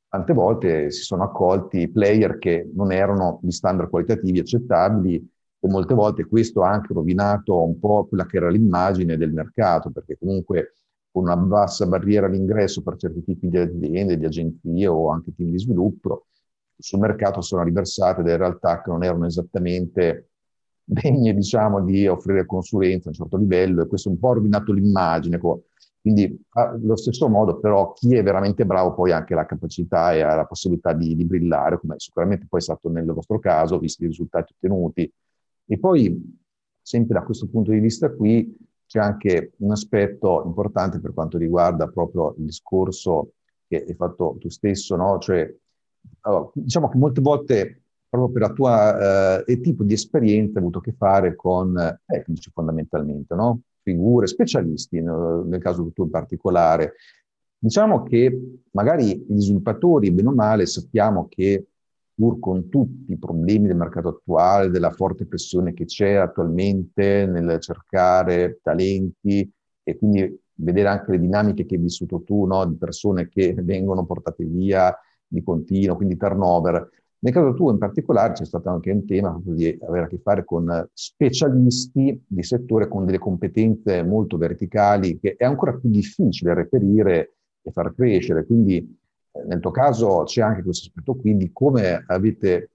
tante 0.08 0.32
volte 0.32 0.90
si 0.90 1.02
sono 1.02 1.22
accolti 1.22 1.88
player 1.88 2.38
che 2.38 2.68
non 2.74 2.90
erano 2.90 3.38
di 3.40 3.52
standard 3.52 3.88
qualitativi 3.88 4.40
accettabili 4.40 5.14
e 5.60 5.68
molte 5.68 5.94
volte 5.94 6.24
questo 6.24 6.64
ha 6.64 6.72
anche 6.72 6.92
rovinato 6.92 7.62
un 7.62 7.78
po' 7.78 8.06
quella 8.06 8.26
che 8.26 8.38
era 8.38 8.50
l'immagine 8.50 9.16
del 9.16 9.32
mercato, 9.32 9.90
perché 9.90 10.18
comunque 10.18 10.74
con 11.12 11.22
una 11.22 11.36
bassa 11.36 11.86
barriera 11.86 12.26
all'ingresso 12.26 12.82
per 12.82 12.96
certi 12.96 13.22
tipi 13.22 13.48
di 13.48 13.58
aziende, 13.58 14.16
di 14.16 14.24
agenzie 14.24 14.88
o 14.88 15.08
anche 15.08 15.32
team 15.36 15.50
di 15.52 15.58
sviluppo, 15.60 16.26
sul 16.76 16.98
mercato 16.98 17.42
sono 17.42 17.62
riversate 17.62 18.24
delle 18.24 18.38
realtà 18.38 18.82
che 18.82 18.90
non 18.90 19.04
erano 19.04 19.26
esattamente 19.26 20.29
degne, 20.92 21.34
diciamo, 21.34 21.82
di 21.82 22.06
offrire 22.06 22.46
consulenza 22.46 23.06
a 23.06 23.10
un 23.10 23.14
certo 23.14 23.36
livello 23.36 23.82
e 23.82 23.86
questo 23.86 24.10
un 24.10 24.18
po' 24.18 24.30
ha 24.30 24.34
rovinato 24.34 24.72
l'immagine. 24.72 25.38
Quindi, 26.00 26.42
allo 26.50 26.96
stesso 26.96 27.28
modo, 27.28 27.60
però, 27.60 27.92
chi 27.92 28.14
è 28.14 28.22
veramente 28.22 28.64
bravo 28.64 28.94
poi 28.94 29.12
ha 29.12 29.16
anche 29.16 29.34
la 29.34 29.46
capacità 29.46 30.12
e 30.14 30.22
ha 30.22 30.34
la 30.34 30.46
possibilità 30.46 30.92
di, 30.92 31.14
di 31.14 31.24
brillare, 31.24 31.78
come 31.78 31.94
sicuramente 31.98 32.46
poi 32.48 32.60
è 32.60 32.62
stato 32.62 32.88
nel 32.88 33.04
vostro 33.04 33.38
caso, 33.38 33.78
visti 33.78 34.04
i 34.04 34.06
risultati 34.06 34.54
ottenuti. 34.54 35.12
E 35.66 35.78
poi, 35.78 36.38
sempre 36.80 37.14
da 37.14 37.22
questo 37.22 37.46
punto 37.48 37.70
di 37.70 37.78
vista 37.78 38.10
qui, 38.10 38.56
c'è 38.86 38.98
anche 38.98 39.52
un 39.58 39.70
aspetto 39.70 40.42
importante 40.44 40.98
per 40.98 41.12
quanto 41.14 41.38
riguarda 41.38 41.86
proprio 41.86 42.34
il 42.38 42.44
discorso 42.44 43.34
che 43.68 43.84
hai 43.86 43.94
fatto 43.94 44.36
tu 44.40 44.48
stesso, 44.48 44.96
no? 44.96 45.18
Cioè, 45.18 45.54
allora, 46.22 46.50
diciamo 46.54 46.88
che 46.88 46.98
molte 46.98 47.20
volte, 47.20 47.82
proprio 48.10 48.32
per 48.32 48.42
la 48.42 48.52
tua 48.52 49.44
eh, 49.44 49.60
tipo 49.60 49.84
di 49.84 49.94
esperienza, 49.94 50.58
hai 50.58 50.64
avuto 50.64 50.78
a 50.78 50.82
che 50.82 50.92
fare 50.92 51.36
con 51.36 51.98
tecnici 52.04 52.50
fondamentalmente, 52.52 53.34
no? 53.34 53.60
Figure, 53.82 54.26
specialisti, 54.26 55.00
no? 55.00 55.44
nel 55.44 55.60
caso 55.60 55.90
tuo 55.94 56.04
in 56.04 56.10
particolare. 56.10 56.94
Diciamo 57.56 58.02
che 58.02 58.58
magari 58.72 59.24
gli 59.28 59.40
sviluppatori, 59.40 60.10
bene 60.10 60.28
o 60.28 60.34
male, 60.34 60.66
sappiamo 60.66 61.28
che 61.28 61.66
pur 62.20 62.38
con 62.38 62.68
tutti 62.68 63.12
i 63.12 63.18
problemi 63.18 63.66
del 63.66 63.76
mercato 63.76 64.08
attuale, 64.08 64.68
della 64.68 64.90
forte 64.90 65.24
pressione 65.24 65.72
che 65.72 65.86
c'è 65.86 66.14
attualmente 66.14 67.24
nel 67.26 67.58
cercare 67.60 68.60
talenti 68.62 69.50
e 69.82 69.96
quindi 69.96 70.38
vedere 70.54 70.88
anche 70.88 71.12
le 71.12 71.20
dinamiche 71.20 71.64
che 71.64 71.76
hai 71.76 71.80
vissuto 71.80 72.22
tu, 72.22 72.44
no? 72.44 72.66
di 72.66 72.76
persone 72.76 73.28
che 73.28 73.54
vengono 73.54 74.04
portate 74.04 74.44
via 74.44 74.94
di 75.26 75.42
continuo, 75.42 75.96
quindi 75.96 76.16
turnover. 76.16 76.88
Nel 77.22 77.34
caso 77.34 77.52
tuo 77.52 77.70
in 77.70 77.76
particolare 77.76 78.32
c'è 78.32 78.46
stato 78.46 78.70
anche 78.70 78.90
un 78.90 79.04
tema 79.04 79.38
di 79.44 79.78
avere 79.82 80.06
a 80.06 80.08
che 80.08 80.18
fare 80.18 80.42
con 80.42 80.88
specialisti 80.92 82.24
di 82.26 82.42
settore 82.42 82.88
con 82.88 83.04
delle 83.04 83.18
competenze 83.18 84.02
molto 84.02 84.38
verticali 84.38 85.18
che 85.18 85.36
è 85.36 85.44
ancora 85.44 85.74
più 85.74 85.90
difficile 85.90 86.54
reperire 86.54 87.34
e 87.60 87.70
far 87.72 87.94
crescere. 87.94 88.46
Quindi 88.46 88.98
nel 89.46 89.60
tuo 89.60 89.70
caso 89.70 90.22
c'è 90.24 90.40
anche 90.40 90.62
questo 90.62 90.88
aspetto 90.88 91.14
qui 91.14 91.36
di 91.36 91.50
come 91.52 92.02
avete 92.06 92.70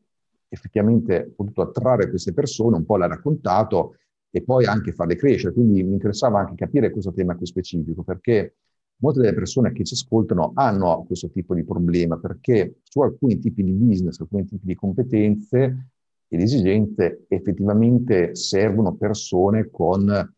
effettivamente 0.48 1.34
potuto 1.36 1.64
attrarre 1.64 2.10
queste 2.10 2.32
persone, 2.32 2.78
un 2.78 2.86
po' 2.86 2.98
l'ha 2.98 3.08
raccontato, 3.08 3.96
e 4.30 4.44
poi 4.44 4.66
anche 4.66 4.92
farle 4.92 5.16
crescere. 5.16 5.54
Quindi 5.54 5.82
mi 5.82 5.94
interessava 5.94 6.40
anche 6.40 6.56
capire 6.56 6.92
questo 6.92 7.12
tema 7.14 7.36
qui 7.36 7.46
specifico, 7.46 8.04
perché 8.04 8.58
molte 8.98 9.20
delle 9.20 9.34
persone 9.34 9.72
che 9.72 9.84
ci 9.84 9.94
ascoltano 9.94 10.52
hanno 10.56 11.04
questo 11.06 11.30
tipo 11.30 11.54
di 11.54 11.64
problema 11.64 12.18
perché 12.18 12.80
su 12.84 13.02
alcuni 13.02 13.40
tipi 13.40 13.64
di 13.64 13.72
business, 13.72 14.20
alcuni 14.20 14.46
tipi 14.46 14.66
di 14.66 14.76
competenze 14.76 15.90
ed 16.28 16.42
esigenze 16.42 17.26
effettivamente 17.28 18.36
servono 18.36 18.96
persone 18.96 19.70
con 19.70 20.34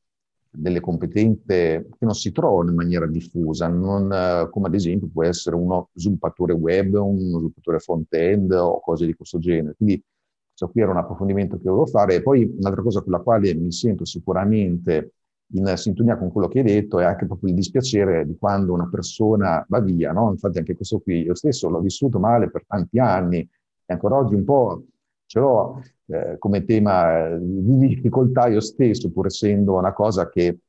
delle 0.50 0.80
competenze 0.80 1.88
che 1.98 2.06
non 2.06 2.16
si 2.16 2.32
trovano 2.32 2.70
in 2.70 2.76
maniera 2.76 3.06
diffusa, 3.06 3.68
non, 3.68 4.50
come 4.50 4.68
ad 4.68 4.74
esempio 4.74 5.08
può 5.08 5.24
essere 5.24 5.56
uno 5.56 5.90
sviluppatore 5.94 6.54
web, 6.54 6.96
uno 6.96 7.38
sviluppatore 7.38 7.80
front-end 7.80 8.52
o 8.52 8.80
cose 8.80 9.06
di 9.06 9.14
questo 9.14 9.38
genere. 9.38 9.76
Quindi 9.76 10.04
questo 10.48 10.70
qui 10.70 10.82
era 10.82 10.92
un 10.92 10.98
approfondimento 10.98 11.58
che 11.58 11.64
volevo 11.64 11.86
fare. 11.86 12.16
E 12.16 12.22
poi 12.24 12.44
un'altra 12.58 12.82
cosa 12.82 13.02
con 13.02 13.12
la 13.12 13.20
quale 13.20 13.54
mi 13.54 13.72
sento 13.72 14.04
sicuramente 14.06 15.14
in 15.52 15.74
sintonia 15.78 16.18
con 16.18 16.32
quello 16.32 16.48
che 16.48 16.60
hai 16.60 16.66
detto 16.66 17.00
è 17.00 17.06
anche 17.06 17.26
proprio 17.26 17.50
il 17.50 17.56
dispiacere 17.56 18.26
di 18.26 18.36
quando 18.38 18.74
una 18.74 18.90
persona 18.90 19.66
va 19.70 19.80
via, 19.80 20.12
no? 20.12 20.32
Infatti 20.32 20.58
anche 20.58 20.76
questo 20.76 21.00
qui, 21.00 21.22
io 21.24 21.36
stesso 21.36 21.70
l'ho 21.70 21.80
vissuto 21.80 22.20
male 22.20 22.50
per 22.50 22.66
tanti 22.66 23.00
anni 23.00 23.38
e 23.40 23.94
ancora 23.94 24.18
oggi 24.18 24.36
un 24.36 24.44
po' 24.44 24.84
ce 25.26 25.40
l'ho 25.40 25.82
eh, 26.08 26.38
come 26.38 26.66
tema 26.66 27.28
eh, 27.28 27.38
di 27.40 27.78
difficoltà 27.88 28.48
io 28.48 28.60
stesso, 28.60 29.12
pur 29.12 29.28
essendo 29.28 29.76
una 29.76 29.94
cosa 29.94 30.30
che 30.30 30.60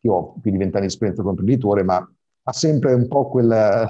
io 0.00 0.12
ho 0.12 0.34
più 0.40 0.50
di 0.50 0.56
vent'anni 0.56 0.86
di 0.86 0.92
esperienza 0.92 1.22
come 1.22 1.34
imprenditore, 1.38 1.82
ma 1.82 1.96
ha 2.48 2.52
sempre 2.52 2.94
un 2.94 3.08
po' 3.08 3.28
quella, 3.28 3.88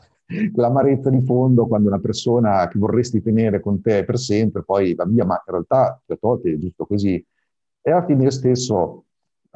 quell'amarezza 0.52 1.10
di 1.10 1.22
fondo 1.22 1.66
quando 1.66 1.88
una 1.88 2.00
persona 2.00 2.68
che 2.68 2.78
vorresti 2.78 3.22
tenere 3.22 3.60
con 3.60 3.80
te 3.80 4.04
per 4.04 4.18
sempre 4.18 4.62
poi 4.64 4.94
va 4.94 5.04
via, 5.04 5.24
ma 5.24 5.42
in 5.46 5.52
realtà 5.52 6.00
certe 6.06 6.26
volte 6.26 6.52
è 6.52 6.58
giusto 6.58 6.86
così. 6.86 7.24
E 7.82 7.90
alla 7.90 8.04
fine 8.04 8.24
io 8.24 8.30
stesso 8.30 9.05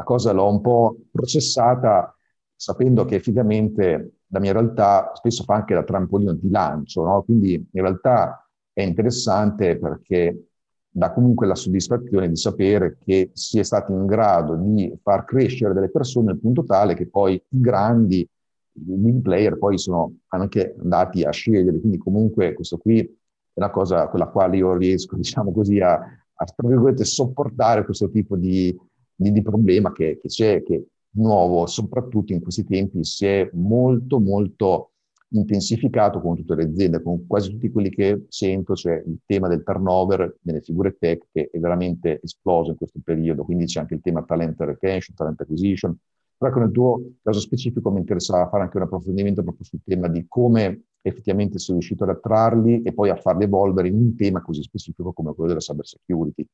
la 0.00 0.02
cosa 0.02 0.32
l'ho 0.32 0.48
un 0.48 0.60
po' 0.60 0.96
processata 1.10 2.14
sapendo 2.56 3.04
che 3.04 3.16
effettivamente 3.16 4.14
la 4.28 4.40
mia 4.40 4.52
realtà 4.52 5.12
spesso 5.14 5.44
fa 5.44 5.54
anche 5.54 5.74
da 5.74 5.82
trampolino 5.82 6.32
di 6.32 6.48
lancio, 6.50 7.04
no? 7.04 7.22
quindi 7.22 7.54
in 7.54 7.82
realtà 7.82 8.48
è 8.72 8.82
interessante 8.82 9.78
perché 9.78 10.46
dà 10.88 11.12
comunque 11.12 11.46
la 11.46 11.54
soddisfazione 11.54 12.28
di 12.28 12.36
sapere 12.36 12.96
che 12.98 13.30
si 13.34 13.58
è 13.58 13.62
stati 13.62 13.92
in 13.92 14.06
grado 14.06 14.56
di 14.56 14.92
far 15.02 15.24
crescere 15.24 15.74
delle 15.74 15.90
persone 15.90 16.32
al 16.32 16.40
punto 16.40 16.64
tale 16.64 16.94
che 16.94 17.08
poi 17.08 17.34
i 17.34 17.60
grandi, 17.60 18.28
i 18.72 19.20
player 19.22 19.58
poi 19.58 19.78
sono 19.78 20.14
anche 20.28 20.74
andati 20.80 21.22
a 21.24 21.30
scegliere, 21.30 21.78
quindi 21.78 21.98
comunque 21.98 22.54
questo 22.54 22.78
qui 22.78 23.00
è 23.00 23.08
una 23.54 23.70
cosa 23.70 24.08
con 24.08 24.20
la 24.20 24.26
quale 24.26 24.56
io 24.56 24.76
riesco, 24.76 25.16
diciamo 25.16 25.52
così, 25.52 25.78
a, 25.80 25.92
a 25.92 26.46
sopportare 27.04 27.84
questo 27.84 28.08
tipo 28.10 28.36
di, 28.36 28.74
di, 29.20 29.33
di 29.33 29.42
problema 29.42 29.92
che, 29.92 30.18
che 30.20 30.28
c'è, 30.28 30.62
che 30.62 30.87
di 31.11 31.22
nuovo, 31.22 31.66
soprattutto 31.66 32.33
in 32.33 32.40
questi 32.40 32.64
tempi, 32.64 33.04
si 33.04 33.26
è 33.26 33.50
molto, 33.52 34.18
molto 34.18 34.92
intensificato 35.33 36.20
con 36.20 36.37
tutte 36.37 36.54
le 36.54 36.64
aziende, 36.64 37.02
con 37.02 37.26
quasi 37.26 37.50
tutti 37.50 37.70
quelli 37.70 37.90
che 37.90 38.24
sento, 38.28 38.74
cioè 38.74 39.02
il 39.06 39.18
tema 39.26 39.46
del 39.48 39.62
turnover 39.62 40.38
nelle 40.42 40.61
figure 40.61 40.96
tech 40.98 41.26
che 41.30 41.50
è 41.52 41.59
veramente 41.59 42.20
esploso 42.22 42.70
in 42.70 42.76
questo 42.76 43.00
periodo, 43.04 43.44
quindi 43.44 43.66
c'è 43.66 43.80
anche 43.80 43.94
il 43.94 44.00
tema 44.00 44.24
talent 44.24 44.59
retention, 44.61 45.14
talent 45.14 45.40
acquisition. 45.40 45.96
Però 46.37 46.59
nel 46.59 46.70
tuo 46.70 47.02
caso 47.22 47.38
specifico 47.38 47.90
mi 47.90 47.98
interessava 47.98 48.48
fare 48.48 48.62
anche 48.62 48.78
un 48.78 48.85
approfondimento 48.85 49.42
proprio 49.42 49.64
sul 49.64 49.80
tema 49.85 50.09
di 50.09 50.24
come 50.26 50.85
effettivamente 51.02 51.59
sei 51.59 51.74
riuscito 51.74 52.04
ad 52.04 52.11
attrarli 52.11 52.83
e 52.83 52.94
poi 52.94 53.11
a 53.11 53.16
farli 53.16 53.44
evolvere 53.44 53.88
in 53.88 53.94
un 53.94 54.16
tema 54.16 54.40
così 54.40 54.62
specifico 54.62 55.12
come 55.12 55.35
quello 55.35 55.50
della 55.50 55.61
cyber 55.61 55.87
security. 55.87 56.46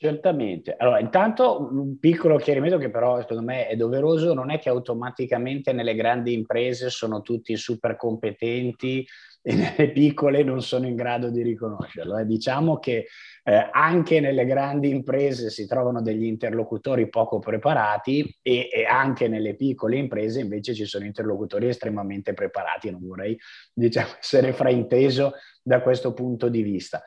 Certamente. 0.00 0.76
Allora, 0.78 1.00
intanto 1.00 1.68
un 1.72 1.98
piccolo 1.98 2.36
chiarimento 2.36 2.78
che 2.78 2.88
però 2.88 3.20
secondo 3.20 3.42
me 3.42 3.66
è 3.66 3.74
doveroso, 3.74 4.32
non 4.32 4.52
è 4.52 4.60
che 4.60 4.68
automaticamente 4.68 5.72
nelle 5.72 5.96
grandi 5.96 6.34
imprese 6.34 6.88
sono 6.88 7.20
tutti 7.20 7.56
super 7.56 7.96
competenti 7.96 9.04
e 9.42 9.54
nelle 9.56 9.90
piccole 9.90 10.44
non 10.44 10.62
sono 10.62 10.86
in 10.86 10.94
grado 10.94 11.30
di 11.30 11.42
riconoscerlo. 11.42 12.16
Eh. 12.16 12.26
Diciamo 12.26 12.78
che 12.78 13.08
eh, 13.42 13.68
anche 13.72 14.20
nelle 14.20 14.46
grandi 14.46 14.88
imprese 14.88 15.50
si 15.50 15.66
trovano 15.66 16.00
degli 16.00 16.26
interlocutori 16.26 17.08
poco 17.08 17.40
preparati 17.40 18.38
e, 18.40 18.68
e, 18.72 18.84
anche 18.84 19.26
nelle 19.26 19.56
piccole 19.56 19.96
imprese 19.96 20.38
invece 20.38 20.74
ci 20.74 20.84
sono 20.84 21.06
interlocutori 21.06 21.66
estremamente 21.66 22.34
preparati. 22.34 22.88
Non 22.88 23.04
vorrei 23.04 23.36
diciamo, 23.72 24.10
essere 24.20 24.52
frainteso 24.52 25.32
da 25.60 25.82
questo 25.82 26.14
punto 26.14 26.48
di 26.48 26.62
vista 26.62 27.02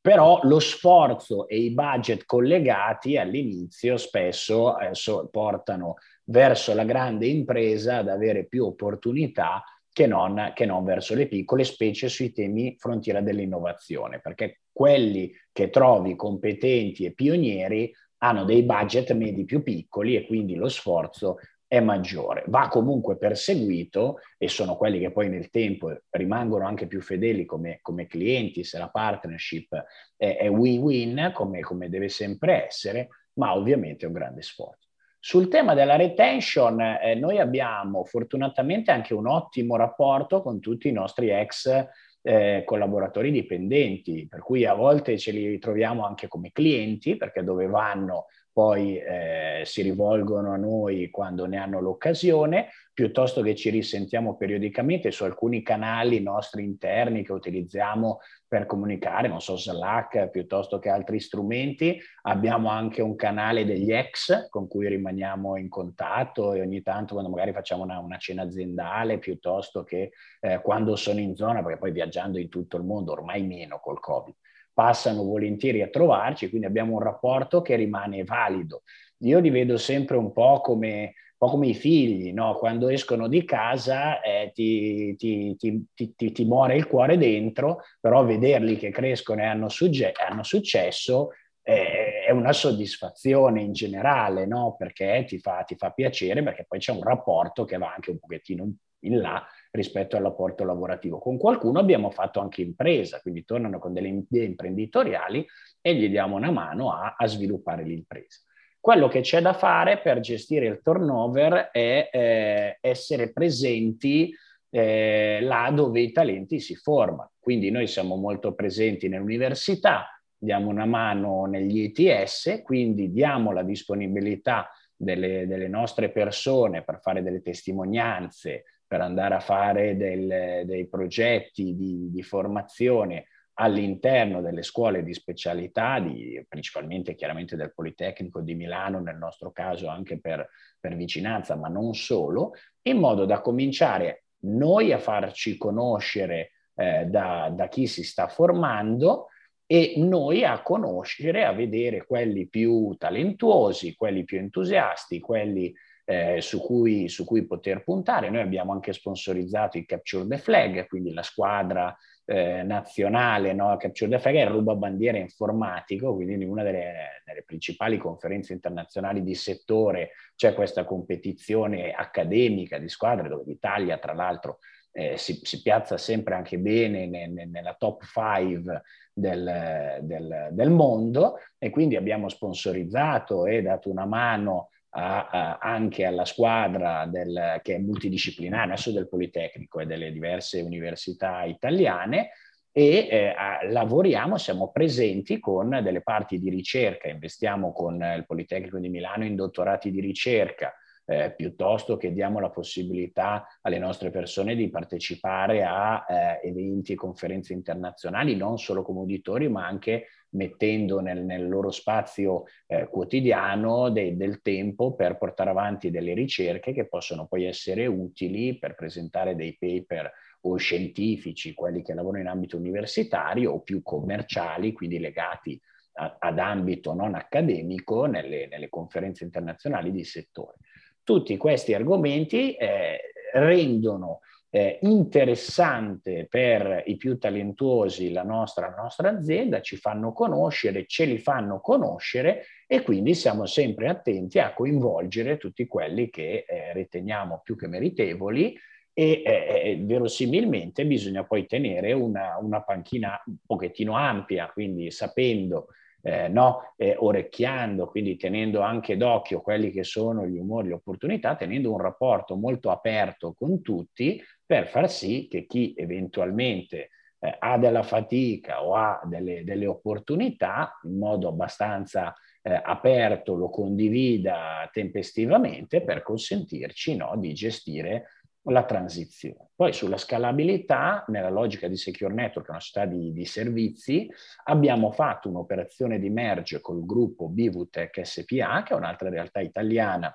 però 0.00 0.40
lo 0.42 0.58
sforzo 0.58 1.48
e 1.48 1.58
i 1.58 1.72
budget 1.72 2.24
collegati 2.24 3.16
all'inizio 3.16 3.96
spesso 3.96 4.78
eh, 4.78 4.92
portano 5.30 5.96
verso 6.24 6.74
la 6.74 6.84
grande 6.84 7.26
impresa 7.26 7.98
ad 7.98 8.08
avere 8.08 8.46
più 8.46 8.64
opportunità 8.64 9.62
che 9.92 10.06
non, 10.06 10.52
che 10.54 10.64
non, 10.64 10.84
verso 10.84 11.14
le 11.14 11.26
piccole, 11.26 11.64
specie 11.64 12.08
sui 12.08 12.32
temi 12.32 12.76
frontiera 12.78 13.20
dell'innovazione, 13.20 14.20
perché 14.20 14.60
quelli 14.72 15.32
che 15.50 15.70
trovi 15.70 16.14
competenti 16.14 17.04
e 17.04 17.12
pionieri 17.12 17.92
hanno 18.18 18.44
dei 18.44 18.62
budget 18.62 19.12
medi 19.14 19.44
più 19.44 19.62
piccoli 19.62 20.14
e 20.14 20.24
quindi 20.26 20.54
lo 20.54 20.68
sforzo 20.68 21.38
è 21.68 21.80
maggiore. 21.80 22.44
Va 22.46 22.68
comunque 22.68 23.18
perseguito 23.18 24.20
e 24.38 24.48
sono 24.48 24.76
quelli 24.76 24.98
che 24.98 25.12
poi 25.12 25.28
nel 25.28 25.50
tempo 25.50 25.94
rimangono 26.10 26.66
anche 26.66 26.86
più 26.86 27.02
fedeli 27.02 27.44
come, 27.44 27.78
come 27.82 28.06
clienti 28.06 28.64
se 28.64 28.78
la 28.78 28.88
partnership 28.88 29.84
è, 30.16 30.38
è 30.38 30.48
win-win 30.48 31.30
come, 31.34 31.60
come 31.60 31.90
deve 31.90 32.08
sempre 32.08 32.66
essere, 32.66 33.08
ma 33.34 33.54
ovviamente 33.54 34.04
è 34.06 34.08
un 34.08 34.14
grande 34.14 34.40
sforzo. 34.40 34.88
Sul 35.20 35.48
tema 35.48 35.74
della 35.74 35.96
retention, 35.96 36.80
eh, 36.80 37.14
noi 37.14 37.38
abbiamo 37.38 38.04
fortunatamente 38.04 38.90
anche 38.90 39.12
un 39.12 39.26
ottimo 39.26 39.76
rapporto 39.76 40.40
con 40.40 40.60
tutti 40.60 40.88
i 40.88 40.92
nostri 40.92 41.28
ex 41.28 41.86
eh, 42.22 42.62
collaboratori 42.64 43.30
dipendenti, 43.30 44.26
per 44.28 44.40
cui 44.40 44.64
a 44.64 44.74
volte 44.74 45.18
ce 45.18 45.32
li 45.32 45.46
ritroviamo 45.46 46.06
anche 46.06 46.28
come 46.28 46.50
clienti, 46.52 47.16
perché 47.16 47.42
dove 47.42 47.66
vanno 47.66 48.26
poi 48.58 48.98
eh, 48.98 49.62
si 49.64 49.82
rivolgono 49.82 50.52
a 50.52 50.56
noi 50.56 51.10
quando 51.10 51.46
ne 51.46 51.58
hanno 51.58 51.80
l'occasione, 51.80 52.70
piuttosto 52.92 53.40
che 53.40 53.54
ci 53.54 53.70
risentiamo 53.70 54.36
periodicamente 54.36 55.12
su 55.12 55.22
alcuni 55.22 55.62
canali 55.62 56.20
nostri 56.20 56.64
interni 56.64 57.22
che 57.22 57.32
utilizziamo 57.32 58.18
per 58.48 58.66
comunicare, 58.66 59.28
non 59.28 59.40
so, 59.40 59.56
Slack 59.56 60.30
piuttosto 60.30 60.80
che 60.80 60.88
altri 60.88 61.20
strumenti. 61.20 62.00
Abbiamo 62.22 62.68
anche 62.68 63.00
un 63.00 63.14
canale 63.14 63.64
degli 63.64 63.92
ex 63.92 64.48
con 64.48 64.66
cui 64.66 64.88
rimaniamo 64.88 65.56
in 65.56 65.68
contatto 65.68 66.52
e 66.52 66.60
ogni 66.60 66.82
tanto 66.82 67.12
quando 67.12 67.30
magari 67.30 67.52
facciamo 67.52 67.84
una, 67.84 68.00
una 68.00 68.18
cena 68.18 68.42
aziendale, 68.42 69.20
piuttosto 69.20 69.84
che 69.84 70.10
eh, 70.40 70.60
quando 70.62 70.96
sono 70.96 71.20
in 71.20 71.36
zona, 71.36 71.62
perché 71.62 71.78
poi 71.78 71.92
viaggiando 71.92 72.38
in 72.38 72.48
tutto 72.48 72.76
il 72.76 72.82
mondo, 72.82 73.12
ormai 73.12 73.40
meno 73.44 73.78
col 73.78 74.00
Covid 74.00 74.34
passano 74.78 75.24
volentieri 75.24 75.82
a 75.82 75.88
trovarci, 75.88 76.48
quindi 76.48 76.68
abbiamo 76.68 76.92
un 76.92 77.00
rapporto 77.00 77.62
che 77.62 77.74
rimane 77.74 78.22
valido. 78.22 78.84
Io 79.22 79.40
li 79.40 79.50
vedo 79.50 79.76
sempre 79.76 80.16
un 80.16 80.32
po' 80.32 80.60
come, 80.60 81.00
un 81.02 81.36
po 81.36 81.48
come 81.48 81.66
i 81.66 81.74
figli, 81.74 82.32
no? 82.32 82.54
quando 82.54 82.88
escono 82.88 83.26
di 83.26 83.44
casa 83.44 84.20
eh, 84.20 84.52
ti, 84.54 85.16
ti, 85.16 85.56
ti, 85.56 86.32
ti, 86.32 86.44
muore 86.44 86.76
il 86.76 86.86
cuore 86.86 87.18
dentro, 87.18 87.80
però 88.00 88.24
vederli 88.24 88.76
che 88.76 88.90
crescono 88.90 89.40
e 89.40 89.46
hanno, 89.46 89.68
sugge- 89.68 90.12
hanno 90.12 90.44
successo 90.44 91.30
eh, 91.60 92.22
è 92.28 92.30
una 92.30 92.52
soddisfazione 92.52 93.60
in 93.60 93.72
generale, 93.72 94.46
no? 94.46 94.76
perché 94.78 95.26
fa, 95.40 95.64
ti 95.64 95.74
fa 95.74 95.90
piacere, 95.90 96.44
perché 96.44 96.64
poi 96.68 96.78
c'è 96.78 96.92
un 96.92 97.02
rapporto 97.02 97.64
che 97.64 97.78
va 97.78 97.92
anche 97.92 98.12
un 98.12 98.20
pochettino 98.20 98.72
in 99.00 99.18
là 99.18 99.44
rispetto 99.70 100.16
al 100.16 100.22
rapporto 100.22 100.64
lavorativo. 100.64 101.18
Con 101.18 101.36
qualcuno 101.38 101.78
abbiamo 101.78 102.10
fatto 102.10 102.40
anche 102.40 102.62
impresa, 102.62 103.20
quindi 103.20 103.44
tornano 103.44 103.78
con 103.78 103.92
delle 103.92 104.08
idee 104.08 104.44
imprenditoriali 104.44 105.46
e 105.80 105.94
gli 105.94 106.08
diamo 106.08 106.36
una 106.36 106.50
mano 106.50 106.92
a, 106.92 107.14
a 107.16 107.26
sviluppare 107.26 107.84
l'impresa. 107.84 108.40
Quello 108.80 109.08
che 109.08 109.20
c'è 109.20 109.40
da 109.40 109.52
fare 109.52 109.98
per 109.98 110.20
gestire 110.20 110.66
il 110.66 110.80
turnover 110.82 111.70
è 111.72 112.08
eh, 112.10 112.78
essere 112.80 113.32
presenti 113.32 114.32
eh, 114.70 115.40
là 115.42 115.70
dove 115.74 116.00
i 116.00 116.12
talenti 116.12 116.60
si 116.60 116.74
formano. 116.74 117.32
Quindi 117.40 117.70
noi 117.70 117.86
siamo 117.86 118.16
molto 118.16 118.54
presenti 118.54 119.08
nell'università, 119.08 120.06
diamo 120.36 120.68
una 120.68 120.84
mano 120.84 121.46
negli 121.46 121.92
ETS, 121.92 122.62
quindi 122.62 123.10
diamo 123.10 123.52
la 123.52 123.62
disponibilità 123.62 124.70
delle, 124.94 125.46
delle 125.46 125.68
nostre 125.68 126.10
persone 126.10 126.82
per 126.82 127.00
fare 127.00 127.22
delle 127.22 127.42
testimonianze, 127.42 128.64
per 128.88 129.02
andare 129.02 129.34
a 129.34 129.40
fare 129.40 129.96
del, 129.96 130.64
dei 130.64 130.88
progetti 130.88 131.76
di, 131.76 132.08
di, 132.10 132.22
formazione 132.22 133.26
all'interno 133.60 134.40
delle 134.40 134.62
scuole 134.62 135.02
di 135.02 135.12
specialità, 135.12 136.00
di, 136.00 136.42
principalmente 136.48 137.14
chiaramente 137.14 137.54
del 137.54 137.74
Politecnico 137.74 138.40
di 138.40 138.54
Milano, 138.54 139.00
nel 139.00 139.16
nostro 139.16 139.52
caso 139.52 139.88
anche 139.88 140.18
per, 140.18 140.48
per 140.80 140.96
vicinanza, 140.96 141.54
ma 141.54 141.68
non 141.68 141.94
solo, 141.94 142.52
in 142.82 142.96
modo 142.96 143.26
da 143.26 143.40
cominciare 143.42 144.24
noi 144.40 144.92
a 144.92 144.98
farci 144.98 145.58
conoscere 145.58 146.52
eh, 146.74 147.04
da, 147.06 147.52
da 147.54 147.68
chi 147.68 147.86
si 147.86 148.02
sta 148.02 148.26
formando 148.26 149.26
e 149.66 149.96
noi 149.98 150.44
a 150.44 150.62
conoscere, 150.62 151.44
a 151.44 151.52
vedere 151.52 152.06
quelli 152.06 152.48
più 152.48 152.94
talentuosi, 152.96 153.96
quelli 153.96 154.24
più 154.24 154.38
entusiasti, 154.38 155.20
quelli 155.20 155.74
eh, 156.10 156.40
su, 156.40 156.62
cui, 156.62 157.06
su, 157.10 157.26
cui, 157.26 157.44
poter 157.44 157.84
puntare. 157.84 158.30
Noi 158.30 158.40
abbiamo 158.40 158.72
anche 158.72 158.94
sponsorizzato 158.94 159.76
il 159.76 159.84
Capture 159.84 160.26
the 160.26 160.38
Flag, 160.38 160.86
quindi 160.86 161.12
la 161.12 161.22
squadra 161.22 161.94
eh, 162.24 162.62
nazionale, 162.62 163.52
no? 163.52 163.76
Capture 163.76 164.10
the 164.10 164.18
Flag 164.18 164.36
è 164.36 164.40
il 164.44 164.48
rubabandiera 164.48 165.18
informatico, 165.18 166.14
quindi 166.14 166.32
in 166.32 166.48
una 166.48 166.62
delle, 166.62 167.20
delle, 167.26 167.42
principali 167.44 167.98
conferenze 167.98 168.54
internazionali 168.54 169.22
di 169.22 169.34
settore 169.34 170.12
c'è 170.34 170.54
questa 170.54 170.84
competizione 170.84 171.92
accademica 171.92 172.78
di 172.78 172.88
squadre 172.88 173.28
dove 173.28 173.44
l'Italia, 173.44 173.98
tra 173.98 174.14
l'altro, 174.14 174.60
eh, 174.92 175.18
si, 175.18 175.40
si, 175.42 175.60
piazza 175.60 175.98
sempre 175.98 176.36
anche 176.36 176.58
bene 176.58 177.06
ne, 177.06 177.26
ne, 177.26 177.44
nella 177.44 177.74
top 177.78 178.02
5 178.02 178.82
del, 179.12 179.98
del, 180.00 180.48
del, 180.52 180.70
mondo 180.70 181.38
e 181.58 181.68
quindi 181.68 181.96
abbiamo 181.96 182.30
sponsorizzato 182.30 183.44
e 183.44 183.60
dato 183.60 183.90
una 183.90 184.06
mano 184.06 184.70
a, 184.90 185.28
a, 185.28 185.58
anche 185.58 186.04
alla 186.04 186.24
squadra 186.24 187.06
del, 187.06 187.60
che 187.62 187.74
è 187.74 187.78
multidisciplinare, 187.78 188.72
adesso 188.72 188.92
del 188.92 189.08
Politecnico 189.08 189.80
e 189.80 189.86
delle 189.86 190.12
diverse 190.12 190.60
università 190.60 191.44
italiane, 191.44 192.30
e 192.70 193.08
eh, 193.10 193.34
lavoriamo, 193.70 194.38
siamo 194.38 194.70
presenti 194.70 195.40
con 195.40 195.80
delle 195.82 196.00
parti 196.02 196.38
di 196.38 196.48
ricerca, 196.48 197.08
investiamo 197.08 197.72
con 197.72 197.94
il 197.94 198.24
Politecnico 198.24 198.78
di 198.78 198.88
Milano 198.88 199.24
in 199.24 199.34
dottorati 199.34 199.90
di 199.90 200.00
ricerca, 200.00 200.72
eh, 201.04 201.32
piuttosto 201.34 201.96
che 201.96 202.12
diamo 202.12 202.38
la 202.38 202.50
possibilità 202.50 203.46
alle 203.62 203.78
nostre 203.78 204.10
persone 204.10 204.54
di 204.54 204.68
partecipare 204.68 205.64
a 205.64 206.04
eh, 206.06 206.48
eventi 206.48 206.92
e 206.92 206.96
conferenze 206.96 207.52
internazionali, 207.52 208.36
non 208.36 208.58
solo 208.58 208.82
come 208.82 209.00
uditori, 209.00 209.48
ma 209.48 209.66
anche 209.66 210.08
mettendo 210.30 211.00
nel, 211.00 211.24
nel 211.24 211.48
loro 211.48 211.70
spazio 211.70 212.44
eh, 212.66 212.88
quotidiano 212.88 213.90
de, 213.90 214.16
del 214.16 214.42
tempo 214.42 214.94
per 214.94 215.16
portare 215.16 215.50
avanti 215.50 215.90
delle 215.90 216.14
ricerche 216.14 216.72
che 216.72 216.86
possono 216.86 217.26
poi 217.26 217.44
essere 217.44 217.86
utili 217.86 218.58
per 218.58 218.74
presentare 218.74 219.34
dei 219.34 219.56
paper 219.58 220.12
o 220.42 220.56
scientifici, 220.56 221.54
quelli 221.54 221.82
che 221.82 221.94
lavorano 221.94 222.22
in 222.22 222.28
ambito 222.28 222.56
universitario 222.56 223.52
o 223.52 223.60
più 223.60 223.82
commerciali, 223.82 224.72
quindi 224.72 224.98
legati 224.98 225.60
a, 225.94 226.16
ad 226.18 226.38
ambito 226.38 226.94
non 226.94 227.14
accademico 227.14 228.06
nelle, 228.06 228.46
nelle 228.46 228.68
conferenze 228.68 229.24
internazionali 229.24 229.90
di 229.90 230.04
settore. 230.04 230.56
Tutti 231.02 231.36
questi 231.36 231.74
argomenti 231.74 232.54
eh, 232.54 233.00
rendono 233.32 234.20
eh, 234.50 234.78
interessante 234.82 236.26
per 236.28 236.82
i 236.86 236.96
più 236.96 237.18
talentuosi 237.18 238.10
la 238.10 238.22
nostra, 238.22 238.68
la 238.68 238.82
nostra 238.82 239.10
azienda, 239.10 239.60
ci 239.60 239.76
fanno 239.76 240.12
conoscere, 240.12 240.86
ce 240.86 241.04
li 241.04 241.18
fanno 241.18 241.60
conoscere 241.60 242.44
e 242.66 242.82
quindi 242.82 243.14
siamo 243.14 243.46
sempre 243.46 243.88
attenti 243.88 244.38
a 244.38 244.54
coinvolgere 244.54 245.36
tutti 245.36 245.66
quelli 245.66 246.08
che 246.08 246.44
eh, 246.46 246.72
riteniamo 246.72 247.40
più 247.42 247.56
che 247.56 247.66
meritevoli 247.66 248.58
e 248.92 249.22
eh, 249.24 249.62
eh 249.64 249.78
verosimilmente 249.80 250.84
bisogna 250.86 251.24
poi 251.24 251.46
tenere 251.46 251.92
una, 251.92 252.36
una 252.40 252.62
panchina 252.62 253.22
un 253.26 253.36
pochettino 253.46 253.94
ampia, 253.94 254.50
quindi 254.50 254.90
sapendo 254.90 255.68
eh, 256.02 256.28
no? 256.28 256.72
eh, 256.76 256.96
orecchiando, 256.98 257.88
quindi 257.88 258.16
tenendo 258.16 258.60
anche 258.60 258.96
d'occhio 258.96 259.40
quelli 259.40 259.70
che 259.70 259.84
sono 259.84 260.26
gli 260.26 260.38
umori, 260.38 260.68
le 260.68 260.74
opportunità, 260.74 261.36
tenendo 261.36 261.72
un 261.72 261.80
rapporto 261.80 262.36
molto 262.36 262.70
aperto 262.70 263.34
con 263.34 263.62
tutti 263.62 264.22
per 264.48 264.66
far 264.66 264.90
sì 264.90 265.28
che 265.30 265.44
chi 265.44 265.74
eventualmente 265.76 266.88
eh, 267.18 267.36
ha 267.38 267.58
della 267.58 267.82
fatica 267.82 268.64
o 268.64 268.74
ha 268.74 268.98
delle, 269.04 269.44
delle 269.44 269.66
opportunità 269.66 270.78
in 270.84 270.96
modo 270.96 271.28
abbastanza 271.28 272.14
eh, 272.40 272.58
aperto 272.64 273.34
lo 273.34 273.50
condivida 273.50 274.66
tempestivamente 274.72 275.82
per 275.84 276.02
consentirci 276.02 276.96
no, 276.96 277.14
di 277.18 277.34
gestire 277.34 278.06
la 278.44 278.64
transizione. 278.64 279.50
Poi 279.54 279.74
sulla 279.74 279.98
scalabilità, 279.98 281.04
nella 281.08 281.28
logica 281.28 281.68
di 281.68 281.76
Secure 281.76 282.14
Network, 282.14 282.48
una 282.48 282.60
società 282.60 282.86
di, 282.86 283.12
di 283.12 283.26
servizi, 283.26 284.08
abbiamo 284.44 284.92
fatto 284.92 285.28
un'operazione 285.28 285.98
di 285.98 286.08
merge 286.08 286.62
col 286.62 286.86
gruppo 286.86 287.28
Bivutech 287.28 288.00
SPA, 288.02 288.62
che 288.62 288.72
è 288.72 288.76
un'altra 288.76 289.10
realtà 289.10 289.40
italiana, 289.40 290.10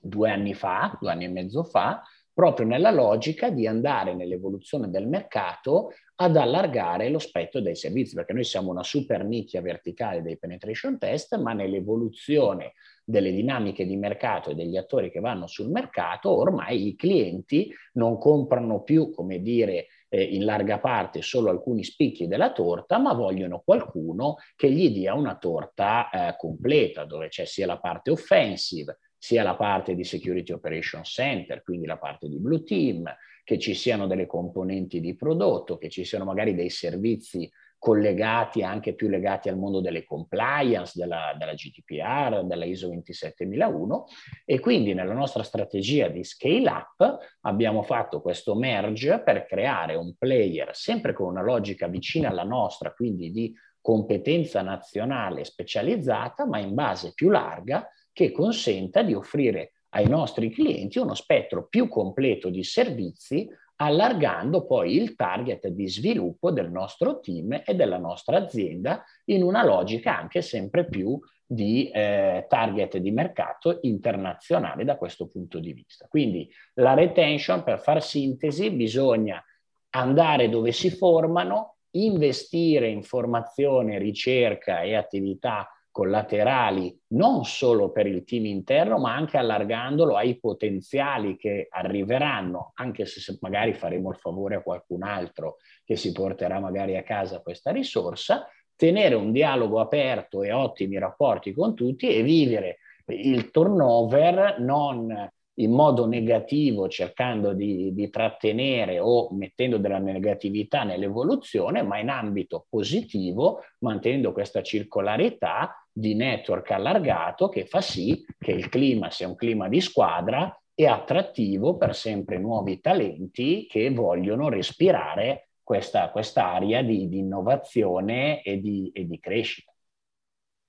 due 0.00 0.30
anni 0.30 0.54
fa, 0.54 0.96
due 1.00 1.10
anni 1.10 1.24
e 1.24 1.28
mezzo 1.30 1.64
fa, 1.64 2.00
proprio 2.36 2.66
nella 2.66 2.90
logica 2.90 3.48
di 3.48 3.66
andare 3.66 4.14
nell'evoluzione 4.14 4.90
del 4.90 5.08
mercato 5.08 5.92
ad 6.16 6.36
allargare 6.36 7.08
lo 7.08 7.18
spettro 7.18 7.60
dei 7.60 7.74
servizi, 7.74 8.14
perché 8.14 8.34
noi 8.34 8.44
siamo 8.44 8.70
una 8.70 8.82
super 8.82 9.24
nicchia 9.24 9.62
verticale 9.62 10.20
dei 10.20 10.36
penetration 10.36 10.98
test, 10.98 11.38
ma 11.38 11.54
nell'evoluzione 11.54 12.74
delle 13.06 13.32
dinamiche 13.32 13.86
di 13.86 13.96
mercato 13.96 14.50
e 14.50 14.54
degli 14.54 14.76
attori 14.76 15.10
che 15.10 15.20
vanno 15.20 15.46
sul 15.46 15.70
mercato, 15.70 16.30
ormai 16.30 16.88
i 16.88 16.94
clienti 16.94 17.72
non 17.94 18.18
comprano 18.18 18.82
più, 18.82 19.10
come 19.12 19.40
dire, 19.40 19.86
eh, 20.10 20.22
in 20.22 20.44
larga 20.44 20.78
parte 20.78 21.22
solo 21.22 21.48
alcuni 21.48 21.84
spicchi 21.84 22.26
della 22.26 22.52
torta, 22.52 22.98
ma 22.98 23.14
vogliono 23.14 23.62
qualcuno 23.64 24.36
che 24.56 24.70
gli 24.70 24.90
dia 24.90 25.14
una 25.14 25.38
torta 25.38 26.10
eh, 26.10 26.36
completa, 26.36 27.06
dove 27.06 27.28
c'è 27.28 27.46
sia 27.46 27.64
la 27.64 27.78
parte 27.78 28.10
offensive, 28.10 28.98
sia 29.18 29.42
la 29.42 29.56
parte 29.56 29.94
di 29.94 30.04
Security 30.04 30.52
Operation 30.52 31.02
Center, 31.04 31.62
quindi 31.62 31.86
la 31.86 31.98
parte 31.98 32.28
di 32.28 32.38
Blue 32.38 32.62
Team, 32.62 33.12
che 33.44 33.58
ci 33.58 33.74
siano 33.74 34.06
delle 34.06 34.26
componenti 34.26 35.00
di 35.00 35.14
prodotto, 35.14 35.78
che 35.78 35.88
ci 35.88 36.04
siano 36.04 36.24
magari 36.24 36.54
dei 36.54 36.70
servizi 36.70 37.50
collegati 37.78 38.62
anche 38.62 38.94
più 38.94 39.08
legati 39.08 39.48
al 39.48 39.58
mondo 39.58 39.80
delle 39.80 40.04
compliance, 40.04 40.98
della, 40.98 41.34
della 41.38 41.54
GDPR, 41.54 42.44
della 42.44 42.64
ISO 42.64 42.88
27001 42.88 44.06
e 44.44 44.58
quindi 44.58 44.94
nella 44.94 45.12
nostra 45.12 45.42
strategia 45.42 46.08
di 46.08 46.24
scale 46.24 46.68
up 46.68 47.18
abbiamo 47.42 47.82
fatto 47.82 48.20
questo 48.20 48.56
merge 48.56 49.20
per 49.20 49.46
creare 49.46 49.94
un 49.94 50.14
player 50.16 50.74
sempre 50.74 51.12
con 51.12 51.28
una 51.28 51.42
logica 51.42 51.86
vicina 51.86 52.30
alla 52.30 52.44
nostra, 52.44 52.92
quindi 52.92 53.30
di 53.30 53.54
competenza 53.80 54.62
nazionale 54.62 55.44
specializzata, 55.44 56.44
ma 56.44 56.58
in 56.58 56.74
base 56.74 57.12
più 57.14 57.30
larga 57.30 57.88
che 58.16 58.32
consenta 58.32 59.02
di 59.02 59.12
offrire 59.12 59.72
ai 59.90 60.08
nostri 60.08 60.48
clienti 60.50 60.98
uno 60.98 61.12
spettro 61.12 61.66
più 61.66 61.86
completo 61.86 62.48
di 62.48 62.64
servizi, 62.64 63.46
allargando 63.76 64.64
poi 64.64 64.96
il 64.96 65.14
target 65.14 65.68
di 65.68 65.86
sviluppo 65.86 66.50
del 66.50 66.70
nostro 66.70 67.20
team 67.20 67.60
e 67.62 67.74
della 67.74 67.98
nostra 67.98 68.38
azienda 68.38 69.04
in 69.26 69.42
una 69.42 69.62
logica 69.62 70.16
anche 70.18 70.40
sempre 70.40 70.86
più 70.86 71.20
di 71.44 71.90
eh, 71.90 72.46
target 72.48 72.96
di 72.96 73.10
mercato 73.10 73.80
internazionale 73.82 74.84
da 74.84 74.96
questo 74.96 75.26
punto 75.26 75.58
di 75.58 75.74
vista. 75.74 76.06
Quindi 76.08 76.50
la 76.76 76.94
retention, 76.94 77.62
per 77.64 77.80
far 77.80 78.02
sintesi, 78.02 78.70
bisogna 78.70 79.44
andare 79.90 80.48
dove 80.48 80.72
si 80.72 80.88
formano, 80.88 81.76
investire 81.90 82.88
in 82.88 83.02
formazione, 83.02 83.98
ricerca 83.98 84.80
e 84.80 84.94
attività 84.94 85.68
collaterali 85.96 86.94
non 87.14 87.46
solo 87.46 87.90
per 87.90 88.06
il 88.06 88.22
team 88.24 88.44
interno, 88.44 88.98
ma 88.98 89.14
anche 89.14 89.38
allargandolo 89.38 90.14
ai 90.14 90.38
potenziali 90.38 91.38
che 91.38 91.68
arriveranno, 91.70 92.72
anche 92.74 93.06
se 93.06 93.38
magari 93.40 93.72
faremo 93.72 94.10
il 94.10 94.16
favore 94.16 94.56
a 94.56 94.60
qualcun 94.60 95.04
altro 95.04 95.56
che 95.86 95.96
si 95.96 96.12
porterà 96.12 96.60
magari 96.60 96.98
a 96.98 97.02
casa 97.02 97.40
questa 97.40 97.70
risorsa, 97.70 98.46
tenere 98.76 99.14
un 99.14 99.32
dialogo 99.32 99.80
aperto 99.80 100.42
e 100.42 100.52
ottimi 100.52 100.98
rapporti 100.98 101.54
con 101.54 101.74
tutti 101.74 102.14
e 102.14 102.22
vivere 102.22 102.80
il 103.06 103.50
turnover 103.50 104.56
non 104.58 105.30
in 105.58 105.72
modo 105.72 106.06
negativo 106.06 106.88
cercando 106.88 107.52
di, 107.52 107.92
di, 107.94 108.10
trattenere 108.10 108.98
o 108.98 109.30
mettendo 109.32 109.78
della 109.78 109.98
negatività 109.98 110.82
nell'evoluzione, 110.82 111.82
ma 111.82 111.98
in 111.98 112.10
ambito 112.10 112.66
positivo, 112.68 113.62
mantenendo 113.78 114.32
questa 114.32 114.62
circolarità 114.62 115.86
di 115.90 116.14
network 116.14 116.70
allargato 116.72 117.48
che 117.48 117.64
fa 117.64 117.80
sì 117.80 118.24
che 118.38 118.52
il 118.52 118.68
clima 118.68 119.10
sia 119.10 119.28
un 119.28 119.36
clima 119.36 119.68
di 119.68 119.80
squadra 119.80 120.54
e 120.74 120.86
attrattivo 120.86 121.76
per 121.76 121.94
sempre 121.94 122.38
nuovi 122.38 122.80
talenti 122.80 123.66
che 123.66 123.90
vogliono 123.90 124.50
respirare 124.50 125.48
questa 125.62 126.12
area 126.52 126.82
di, 126.82 127.08
di, 127.08 127.18
innovazione 127.18 128.42
e 128.42 128.60
di, 128.60 128.90
e 128.92 129.06
di 129.06 129.18
crescita. 129.18 129.72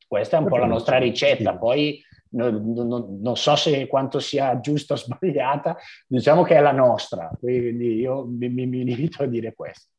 Questa 0.07 0.37
è 0.37 0.39
un 0.39 0.47
po' 0.47 0.55
la 0.55 0.65
nostra 0.65 0.97
ricetta, 0.97 1.57
poi 1.57 2.01
non, 2.31 2.71
non, 2.73 3.19
non, 3.21 3.35
so 3.35 3.55
se 3.55 3.87
quanto 3.87 4.19
sia 4.19 4.59
giusta 4.59 4.93
o 4.93 4.97
sbagliata, 4.97 5.77
diciamo 6.07 6.43
che 6.43 6.55
è 6.55 6.61
la 6.61 6.71
nostra, 6.71 7.29
quindi 7.39 7.95
io 7.95 8.25
mi, 8.25 8.49
mi, 8.49 8.65
mi 8.65 8.83
limito 8.83 9.23
a 9.23 9.25
dire 9.27 9.53
questo. 9.53 9.89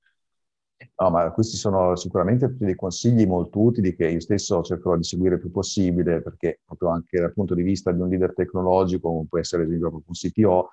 No, 1.00 1.10
ma 1.10 1.30
questi 1.32 1.56
sono 1.56 1.96
sicuramente 1.96 2.54
dei 2.56 2.76
consigli 2.76 3.26
molto 3.26 3.60
utili 3.60 3.96
che 3.96 4.08
io 4.08 4.20
stesso 4.20 4.62
cercherò 4.62 4.96
di 4.96 5.02
seguire 5.02 5.34
il 5.34 5.40
più 5.40 5.50
possibile, 5.50 6.22
perché 6.22 6.60
proprio 6.64 6.90
anche 6.90 7.20
dal 7.20 7.32
punto 7.32 7.54
di 7.54 7.62
vista 7.62 7.90
di 7.90 8.00
un 8.00 8.08
leader 8.08 8.32
tecnologico, 8.32 9.08
come 9.08 9.26
può 9.28 9.38
essere 9.38 9.64
ad 9.64 9.68
esempio 9.68 10.02
un 10.04 10.12
CTO, 10.12 10.70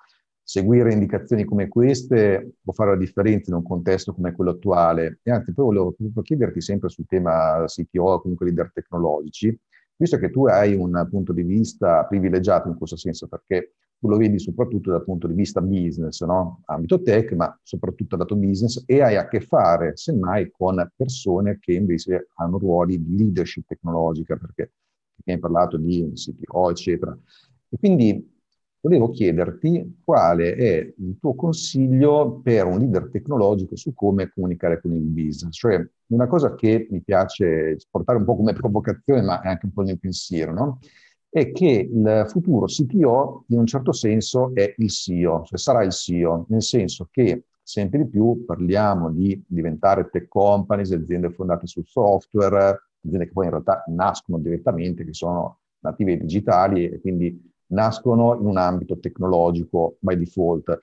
seguire 0.48 0.92
indicazioni 0.92 1.44
come 1.44 1.66
queste 1.66 2.52
può 2.62 2.72
fare 2.72 2.90
la 2.90 2.96
differenza 2.96 3.50
in 3.50 3.56
un 3.56 3.64
contesto 3.64 4.14
come 4.14 4.32
quello 4.32 4.52
attuale. 4.52 5.18
E 5.24 5.32
anzi, 5.32 5.52
poi 5.52 5.64
volevo 5.64 5.96
chiederti 6.22 6.60
sempre 6.60 6.88
sul 6.88 7.06
tema 7.06 7.64
CTO, 7.66 8.20
comunque 8.20 8.46
leader 8.46 8.70
tecnologici, 8.72 9.58
visto 9.96 10.18
che 10.18 10.30
tu 10.30 10.46
hai 10.46 10.74
un 10.74 11.06
punto 11.10 11.32
di 11.32 11.42
vista 11.42 12.04
privilegiato 12.04 12.68
in 12.68 12.76
questo 12.76 12.96
senso, 12.96 13.26
perché 13.28 13.74
tu 13.98 14.08
lo 14.08 14.16
vedi 14.18 14.38
soprattutto 14.38 14.90
dal 14.90 15.04
punto 15.04 15.26
di 15.26 15.34
vista 15.34 15.60
business, 15.60 16.22
no? 16.24 16.60
ambito 16.66 17.00
tech, 17.00 17.32
ma 17.32 17.58
soprattutto 17.62 18.16
dato 18.16 18.36
business, 18.36 18.82
e 18.86 19.00
hai 19.00 19.16
a 19.16 19.26
che 19.26 19.40
fare 19.40 19.96
semmai 19.96 20.50
con 20.50 20.86
persone 20.94 21.58
che 21.58 21.72
invece 21.72 22.28
hanno 22.34 22.58
ruoli 22.58 23.02
di 23.02 23.16
leadership 23.16 23.66
tecnologica, 23.66 24.36
perché 24.36 24.72
hai 25.24 25.38
parlato 25.38 25.78
di 25.78 26.12
CTO, 26.12 26.70
eccetera. 26.70 27.18
E 27.68 27.76
quindi 27.78 28.35
volevo 28.86 29.10
chiederti 29.10 29.98
quale 30.04 30.54
è 30.54 30.94
il 30.96 31.16
tuo 31.20 31.34
consiglio 31.34 32.40
per 32.40 32.66
un 32.66 32.78
leader 32.78 33.08
tecnologico 33.10 33.74
su 33.74 33.92
come 33.92 34.30
comunicare 34.32 34.80
con 34.80 34.92
il 34.92 35.02
business. 35.02 35.56
Cioè, 35.56 35.84
una 36.06 36.28
cosa 36.28 36.54
che 36.54 36.86
mi 36.90 37.02
piace 37.02 37.76
portare 37.90 38.18
un 38.18 38.24
po' 38.24 38.36
come 38.36 38.52
provocazione, 38.52 39.22
ma 39.22 39.40
è 39.40 39.48
anche 39.48 39.66
un 39.66 39.72
po' 39.72 39.82
mio 39.82 39.96
pensiero, 39.96 40.52
no? 40.52 40.78
è 41.28 41.50
che 41.50 41.90
il 41.92 42.24
futuro 42.28 42.66
CTO 42.66 43.44
in 43.48 43.58
un 43.58 43.66
certo 43.66 43.92
senso 43.92 44.54
è 44.54 44.72
il 44.78 44.88
CEO, 44.88 45.42
cioè 45.44 45.58
sarà 45.58 45.82
il 45.82 45.90
CEO, 45.90 46.46
nel 46.48 46.62
senso 46.62 47.08
che 47.10 47.46
sempre 47.62 48.04
di 48.04 48.08
più 48.08 48.44
parliamo 48.46 49.10
di 49.10 49.42
diventare 49.46 50.08
tech 50.08 50.28
companies, 50.28 50.92
aziende 50.92 51.30
fondate 51.32 51.66
sul 51.66 51.84
software, 51.84 52.84
aziende 53.04 53.26
che 53.26 53.32
poi 53.32 53.46
in 53.46 53.50
realtà 53.50 53.82
nascono 53.88 54.38
direttamente, 54.38 55.04
che 55.04 55.12
sono 55.12 55.58
native 55.80 56.16
digitali 56.16 56.88
e 56.88 57.00
quindi 57.00 57.54
nascono 57.68 58.38
in 58.38 58.46
un 58.46 58.56
ambito 58.56 58.98
tecnologico 58.98 59.96
by 60.00 60.16
default. 60.16 60.80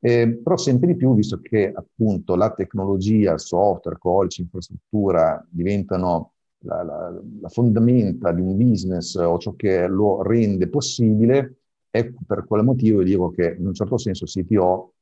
Eh, 0.00 0.40
però 0.42 0.56
sempre 0.56 0.88
di 0.88 0.96
più, 0.96 1.14
visto 1.14 1.38
che 1.40 1.72
appunto 1.72 2.34
la 2.34 2.52
tecnologia, 2.52 3.32
il 3.32 3.40
software, 3.40 3.98
codice, 3.98 4.42
infrastruttura 4.42 5.44
diventano 5.48 6.32
la, 6.64 6.82
la, 6.82 7.22
la, 7.40 7.48
fondamenta 7.48 8.32
di 8.32 8.40
un 8.40 8.56
business 8.56 9.14
o 9.14 9.38
ciò 9.38 9.54
che 9.54 9.86
lo 9.86 10.22
rende 10.22 10.68
possibile, 10.68 11.58
ecco 11.90 12.20
per 12.26 12.44
quale 12.46 12.62
motivo 12.62 13.00
io 13.00 13.06
dico 13.06 13.30
che 13.30 13.54
in 13.58 13.66
un 13.66 13.74
certo 13.74 13.96
senso 13.96 14.24
il 14.24 14.30
CTO 14.30 14.92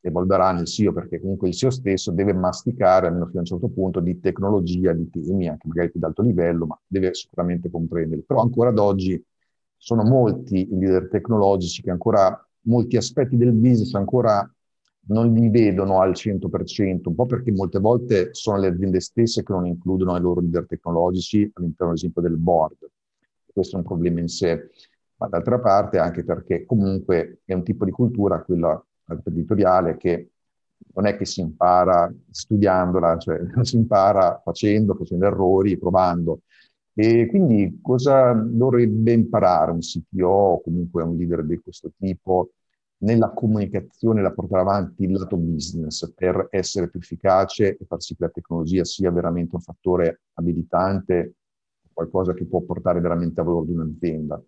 evolverà 0.00 0.52
nel 0.52 0.66
CEO, 0.66 0.92
perché 0.92 1.20
comunque 1.20 1.48
il 1.48 1.54
CEO 1.54 1.70
stesso 1.70 2.12
deve 2.12 2.32
masticare, 2.32 3.06
almeno 3.06 3.26
fino 3.26 3.38
a 3.38 3.40
un 3.40 3.46
certo 3.46 3.68
punto, 3.68 4.00
di 4.00 4.20
tecnologia, 4.20 4.92
di 4.92 5.08
temi, 5.10 5.48
anche 5.48 5.66
magari 5.66 5.90
più 5.90 6.00
di 6.00 6.06
alto 6.06 6.22
livello, 6.22 6.66
ma 6.66 6.80
deve 6.86 7.14
sicuramente 7.14 7.70
comprenderli. 7.70 8.24
Però 8.24 8.40
ancora 8.40 8.70
ad 8.70 8.78
oggi 8.78 9.22
sono 9.78 10.02
molti 10.02 10.68
i 10.70 10.78
leader 10.78 11.08
tecnologici 11.08 11.82
che 11.82 11.90
ancora, 11.90 12.46
molti 12.62 12.96
aspetti 12.96 13.36
del 13.36 13.52
business 13.52 13.94
ancora 13.94 14.46
non 15.08 15.32
li 15.32 15.48
vedono 15.48 16.00
al 16.00 16.14
100%, 16.14 17.08
un 17.08 17.14
po' 17.14 17.24
perché 17.24 17.50
molte 17.50 17.78
volte 17.78 18.34
sono 18.34 18.58
le 18.58 18.66
aziende 18.66 19.00
stesse 19.00 19.42
che 19.42 19.52
non 19.52 19.64
includono 19.66 20.16
i 20.16 20.20
loro 20.20 20.40
leader 20.40 20.66
tecnologici 20.66 21.50
all'interno, 21.54 21.92
ad 21.92 21.98
esempio, 21.98 22.20
del 22.20 22.36
board. 22.36 22.76
Questo 23.50 23.76
è 23.76 23.78
un 23.78 23.86
problema 23.86 24.20
in 24.20 24.28
sé, 24.28 24.70
ma 25.16 25.28
d'altra 25.28 25.58
parte 25.60 25.98
anche 25.98 26.24
perché 26.24 26.64
comunque 26.66 27.40
è 27.44 27.54
un 27.54 27.62
tipo 27.62 27.84
di 27.84 27.90
cultura, 27.90 28.42
quella 28.42 28.82
imprenditoriale, 29.08 29.96
che 29.96 30.30
non 30.94 31.06
è 31.06 31.16
che 31.16 31.24
si 31.24 31.40
impara 31.40 32.12
studiandola, 32.30 33.16
cioè 33.18 33.40
si 33.62 33.76
impara 33.76 34.40
facendo, 34.44 34.94
facendo 34.94 35.26
errori, 35.26 35.78
provando. 35.78 36.42
E 37.00 37.28
quindi 37.28 37.78
cosa 37.80 38.32
dovrebbe 38.32 39.12
imparare 39.12 39.70
un 39.70 39.78
CTO 39.78 40.26
o 40.26 40.60
comunque 40.60 41.04
un 41.04 41.16
leader 41.16 41.44
di 41.44 41.56
questo 41.58 41.92
tipo 41.96 42.54
nella 43.02 43.30
comunicazione, 43.30 44.20
da 44.20 44.32
portare 44.32 44.62
avanti 44.62 45.04
il 45.04 45.12
lato 45.12 45.36
business 45.36 46.12
per 46.12 46.48
essere 46.50 46.90
più 46.90 46.98
efficace 46.98 47.76
e 47.76 47.84
far 47.86 48.02
sì 48.02 48.16
che 48.16 48.24
la 48.24 48.30
tecnologia 48.30 48.82
sia 48.82 49.12
veramente 49.12 49.54
un 49.54 49.60
fattore 49.60 50.22
abilitante, 50.32 51.34
qualcosa 51.92 52.34
che 52.34 52.46
può 52.46 52.62
portare 52.62 52.98
veramente 52.98 53.40
a 53.40 53.44
valore 53.44 53.66
di 53.66 53.72
un'azienda? 53.74 54.42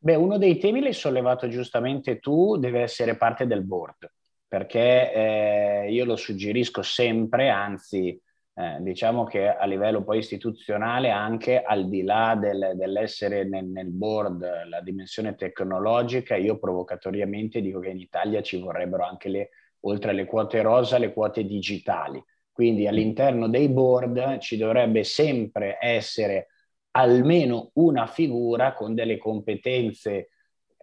Beh, 0.00 0.16
uno 0.16 0.36
dei 0.36 0.58
temi 0.58 0.82
l'hai 0.82 0.92
sollevato 0.92 1.48
giustamente 1.48 2.18
tu, 2.18 2.58
deve 2.58 2.82
essere 2.82 3.16
parte 3.16 3.46
del 3.46 3.64
board, 3.64 4.12
perché 4.46 5.14
eh, 5.14 5.92
io 5.92 6.04
lo 6.04 6.16
suggerisco 6.16 6.82
sempre, 6.82 7.48
anzi 7.48 8.20
eh, 8.58 8.78
diciamo 8.80 9.22
che 9.22 9.46
a 9.46 9.64
livello 9.66 10.02
poi 10.02 10.18
istituzionale, 10.18 11.10
anche 11.10 11.62
al 11.62 11.88
di 11.88 12.02
là 12.02 12.34
del, 12.34 12.72
dell'essere 12.74 13.44
nel, 13.44 13.66
nel, 13.66 13.90
board, 13.90 14.66
la 14.68 14.80
dimensione 14.80 15.36
tecnologica, 15.36 16.34
io 16.34 16.58
provocatoriamente 16.58 17.60
dico 17.60 17.78
che 17.78 17.90
in 17.90 18.00
Italia 18.00 18.42
ci 18.42 18.58
vorrebbero 18.58 19.04
anche 19.04 19.28
le, 19.28 19.50
oltre 19.82 20.10
alle 20.10 20.24
quote 20.24 20.60
rosa, 20.60 20.98
le 20.98 21.12
quote 21.12 21.44
digitali. 21.44 22.20
Quindi 22.50 22.88
all'interno 22.88 23.48
dei 23.48 23.68
board 23.68 24.38
ci 24.38 24.56
dovrebbe 24.56 25.04
sempre 25.04 25.78
essere 25.80 26.48
almeno 26.96 27.70
una 27.74 28.08
figura 28.08 28.74
con 28.74 28.92
delle 28.92 29.18
competenze 29.18 30.30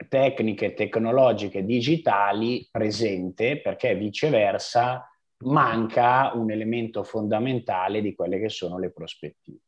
tecniche, 0.08 0.74
tecnologiche, 0.74 1.66
digitali 1.66 2.66
presente, 2.72 3.60
perché 3.60 3.96
viceversa 3.96 5.10
manca 5.46 6.32
un 6.34 6.52
elemento 6.52 7.04
fondamentale 7.04 8.02
di 8.02 8.14
quelle 8.14 8.40
che 8.40 8.50
sono 8.50 8.78
le 8.78 8.92
prospettive. 8.92 9.60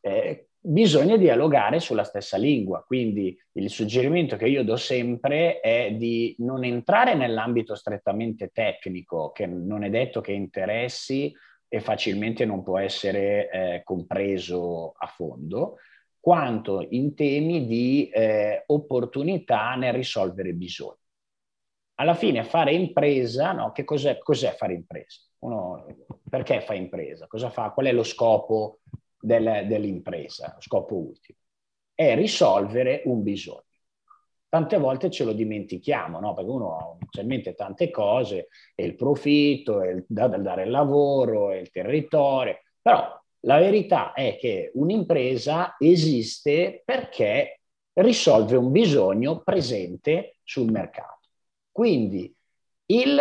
Eh, 0.00 0.48
bisogna 0.58 1.16
dialogare 1.16 1.80
sulla 1.80 2.04
stessa 2.04 2.36
lingua, 2.36 2.82
quindi 2.86 3.36
il 3.52 3.70
suggerimento 3.70 4.36
che 4.36 4.46
io 4.46 4.64
do 4.64 4.76
sempre 4.76 5.60
è 5.60 5.92
di 5.92 6.34
non 6.38 6.64
entrare 6.64 7.14
nell'ambito 7.14 7.74
strettamente 7.74 8.48
tecnico, 8.48 9.30
che 9.32 9.46
non 9.46 9.84
è 9.84 9.90
detto 9.90 10.20
che 10.20 10.32
interessi 10.32 11.32
e 11.68 11.80
facilmente 11.80 12.44
non 12.44 12.62
può 12.62 12.78
essere 12.78 13.50
eh, 13.50 13.82
compreso 13.82 14.92
a 14.96 15.06
fondo, 15.06 15.76
quanto 16.20 16.86
in 16.90 17.14
temi 17.14 17.66
di 17.66 18.08
eh, 18.08 18.62
opportunità 18.66 19.74
nel 19.74 19.92
risolvere 19.92 20.52
bisogni 20.52 21.02
alla 21.96 22.14
fine 22.14 22.44
fare 22.44 22.72
impresa, 22.72 23.52
no? 23.52 23.72
che 23.72 23.84
cos'è, 23.84 24.18
cos'è 24.18 24.54
fare 24.54 24.74
impresa? 24.74 25.20
Uno, 25.40 25.86
perché 26.28 26.60
fa 26.60 26.74
impresa? 26.74 27.26
Cosa 27.26 27.50
fa? 27.50 27.70
Qual 27.70 27.86
è 27.86 27.92
lo 27.92 28.02
scopo 28.02 28.80
del, 29.18 29.66
dell'impresa, 29.66 30.52
lo 30.54 30.60
scopo 30.60 30.96
ultimo? 30.96 31.38
È 31.94 32.14
risolvere 32.14 33.02
un 33.04 33.22
bisogno. 33.22 33.62
Tante 34.48 34.78
volte 34.78 35.10
ce 35.10 35.24
lo 35.24 35.32
dimentichiamo, 35.32 36.20
no? 36.20 36.32
perché 36.32 36.50
uno 36.50 36.76
ha 36.76 37.20
in 37.20 37.26
mente 37.26 37.54
tante 37.54 37.90
cose, 37.90 38.48
è 38.74 38.82
il 38.82 38.94
profitto, 38.94 39.82
è 39.82 39.88
il 39.88 40.04
da, 40.06 40.28
dare 40.28 40.62
il 40.62 40.70
lavoro, 40.70 41.50
è 41.50 41.56
il 41.56 41.70
territorio, 41.70 42.58
però 42.80 43.20
la 43.40 43.58
verità 43.58 44.12
è 44.12 44.36
che 44.38 44.70
un'impresa 44.74 45.76
esiste 45.78 46.82
perché 46.84 47.60
risolve 47.94 48.56
un 48.56 48.70
bisogno 48.70 49.42
presente 49.42 50.36
sul 50.42 50.70
mercato. 50.70 51.13
Quindi 51.74 52.32
il 52.86 53.18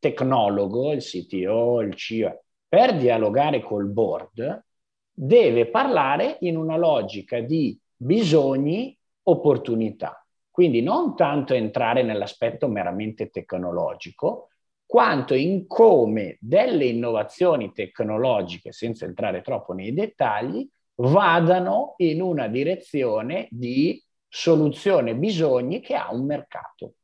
tecnologo, 0.00 0.90
il 0.90 1.04
CTO, 1.04 1.82
il 1.82 1.94
CEO, 1.94 2.42
per 2.66 2.96
dialogare 2.96 3.62
col 3.62 3.86
board, 3.86 4.64
deve 5.08 5.66
parlare 5.66 6.38
in 6.40 6.56
una 6.56 6.76
logica 6.76 7.38
di 7.38 7.78
bisogni, 7.94 8.98
opportunità. 9.22 10.26
Quindi 10.50 10.82
non 10.82 11.14
tanto 11.14 11.54
entrare 11.54 12.02
nell'aspetto 12.02 12.66
meramente 12.66 13.30
tecnologico, 13.30 14.48
quanto 14.84 15.34
in 15.34 15.68
come 15.68 16.38
delle 16.40 16.86
innovazioni 16.86 17.70
tecnologiche, 17.72 18.72
senza 18.72 19.04
entrare 19.04 19.42
troppo 19.42 19.74
nei 19.74 19.92
dettagli, 19.92 20.68
vadano 20.96 21.94
in 21.98 22.20
una 22.20 22.48
direzione 22.48 23.46
di 23.52 24.02
soluzione 24.26 25.14
bisogni 25.14 25.78
che 25.78 25.94
ha 25.94 26.12
un 26.12 26.26
mercato. 26.26 26.94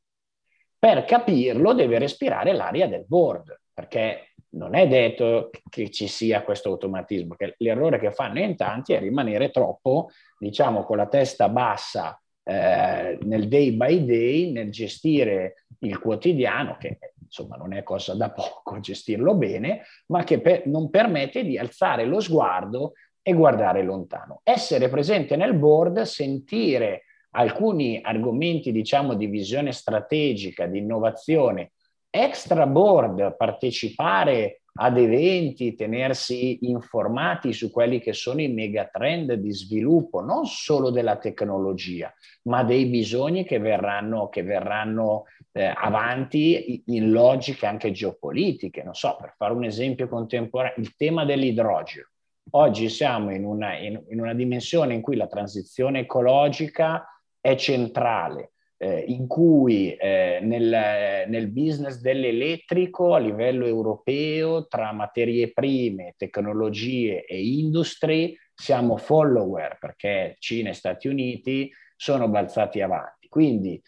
Per 0.79 1.05
capirlo 1.05 1.73
deve 1.73 1.99
respirare 1.99 2.53
l'aria 2.53 2.87
del 2.87 3.05
board, 3.07 3.61
perché 3.75 4.35
non 4.51 4.75
è 4.75 4.87
detto 4.87 5.51
che 5.69 5.91
ci 5.91 6.07
sia 6.07 6.43
questo 6.43 6.71
automatismo, 6.71 7.35
che 7.35 7.55
l'errore 7.59 7.99
che 7.99 8.13
fanno 8.13 8.39
in 8.39 8.57
tanti 8.57 8.93
è 8.93 9.01
rimanere 9.01 9.51
troppo, 9.51 10.11
diciamo, 10.39 10.85
con 10.85 10.97
la 10.97 11.09
testa 11.09 11.49
bassa 11.49 12.21
eh, 12.45 13.19
nel 13.23 13.49
day 13.49 13.73
by 13.73 14.05
day, 14.05 14.53
nel 14.53 14.71
gestire 14.71 15.65
il 15.81 15.99
quotidiano, 15.99 16.77
che 16.79 16.99
insomma 17.21 17.57
non 17.57 17.75
è 17.75 17.83
cosa 17.83 18.15
da 18.15 18.31
poco 18.31 18.79
gestirlo 18.81 19.35
bene, 19.35 19.83
ma 20.07 20.25
che 20.25 20.41
per, 20.41 20.67
non 20.67 20.91
permette 20.91 21.45
di 21.45 21.59
alzare 21.59 22.05
lo 22.05 22.21
sguardo 22.21 22.93
e 23.21 23.33
guardare 23.35 23.83
lontano. 23.83 24.41
Essere 24.45 24.89
presente 24.89 25.37
nel 25.37 25.55
board, 25.55 26.03
sentire 26.03 27.03
alcuni 27.39 28.01
argomenti, 28.03 28.73
diciamo, 28.73 29.15
di 29.15 29.27
visione 29.27 29.73
strategica, 29.73 30.67
di 30.67 30.79
innovazione, 30.79 31.73
extra 32.11 32.67
board, 32.67 33.37
partecipare 33.37 34.63
ad 34.81 34.97
eventi, 34.97 35.75
tenersi 35.75 36.67
informati 36.69 37.53
su 37.53 37.71
quelli 37.71 38.01
che 38.01 38.13
sono 38.13 38.41
i 38.41 38.49
megatrend 38.49 39.33
di 39.35 39.53
sviluppo, 39.53 40.21
non 40.21 40.47
solo 40.47 40.91
della 40.91 41.17
tecnologia, 41.17 42.13
ma 42.43 42.63
dei 42.63 42.87
bisogni 42.87 43.45
che 43.45 43.59
verranno, 43.59 44.29
che 44.29 44.43
verranno 44.43 45.25
eh, 45.53 45.73
avanti 45.75 46.83
in 46.87 47.11
logiche 47.11 47.67
anche 47.67 47.91
geopolitiche. 47.91 48.83
Non 48.83 48.95
so, 48.95 49.17
per 49.21 49.35
fare 49.37 49.53
un 49.53 49.65
esempio 49.65 50.09
contemporaneo, 50.09 50.79
il 50.79 50.95
tema 50.97 51.25
dell'idrogeno 51.25 52.07
Oggi 52.53 52.89
siamo 52.89 53.31
in 53.35 53.45
una, 53.45 53.77
in, 53.77 54.03
in 54.09 54.21
una 54.21 54.33
dimensione 54.33 54.95
in 54.95 55.03
cui 55.03 55.17
la 55.17 55.27
transizione 55.27 56.01
ecologica 56.01 57.05
è 57.41 57.55
centrale, 57.57 58.53
eh, 58.79 59.05
in 59.09 59.27
cui 59.27 59.95
eh, 59.95 60.39
nel, 60.43 61.27
nel, 61.29 61.49
business 61.49 62.01
dell'elettrico 62.01 63.15
a 63.15 63.19
livello 63.19 63.67
europeo, 63.67 64.67
tra 64.67 64.93
materie 64.93 65.53
prime, 65.53 66.15
tecnologie 66.17 67.25
e 67.25 67.41
industrie, 67.43 68.37
siamo 68.55 68.97
follower 68.97 69.79
perché 69.81 70.37
Cina 70.39 70.71
e 70.71 70.75
Stati 70.75 71.09
Uniti 71.09 71.71
sono 71.97 72.29
balzati 72.29 72.81
avanti. 72.81 73.29
Quindi 73.29 73.81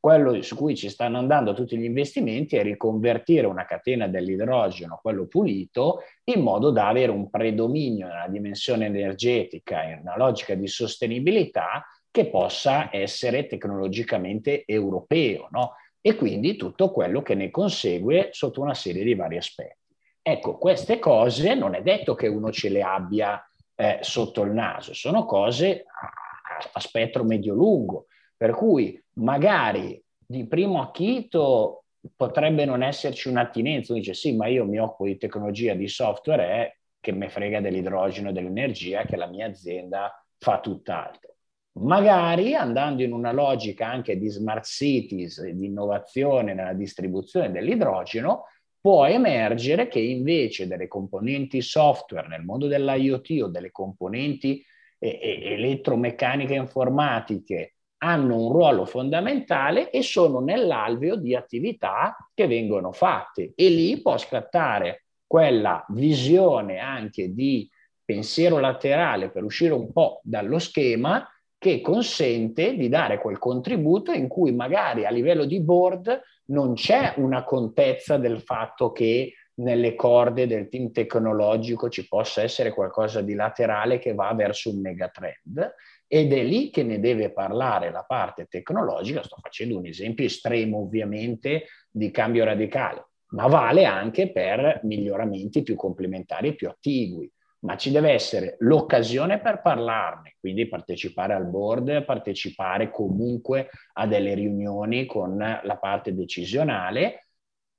quello 0.00 0.42
su 0.42 0.56
cui 0.56 0.76
ci 0.76 0.88
stanno 0.88 1.18
andando 1.18 1.54
tutti 1.54 1.76
gli 1.76 1.84
investimenti 1.84 2.56
è 2.56 2.62
riconvertire 2.62 3.46
una 3.46 3.64
catena 3.64 4.08
dell'idrogeno, 4.08 4.98
quello 5.00 5.26
pulito, 5.26 6.02
in 6.24 6.42
modo 6.42 6.70
da 6.70 6.88
avere 6.88 7.12
un 7.12 7.30
predominio 7.30 8.06
nella 8.06 8.28
dimensione 8.28 8.86
energetica, 8.86 9.84
in 9.84 10.00
una 10.02 10.16
logica 10.16 10.54
di 10.54 10.66
sostenibilità 10.66 11.84
che 12.16 12.28
possa 12.28 12.88
essere 12.90 13.46
tecnologicamente 13.46 14.64
europeo, 14.64 15.48
no? 15.50 15.74
E 16.00 16.14
quindi 16.14 16.56
tutto 16.56 16.90
quello 16.90 17.20
che 17.20 17.34
ne 17.34 17.50
consegue 17.50 18.30
sotto 18.32 18.62
una 18.62 18.72
serie 18.72 19.04
di 19.04 19.14
vari 19.14 19.36
aspetti. 19.36 19.94
Ecco, 20.22 20.56
queste 20.56 20.98
cose 20.98 21.54
non 21.54 21.74
è 21.74 21.82
detto 21.82 22.14
che 22.14 22.26
uno 22.26 22.50
ce 22.50 22.70
le 22.70 22.80
abbia 22.80 23.46
eh, 23.74 23.98
sotto 24.00 24.40
il 24.44 24.52
naso, 24.52 24.94
sono 24.94 25.26
cose 25.26 25.84
a, 25.84 26.70
a 26.72 26.80
spettro 26.80 27.22
medio-lungo 27.22 28.06
per 28.34 28.52
cui 28.52 28.98
magari 29.16 30.02
di 30.18 30.46
primo 30.46 30.80
acchito 30.80 31.84
potrebbe 32.16 32.64
non 32.64 32.82
esserci 32.82 33.28
un'attinenza, 33.28 33.92
uno 33.92 34.00
dice 34.00 34.14
sì, 34.14 34.34
ma 34.34 34.46
io 34.46 34.64
mi 34.64 34.78
occupo 34.78 35.04
di 35.04 35.18
tecnologia, 35.18 35.74
di 35.74 35.86
software, 35.86 36.42
è 36.46 36.76
che 36.98 37.12
me 37.12 37.28
frega 37.28 37.60
dell'idrogeno, 37.60 38.32
dell'energia, 38.32 39.04
che 39.04 39.16
la 39.16 39.26
mia 39.26 39.46
azienda 39.46 40.24
fa 40.38 40.60
tutt'altro. 40.60 41.35
Magari 41.78 42.54
andando 42.54 43.02
in 43.02 43.12
una 43.12 43.32
logica 43.32 43.86
anche 43.88 44.16
di 44.16 44.28
smart 44.28 44.64
cities, 44.64 45.42
di 45.42 45.66
innovazione 45.66 46.54
nella 46.54 46.72
distribuzione 46.72 47.50
dell'idrogeno, 47.50 48.44
può 48.80 49.04
emergere 49.04 49.88
che 49.88 49.98
invece 49.98 50.66
delle 50.66 50.88
componenti 50.88 51.60
software 51.60 52.28
nel 52.28 52.44
mondo 52.44 52.66
dell'IoT 52.66 53.42
o 53.42 53.48
delle 53.48 53.70
componenti 53.72 54.64
elettromeccaniche 54.98 56.54
informatiche 56.54 57.74
hanno 57.98 58.46
un 58.46 58.52
ruolo 58.52 58.86
fondamentale 58.86 59.90
e 59.90 60.02
sono 60.02 60.40
nell'alveo 60.40 61.16
di 61.16 61.34
attività 61.34 62.16
che 62.32 62.46
vengono 62.46 62.92
fatte. 62.92 63.52
E 63.54 63.68
lì 63.68 64.00
può 64.00 64.16
scattare 64.16 65.04
quella 65.26 65.84
visione 65.90 66.78
anche 66.78 67.34
di 67.34 67.68
pensiero 68.04 68.58
laterale 68.60 69.30
per 69.30 69.44
uscire 69.44 69.74
un 69.74 69.92
po' 69.92 70.20
dallo 70.22 70.58
schema 70.58 71.26
che 71.58 71.80
consente 71.80 72.76
di 72.76 72.88
dare 72.88 73.18
quel 73.18 73.38
contributo 73.38 74.12
in 74.12 74.28
cui 74.28 74.52
magari 74.52 75.06
a 75.06 75.10
livello 75.10 75.44
di 75.44 75.60
board 75.60 76.20
non 76.46 76.74
c'è 76.74 77.14
una 77.16 77.44
contezza 77.44 78.18
del 78.18 78.40
fatto 78.40 78.92
che 78.92 79.32
nelle 79.58 79.94
corde 79.94 80.46
del 80.46 80.68
team 80.68 80.92
tecnologico 80.92 81.88
ci 81.88 82.06
possa 82.06 82.42
essere 82.42 82.72
qualcosa 82.72 83.22
di 83.22 83.34
laterale 83.34 83.98
che 83.98 84.12
va 84.12 84.32
verso 84.34 84.70
un 84.70 84.80
megatrend 84.80 85.74
ed 86.06 86.32
è 86.32 86.42
lì 86.42 86.70
che 86.70 86.82
ne 86.82 87.00
deve 87.00 87.32
parlare 87.32 87.90
la 87.90 88.04
parte 88.04 88.46
tecnologica. 88.46 89.22
Sto 89.22 89.36
facendo 89.40 89.78
un 89.78 89.86
esempio 89.86 90.24
estremo 90.24 90.78
ovviamente 90.78 91.66
di 91.90 92.10
cambio 92.10 92.44
radicale, 92.44 93.06
ma 93.30 93.46
vale 93.46 93.84
anche 93.84 94.30
per 94.30 94.80
miglioramenti 94.84 95.62
più 95.62 95.74
complementari 95.74 96.48
e 96.48 96.54
più 96.54 96.68
attigui. 96.68 97.30
Ma 97.66 97.76
ci 97.76 97.90
deve 97.90 98.12
essere 98.12 98.54
l'occasione 98.60 99.40
per 99.40 99.60
parlarne, 99.60 100.36
quindi 100.38 100.68
partecipare 100.68 101.34
al 101.34 101.46
board, 101.46 102.04
partecipare 102.04 102.90
comunque 102.92 103.70
a 103.94 104.06
delle 104.06 104.34
riunioni 104.34 105.04
con 105.04 105.36
la 105.36 105.76
parte 105.76 106.14
decisionale, 106.14 107.26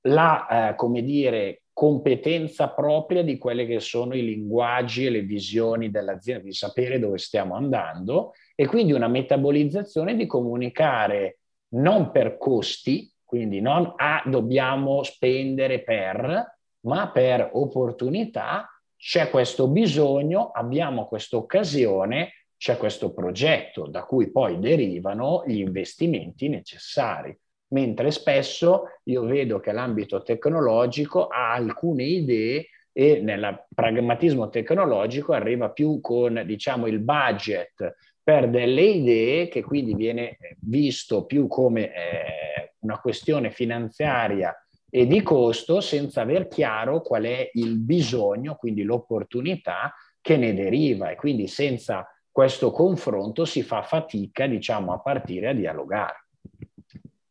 la, 0.01 0.71
eh, 0.71 0.75
come 0.75 1.01
dire, 1.03 1.61
competenza 1.71 2.69
propria 2.69 3.23
di 3.23 3.37
quelli 3.37 3.65
che 3.65 3.79
sono 3.79 4.13
i 4.13 4.25
linguaggi 4.25 5.05
e 5.05 5.09
le 5.09 5.21
visioni 5.21 5.89
dell'azienda, 5.89 6.43
di 6.43 6.53
sapere 6.53 6.99
dove 6.99 7.17
stiamo 7.17 7.55
andando 7.55 8.33
e 8.55 8.65
quindi 8.65 8.91
una 8.91 9.07
metabolizzazione 9.07 10.17
di 10.17 10.25
comunicare 10.25 11.39
non 11.69 12.11
per 12.11 12.37
costi, 12.37 13.09
quindi 13.23 13.61
non 13.61 13.93
a 13.95 14.21
ah, 14.21 14.23
dobbiamo 14.29 15.03
spendere 15.03 15.81
per, 15.83 16.57
ma 16.81 17.09
per 17.11 17.51
opportunità, 17.53 18.67
c'è 19.07 19.29
questo 19.29 19.69
bisogno, 19.69 20.51
abbiamo 20.51 21.07
questa 21.07 21.37
occasione, 21.37 22.43
c'è 22.57 22.75
questo 22.75 23.13
progetto 23.13 23.87
da 23.87 24.03
cui 24.03 24.29
poi 24.31 24.59
derivano 24.59 25.45
gli 25.47 25.59
investimenti 25.59 26.49
necessari. 26.49 27.33
Mentre 27.69 28.11
spesso 28.11 28.99
io 29.03 29.23
vedo 29.23 29.61
che 29.61 29.71
l'ambito 29.71 30.21
tecnologico 30.23 31.27
ha 31.27 31.53
alcune 31.53 32.03
idee 32.03 32.67
e 32.91 33.21
nel 33.21 33.67
pragmatismo 33.73 34.49
tecnologico 34.49 35.31
arriva 35.31 35.69
più 35.69 36.01
con 36.01 36.43
diciamo 36.45 36.85
il 36.87 36.99
budget 36.99 37.95
per 38.21 38.49
delle 38.49 38.81
idee 38.81 39.47
che 39.47 39.63
quindi 39.63 39.95
viene 39.95 40.37
visto 40.59 41.23
più 41.23 41.47
come 41.47 41.93
eh, 41.93 42.73
una 42.79 42.99
questione 42.99 43.51
finanziaria 43.51 44.53
e 44.89 45.05
di 45.05 45.21
costo 45.21 45.81
senza 45.81 46.21
aver 46.21 46.47
chiaro 46.47 47.01
qual 47.01 47.23
è 47.23 47.49
il 47.53 47.77
bisogno, 47.77 48.55
quindi 48.55 48.83
l'opportunità 48.83 49.93
che 50.21 50.37
ne 50.37 50.53
deriva 50.53 51.09
e 51.09 51.15
quindi 51.15 51.47
senza 51.47 52.07
questo 52.31 52.71
confronto 52.71 53.45
si 53.45 53.63
fa 53.63 53.81
fatica 53.81 54.45
diciamo 54.45 54.93
a 54.93 54.99
partire 54.99 55.49
a 55.49 55.53
dialogare. 55.53 56.27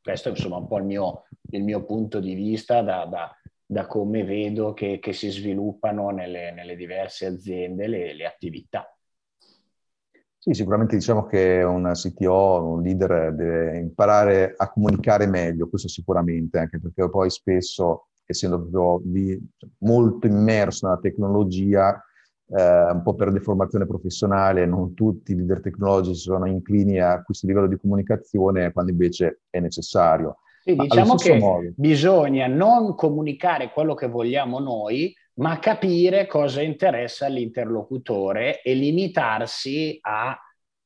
Questo 0.02 0.28
è 0.28 0.30
insomma 0.32 0.56
un 0.56 0.66
po' 0.66 0.78
il 0.78 0.84
mio, 0.84 1.24
il 1.50 1.62
mio 1.62 1.84
punto 1.84 2.20
di 2.20 2.34
vista 2.34 2.82
da, 2.82 3.04
da, 3.06 3.36
da 3.64 3.86
come 3.86 4.24
vedo 4.24 4.72
che, 4.72 4.98
che 4.98 5.12
si 5.12 5.28
sviluppano 5.30 6.10
nelle, 6.10 6.52
nelle, 6.52 6.76
diverse 6.76 7.26
aziende 7.26 7.86
le, 7.86 8.14
le 8.14 8.24
attività. 8.24 8.95
Sì, 10.48 10.54
sicuramente 10.54 10.94
diciamo 10.94 11.26
che 11.26 11.64
un 11.64 11.90
CTO, 11.92 12.74
un 12.74 12.82
leader 12.82 13.34
deve 13.34 13.78
imparare 13.78 14.54
a 14.56 14.70
comunicare 14.70 15.26
meglio, 15.26 15.68
questo 15.68 15.88
sicuramente, 15.88 16.58
anche 16.58 16.78
perché 16.78 17.10
poi 17.10 17.28
spesso, 17.30 18.10
essendo 18.24 18.60
proprio 18.60 19.00
di, 19.10 19.36
molto 19.78 20.28
immerso 20.28 20.86
nella 20.86 21.00
tecnologia, 21.00 22.00
eh, 22.46 22.90
un 22.92 23.02
po' 23.02 23.14
per 23.16 23.32
deformazione 23.32 23.88
professionale, 23.88 24.66
non 24.66 24.94
tutti 24.94 25.32
i 25.32 25.34
leader 25.34 25.60
tecnologici 25.60 26.20
sono 26.20 26.46
inclini 26.46 27.00
a 27.00 27.24
questo 27.24 27.48
livello 27.48 27.66
di 27.66 27.78
comunicazione 27.80 28.70
quando 28.70 28.92
invece 28.92 29.40
è 29.50 29.58
necessario. 29.58 30.36
Sì, 30.62 30.76
diciamo 30.76 31.16
che 31.16 31.38
modo. 31.38 31.72
bisogna 31.74 32.46
non 32.46 32.94
comunicare 32.94 33.72
quello 33.72 33.94
che 33.94 34.06
vogliamo 34.06 34.60
noi, 34.60 35.12
ma 35.38 35.58
capire 35.58 36.26
cosa 36.26 36.62
interessa 36.62 37.26
all'interlocutore 37.26 38.62
e 38.62 38.74
limitarsi 38.74 39.98
a 40.00 40.38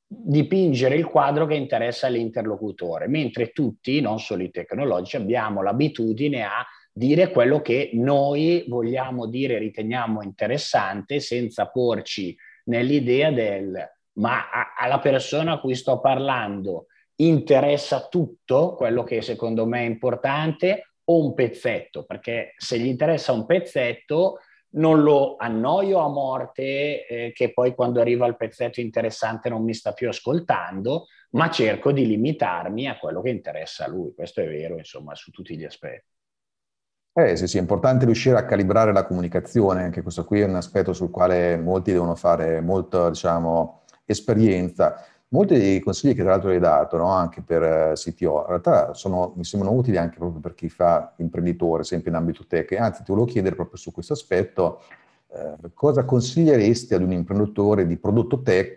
dipingere 0.06 0.96
il 0.96 1.04
quadro 1.04 1.46
che 1.46 1.54
interessa 1.54 2.08
all'interlocutore, 2.08 3.06
mentre 3.06 3.52
tutti, 3.52 4.00
non 4.00 4.18
solo 4.18 4.42
i 4.42 4.50
tecnologici, 4.50 5.16
abbiamo 5.16 5.62
l'abitudine 5.62 6.42
a 6.42 6.66
dire 6.92 7.30
quello 7.30 7.60
che 7.60 7.90
noi 7.94 8.64
vogliamo 8.66 9.26
dire, 9.26 9.58
riteniamo 9.58 10.22
interessante, 10.22 11.20
senza 11.20 11.68
porci 11.68 12.36
nell'idea 12.64 13.30
del 13.30 13.88
ma 14.14 14.74
alla 14.76 14.98
persona 14.98 15.52
a 15.52 15.60
cui 15.60 15.74
sto 15.74 16.00
parlando 16.00 16.86
interessa 17.16 18.08
tutto 18.08 18.74
quello 18.74 19.04
che 19.04 19.22
secondo 19.22 19.66
me 19.66 19.80
è 19.80 19.88
importante 19.88 20.89
o 21.10 21.24
un 21.24 21.34
pezzetto, 21.34 22.04
perché 22.04 22.54
se 22.56 22.78
gli 22.78 22.86
interessa 22.86 23.32
un 23.32 23.44
pezzetto 23.44 24.38
non 24.72 25.02
lo 25.02 25.34
annoio 25.36 25.98
a 25.98 26.08
morte 26.08 27.06
eh, 27.06 27.32
che 27.34 27.52
poi 27.52 27.74
quando 27.74 28.00
arriva 28.00 28.26
il 28.26 28.36
pezzetto 28.36 28.80
interessante 28.80 29.48
non 29.48 29.64
mi 29.64 29.74
sta 29.74 29.92
più 29.92 30.08
ascoltando, 30.08 31.06
ma 31.30 31.50
cerco 31.50 31.90
di 31.90 32.06
limitarmi 32.06 32.86
a 32.86 32.96
quello 32.96 33.20
che 33.20 33.30
interessa 33.30 33.84
a 33.84 33.88
lui. 33.88 34.14
Questo 34.14 34.40
è 34.40 34.46
vero, 34.46 34.78
insomma, 34.78 35.16
su 35.16 35.32
tutti 35.32 35.56
gli 35.56 35.64
aspetti. 35.64 36.06
Eh 37.12 37.36
sì, 37.36 37.48
sì, 37.48 37.56
è 37.56 37.60
importante 37.60 38.04
riuscire 38.04 38.36
a 38.38 38.44
calibrare 38.44 38.92
la 38.92 39.04
comunicazione, 39.04 39.82
anche 39.82 40.02
questo 40.02 40.24
qui 40.24 40.40
è 40.40 40.44
un 40.44 40.54
aspetto 40.54 40.92
sul 40.92 41.10
quale 41.10 41.56
molti 41.56 41.90
devono 41.90 42.14
fare 42.14 42.60
molta, 42.60 43.08
diciamo, 43.10 43.82
esperienza. 44.04 45.04
Molti 45.32 45.56
dei 45.56 45.78
consigli 45.78 46.12
che 46.14 46.22
tra 46.22 46.32
l'altro 46.32 46.50
hai 46.50 46.58
dato, 46.58 46.96
no, 46.96 47.06
anche 47.10 47.40
per 47.40 47.62
eh, 47.62 47.92
CTO, 47.94 48.40
in 48.40 48.46
realtà 48.48 48.94
sono, 48.94 49.32
mi 49.36 49.44
sembrano 49.44 49.76
utili 49.76 49.96
anche 49.96 50.16
proprio 50.18 50.40
per 50.40 50.54
chi 50.54 50.68
fa 50.68 51.14
imprenditore, 51.18 51.84
sempre 51.84 52.10
in 52.10 52.16
ambito 52.16 52.46
tech. 52.48 52.72
Anzi, 52.72 53.04
ti 53.04 53.12
volevo 53.12 53.28
chiedere 53.28 53.54
proprio 53.54 53.76
su 53.76 53.92
questo 53.92 54.14
aspetto, 54.14 54.80
eh, 55.28 55.70
cosa 55.72 56.04
consiglieresti 56.04 56.94
ad 56.94 57.02
un 57.02 57.12
imprenditore 57.12 57.86
di 57.86 57.96
prodotto 57.96 58.42
tech 58.42 58.76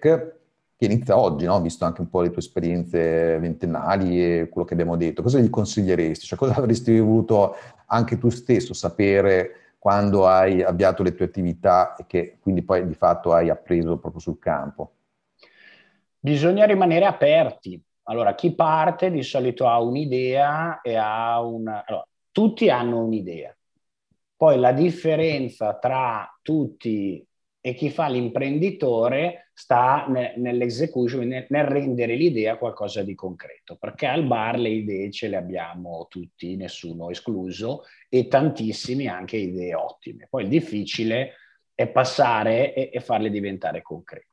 che 0.77 0.85
inizia 0.85 1.17
oggi, 1.17 1.45
no? 1.45 1.59
visto 1.59 1.85
anche 1.85 2.01
un 2.01 2.09
po' 2.09 2.21
le 2.21 2.29
tue 2.29 2.39
esperienze 2.39 3.39
ventennali 3.39 4.23
e 4.23 4.49
quello 4.49 4.67
che 4.67 4.73
abbiamo 4.73 4.95
detto, 4.95 5.23
cosa 5.23 5.39
gli 5.39 5.49
consiglieresti? 5.49 6.25
Cioè, 6.27 6.37
cosa 6.37 6.53
avresti 6.55 6.99
voluto 6.99 7.55
anche 7.87 8.19
tu 8.19 8.29
stesso 8.29 8.75
sapere 8.75 9.73
quando 9.79 10.27
hai 10.27 10.61
avviato 10.61 11.01
le 11.01 11.15
tue 11.15 11.25
attività 11.25 11.95
e 11.95 12.05
che 12.05 12.37
quindi 12.39 12.61
poi 12.61 12.85
di 12.85 12.93
fatto 12.93 13.33
hai 13.33 13.49
appreso 13.49 13.97
proprio 13.97 14.21
sul 14.21 14.37
campo? 14.37 14.91
Bisogna 16.23 16.65
rimanere 16.65 17.03
aperti. 17.03 17.77
Allora, 18.03 18.33
chi 18.33 18.55
parte 18.55 19.11
di 19.11 19.23
solito 19.23 19.67
ha 19.67 19.81
un'idea 19.81 20.79
e 20.79 20.95
ha 20.95 21.41
una... 21.41 21.83
Allora, 21.85 22.07
tutti 22.31 22.69
hanno 22.69 23.03
un'idea. 23.03 23.53
Poi 24.37 24.57
la 24.57 24.71
differenza 24.71 25.77
tra 25.77 26.33
tutti 26.41 27.27
e 27.59 27.73
chi 27.73 27.89
fa 27.89 28.07
l'imprenditore 28.07 29.49
sta 29.53 30.05
nell'execution, 30.07 31.27
nel, 31.27 31.65
rendere 31.65 32.15
l'idea 32.15 32.55
qualcosa 32.55 33.03
di 33.03 33.15
concreto, 33.15 33.75
perché 33.75 34.05
al 34.05 34.23
bar 34.23 34.57
le 34.57 34.69
idee 34.69 35.11
ce 35.11 35.27
le 35.27 35.35
abbiamo 35.35 36.07
tutti, 36.09 36.55
nessuno 36.55 37.09
escluso, 37.09 37.83
e 38.07 38.29
tantissimi 38.29 39.07
anche 39.07 39.35
idee 39.35 39.75
ottime. 39.75 40.27
Poi 40.29 40.43
il 40.43 40.49
difficile 40.49 41.33
è 41.75 41.89
passare 41.89 42.73
e, 42.73 42.91
e 42.93 43.01
farle 43.01 43.29
diventare 43.29 43.81
concrete. 43.81 44.32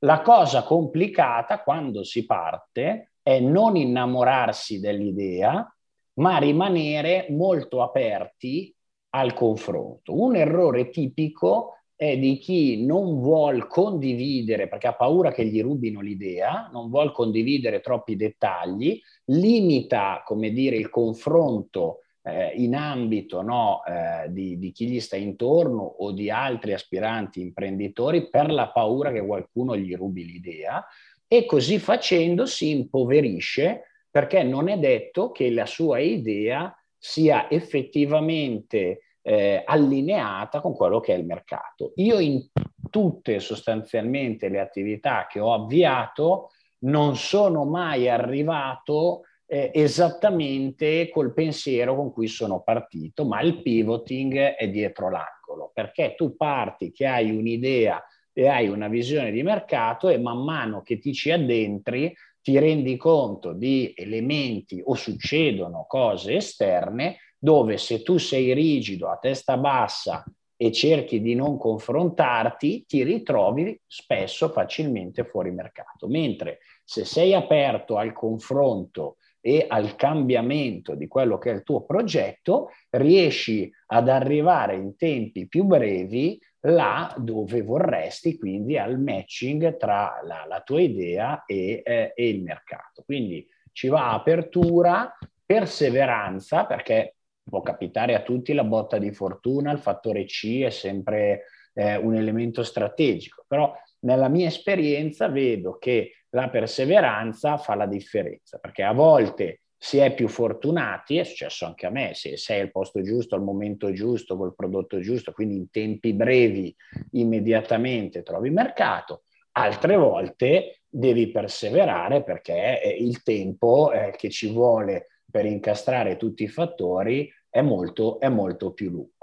La 0.00 0.20
cosa 0.20 0.62
complicata 0.62 1.62
quando 1.62 2.02
si 2.02 2.26
parte 2.26 3.12
è 3.22 3.40
non 3.40 3.76
innamorarsi 3.76 4.78
dell'idea, 4.78 5.66
ma 6.14 6.36
rimanere 6.38 7.26
molto 7.30 7.82
aperti 7.82 8.74
al 9.10 9.32
confronto. 9.32 10.20
Un 10.20 10.36
errore 10.36 10.90
tipico 10.90 11.72
è 11.96 12.18
di 12.18 12.36
chi 12.36 12.84
non 12.84 13.20
vuole 13.20 13.66
condividere, 13.66 14.68
perché 14.68 14.88
ha 14.88 14.94
paura 14.94 15.32
che 15.32 15.46
gli 15.46 15.62
rubino 15.62 16.02
l'idea, 16.02 16.68
non 16.70 16.90
vuole 16.90 17.10
condividere 17.12 17.80
troppi 17.80 18.16
dettagli, 18.16 19.00
limita, 19.26 20.22
come 20.26 20.50
dire, 20.50 20.76
il 20.76 20.90
confronto 20.90 22.00
eh, 22.26 22.52
in 22.56 22.74
ambito 22.74 23.40
no, 23.40 23.82
eh, 23.84 24.26
di, 24.30 24.58
di, 24.58 24.72
chi 24.72 24.88
gli 24.88 24.98
sta 24.98 25.14
intorno 25.14 25.82
o 25.82 26.10
di 26.10 26.28
altri 26.28 26.72
aspiranti 26.72 27.40
imprenditori 27.40 28.28
per 28.28 28.50
la 28.50 28.68
paura 28.70 29.12
che 29.12 29.24
qualcuno 29.24 29.76
gli 29.76 29.94
rubi 29.94 30.24
l'idea 30.24 30.84
e 31.28 31.46
così 31.46 31.78
facendo 31.78 32.44
si 32.44 32.70
impoverisce 32.70 33.82
perché 34.10 34.42
non 34.42 34.68
è 34.68 34.76
detto 34.76 35.30
che 35.30 35.50
la 35.50 35.66
sua 35.66 36.00
idea 36.00 36.76
sia 36.98 37.48
effettivamente 37.48 39.02
eh, 39.22 39.62
allineata 39.64 40.60
con 40.60 40.74
quello 40.74 40.98
che 40.98 41.14
è 41.14 41.18
il 41.18 41.26
mercato. 41.26 41.92
Io 41.96 42.18
in 42.18 42.44
tutte 42.90 43.38
sostanzialmente 43.38 44.48
le 44.48 44.58
attività 44.58 45.26
che 45.28 45.38
ho 45.38 45.52
avviato 45.52 46.50
non 46.78 47.16
sono 47.16 47.64
mai 47.64 48.08
arrivato 48.08 49.22
eh, 49.46 49.70
esattamente 49.72 51.08
col 51.08 51.32
pensiero 51.32 51.94
con 51.94 52.12
cui 52.12 52.26
sono 52.26 52.62
partito, 52.62 53.24
ma 53.24 53.40
il 53.40 53.62
pivoting 53.62 54.36
è 54.36 54.68
dietro 54.68 55.10
l'angolo, 55.10 55.70
perché 55.72 56.14
tu 56.16 56.36
parti 56.36 56.90
che 56.90 57.06
hai 57.06 57.30
un'idea 57.30 58.02
e 58.32 58.48
hai 58.48 58.68
una 58.68 58.88
visione 58.88 59.30
di 59.30 59.42
mercato 59.42 60.08
e 60.08 60.18
man 60.18 60.42
mano 60.42 60.82
che 60.82 60.98
ti 60.98 61.14
ci 61.14 61.30
addentri 61.30 62.14
ti 62.42 62.58
rendi 62.58 62.96
conto 62.96 63.52
di 63.54 63.92
elementi 63.96 64.80
o 64.84 64.94
succedono 64.94 65.84
cose 65.88 66.36
esterne 66.36 67.16
dove 67.36 67.76
se 67.76 68.02
tu 68.02 68.18
sei 68.18 68.52
rigido, 68.54 69.08
a 69.08 69.16
testa 69.16 69.56
bassa 69.56 70.24
e 70.54 70.70
cerchi 70.70 71.20
di 71.20 71.34
non 71.34 71.58
confrontarti, 71.58 72.84
ti 72.86 73.02
ritrovi 73.02 73.78
spesso 73.86 74.48
facilmente 74.50 75.24
fuori 75.24 75.50
mercato. 75.50 76.06
Mentre 76.06 76.58
se 76.84 77.04
sei 77.04 77.34
aperto 77.34 77.96
al 77.96 78.12
confronto 78.12 79.16
e 79.46 79.64
al 79.68 79.94
cambiamento 79.94 80.96
di 80.96 81.06
quello 81.06 81.38
che 81.38 81.52
è 81.52 81.54
il 81.54 81.62
tuo 81.62 81.84
progetto, 81.84 82.72
riesci 82.90 83.70
ad 83.86 84.08
arrivare 84.08 84.74
in 84.74 84.96
tempi 84.96 85.46
più 85.46 85.62
brevi 85.62 86.36
là 86.62 87.14
dove 87.16 87.62
vorresti, 87.62 88.36
quindi 88.36 88.76
al 88.76 88.98
matching 88.98 89.76
tra 89.76 90.20
la, 90.24 90.46
la 90.48 90.62
tua 90.62 90.80
idea 90.80 91.44
e, 91.44 91.80
eh, 91.84 92.12
e 92.16 92.28
il 92.28 92.42
mercato. 92.42 93.04
Quindi 93.04 93.46
ci 93.70 93.86
va 93.86 94.14
apertura, 94.14 95.16
perseveranza, 95.44 96.64
perché 96.64 97.14
può 97.48 97.62
capitare 97.62 98.16
a 98.16 98.22
tutti 98.22 98.52
la 98.52 98.64
botta 98.64 98.98
di 98.98 99.12
fortuna, 99.12 99.70
il 99.70 99.78
fattore 99.78 100.24
C 100.24 100.62
è 100.62 100.70
sempre 100.70 101.44
eh, 101.72 101.94
un 101.94 102.16
elemento 102.16 102.64
strategico, 102.64 103.44
però 103.46 103.72
nella 104.00 104.26
mia 104.26 104.48
esperienza 104.48 105.28
vedo 105.28 105.78
che 105.78 106.24
la 106.36 106.50
perseveranza 106.50 107.56
fa 107.56 107.74
la 107.74 107.86
differenza, 107.86 108.58
perché 108.58 108.82
a 108.82 108.92
volte 108.92 109.62
si 109.74 109.96
è 109.96 110.14
più 110.14 110.28
fortunati, 110.28 111.16
è 111.16 111.24
successo 111.24 111.64
anche 111.64 111.86
a 111.86 111.90
me, 111.90 112.12
se 112.12 112.36
sei 112.36 112.60
al 112.60 112.70
posto 112.70 113.00
giusto, 113.00 113.34
al 113.34 113.42
momento 113.42 113.90
giusto, 113.92 114.36
col 114.36 114.54
prodotto 114.54 115.00
giusto, 115.00 115.32
quindi 115.32 115.56
in 115.56 115.70
tempi 115.70 116.12
brevi 116.12 116.74
immediatamente 117.12 118.22
trovi 118.22 118.50
mercato, 118.50 119.22
altre 119.52 119.96
volte 119.96 120.82
devi 120.86 121.30
perseverare 121.30 122.22
perché 122.22 122.96
il 122.98 123.22
tempo 123.22 123.90
eh, 123.92 124.12
che 124.14 124.28
ci 124.28 124.52
vuole 124.52 125.22
per 125.30 125.46
incastrare 125.46 126.18
tutti 126.18 126.42
i 126.42 126.48
fattori 126.48 127.32
è 127.48 127.62
molto, 127.62 128.20
è 128.20 128.28
molto 128.28 128.74
più 128.74 128.90
lungo. 128.90 129.15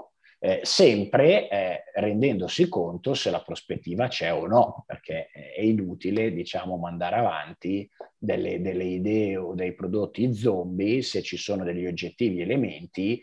Eh, 0.44 0.60
sempre 0.62 1.48
eh, 1.48 1.84
rendendosi 1.94 2.68
conto 2.68 3.14
se 3.14 3.30
la 3.30 3.40
prospettiva 3.40 4.08
c'è 4.08 4.30
o 4.30 4.46
no, 4.46 4.84
perché 4.86 5.30
è 5.30 5.62
inutile, 5.62 6.34
diciamo, 6.34 6.76
mandare 6.76 7.16
avanti 7.16 7.88
delle, 8.18 8.60
delle 8.60 8.84
idee 8.84 9.38
o 9.38 9.54
dei 9.54 9.74
prodotti 9.74 10.34
zombie 10.34 11.00
se 11.00 11.22
ci 11.22 11.38
sono 11.38 11.64
degli 11.64 11.86
oggettivi 11.86 12.42
elementi 12.42 13.18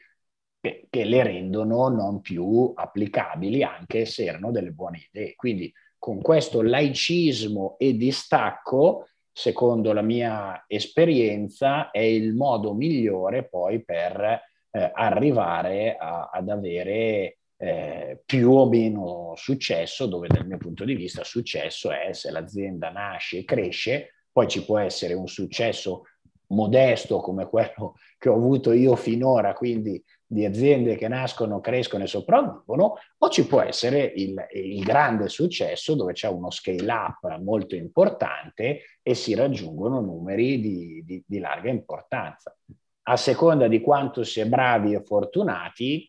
che, 0.60 0.88
che 0.90 1.04
le 1.04 1.22
rendono 1.22 1.90
non 1.90 2.22
più 2.22 2.72
applicabili, 2.74 3.62
anche 3.62 4.06
se 4.06 4.24
erano 4.24 4.50
delle 4.50 4.72
buone 4.72 5.08
idee. 5.12 5.36
Quindi 5.36 5.72
con 6.00 6.22
questo 6.22 6.64
laicismo 6.64 7.76
e 7.78 7.96
distacco 7.98 9.10
secondo 9.32 9.94
la 9.94 10.02
mia 10.02 10.64
esperienza, 10.66 11.92
è 11.92 12.00
il 12.00 12.34
modo 12.34 12.74
migliore 12.74 13.48
poi 13.48 13.84
per 13.84 14.50
eh, 14.72 14.92
arrivare 14.94 15.96
a, 15.98 16.30
ad 16.32 16.50
avere 16.50 17.38
eh, 17.58 18.22
più 18.26 18.52
o 18.52 18.68
meno 18.68 19.34
successo, 19.36 20.08
dove 20.08 20.28
dal 20.28 20.48
mio 20.48 20.58
punto 20.58 20.84
di 20.84 20.96
vista 20.96 21.24
successo 21.24 21.92
è 21.92 22.12
se 22.14 22.32
l'azienda 22.32 22.90
nasce 22.90 23.40
e 23.40 23.46
cresce, 23.46 24.14
poi 24.32 24.48
ci 24.48 24.66
può 24.66 24.80
essere 24.80 25.14
un 25.14 25.28
successo 25.28 26.06
modesto 26.48 27.20
come 27.20 27.48
quello 27.48 27.96
che 28.18 28.30
ho 28.30 28.36
avuto 28.36 28.72
io 28.72 28.96
finora, 28.96 29.54
quindi 29.54 30.04
di 30.26 30.46
aziende 30.46 30.96
che 30.96 31.08
nascono, 31.08 31.60
crescono 31.60 32.04
e 32.04 32.08
sopravvivono, 32.08 32.96
o 33.18 33.30
ci 33.30 33.46
può 33.46 33.62
essere 33.62 34.14
il, 34.16 34.36
il 34.54 34.84
grande 34.84 35.28
successo 35.28 35.94
dove 35.94 36.14
c'è 36.14 36.30
uno 36.30 36.50
scale 36.50 36.90
up 36.90 37.38
molto 37.40 37.76
importante 37.76 38.82
e 39.02 39.14
si 39.14 39.34
raggiungono 39.34 40.00
numeri 40.00 40.62
di, 40.62 41.04
di, 41.06 41.24
di 41.26 41.40
larga 41.40 41.70
importanza. 41.70 42.56
A 43.04 43.18
seconda 43.18 43.68
di 43.68 43.82
quanto 43.82 44.24
si 44.24 44.40
è 44.40 44.48
bravi 44.48 44.94
e 44.94 45.02
fortunati, 45.04 46.06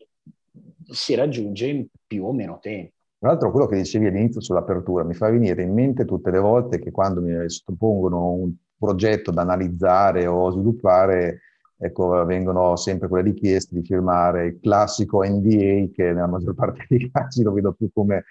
si 0.83 1.15
raggiunge 1.15 1.67
in 1.67 1.87
più 2.05 2.25
o 2.25 2.33
meno 2.33 2.59
tempo. 2.61 2.93
Tra 3.17 3.29
l'altro 3.31 3.51
quello 3.51 3.67
che 3.67 3.77
dicevi 3.77 4.07
all'inizio 4.07 4.41
sull'apertura 4.41 5.03
mi 5.03 5.13
fa 5.13 5.29
venire 5.29 5.63
in 5.63 5.73
mente 5.73 6.03
tutte 6.03 6.29
le 6.29 6.39
volte 6.39 6.79
che 6.79 6.91
quando 6.91 7.21
mi 7.21 7.49
sottopongono 7.49 8.31
un 8.31 8.53
progetto 8.77 9.31
da 9.31 9.43
analizzare 9.43 10.27
o 10.27 10.51
sviluppare, 10.51 11.39
ecco, 11.77 12.25
vengono 12.25 12.75
sempre 12.75 13.07
quelle 13.07 13.31
richieste 13.31 13.75
di 13.75 13.85
firmare 13.85 14.47
il 14.47 14.59
classico 14.59 15.23
NDA 15.23 15.89
che 15.93 16.11
nella 16.11 16.27
maggior 16.27 16.53
parte 16.53 16.85
dei 16.89 17.09
casi 17.09 17.43
lo 17.43 17.53
vedo 17.53 17.71
più 17.71 17.89
come 17.93 18.25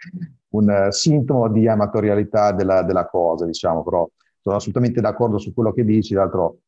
un 0.50 0.68
uh, 0.68 0.90
sintomo 0.90 1.48
di 1.48 1.66
amatorialità 1.66 2.52
della, 2.52 2.82
della, 2.82 3.06
cosa, 3.06 3.46
diciamo, 3.46 3.82
però 3.82 4.06
sono 4.40 4.56
assolutamente 4.56 5.00
d'accordo 5.00 5.38
su 5.38 5.54
quello 5.54 5.72
che 5.72 5.84
dici, 5.84 6.12
d'altro 6.12 6.58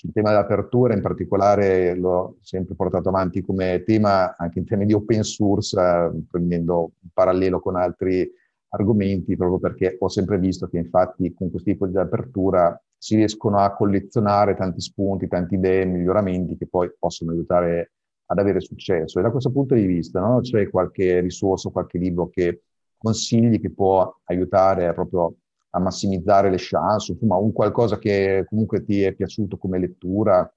sul 0.00 0.12
tema 0.12 0.30
dell'apertura 0.30 0.94
in 0.94 1.02
particolare 1.02 1.94
l'ho 1.94 2.38
sempre 2.40 2.74
portato 2.74 3.10
avanti 3.10 3.42
come 3.42 3.82
tema 3.84 4.34
anche 4.34 4.58
in 4.58 4.64
termini 4.64 4.88
di 4.88 4.96
open 4.96 5.22
source, 5.22 5.78
eh, 5.78 6.10
prendendo 6.26 6.92
un 7.02 7.08
parallelo 7.12 7.60
con 7.60 7.76
altri 7.76 8.26
argomenti, 8.70 9.36
proprio 9.36 9.58
perché 9.58 9.98
ho 10.00 10.08
sempre 10.08 10.38
visto 10.38 10.68
che 10.68 10.78
infatti 10.78 11.34
con 11.34 11.50
questo 11.50 11.70
tipo 11.70 11.86
di 11.86 11.98
apertura 11.98 12.82
si 12.96 13.16
riescono 13.16 13.58
a 13.58 13.74
collezionare 13.74 14.54
tanti 14.54 14.80
spunti, 14.80 15.28
tante 15.28 15.56
idee, 15.56 15.84
miglioramenti 15.84 16.56
che 16.56 16.66
poi 16.66 16.90
possono 16.98 17.32
aiutare 17.32 17.92
ad 18.24 18.38
avere 18.38 18.60
successo. 18.60 19.18
E 19.18 19.22
da 19.22 19.30
questo 19.30 19.50
punto 19.50 19.74
di 19.74 19.84
vista 19.84 20.20
no? 20.20 20.40
c'è 20.40 20.70
qualche 20.70 21.20
risorsa, 21.20 21.68
qualche 21.68 21.98
libro 21.98 22.30
che 22.30 22.62
consigli 22.96 23.60
che 23.60 23.70
può 23.70 24.18
aiutare 24.24 24.94
proprio 24.94 25.34
a 25.70 25.78
massimizzare 25.78 26.50
le 26.50 26.56
chance, 26.58 27.12
insomma 27.12 27.36
un 27.36 27.52
qualcosa 27.52 27.98
che 27.98 28.44
comunque 28.48 28.84
ti 28.84 29.02
è 29.02 29.12
piaciuto 29.12 29.56
come 29.56 29.78
lettura? 29.78 30.52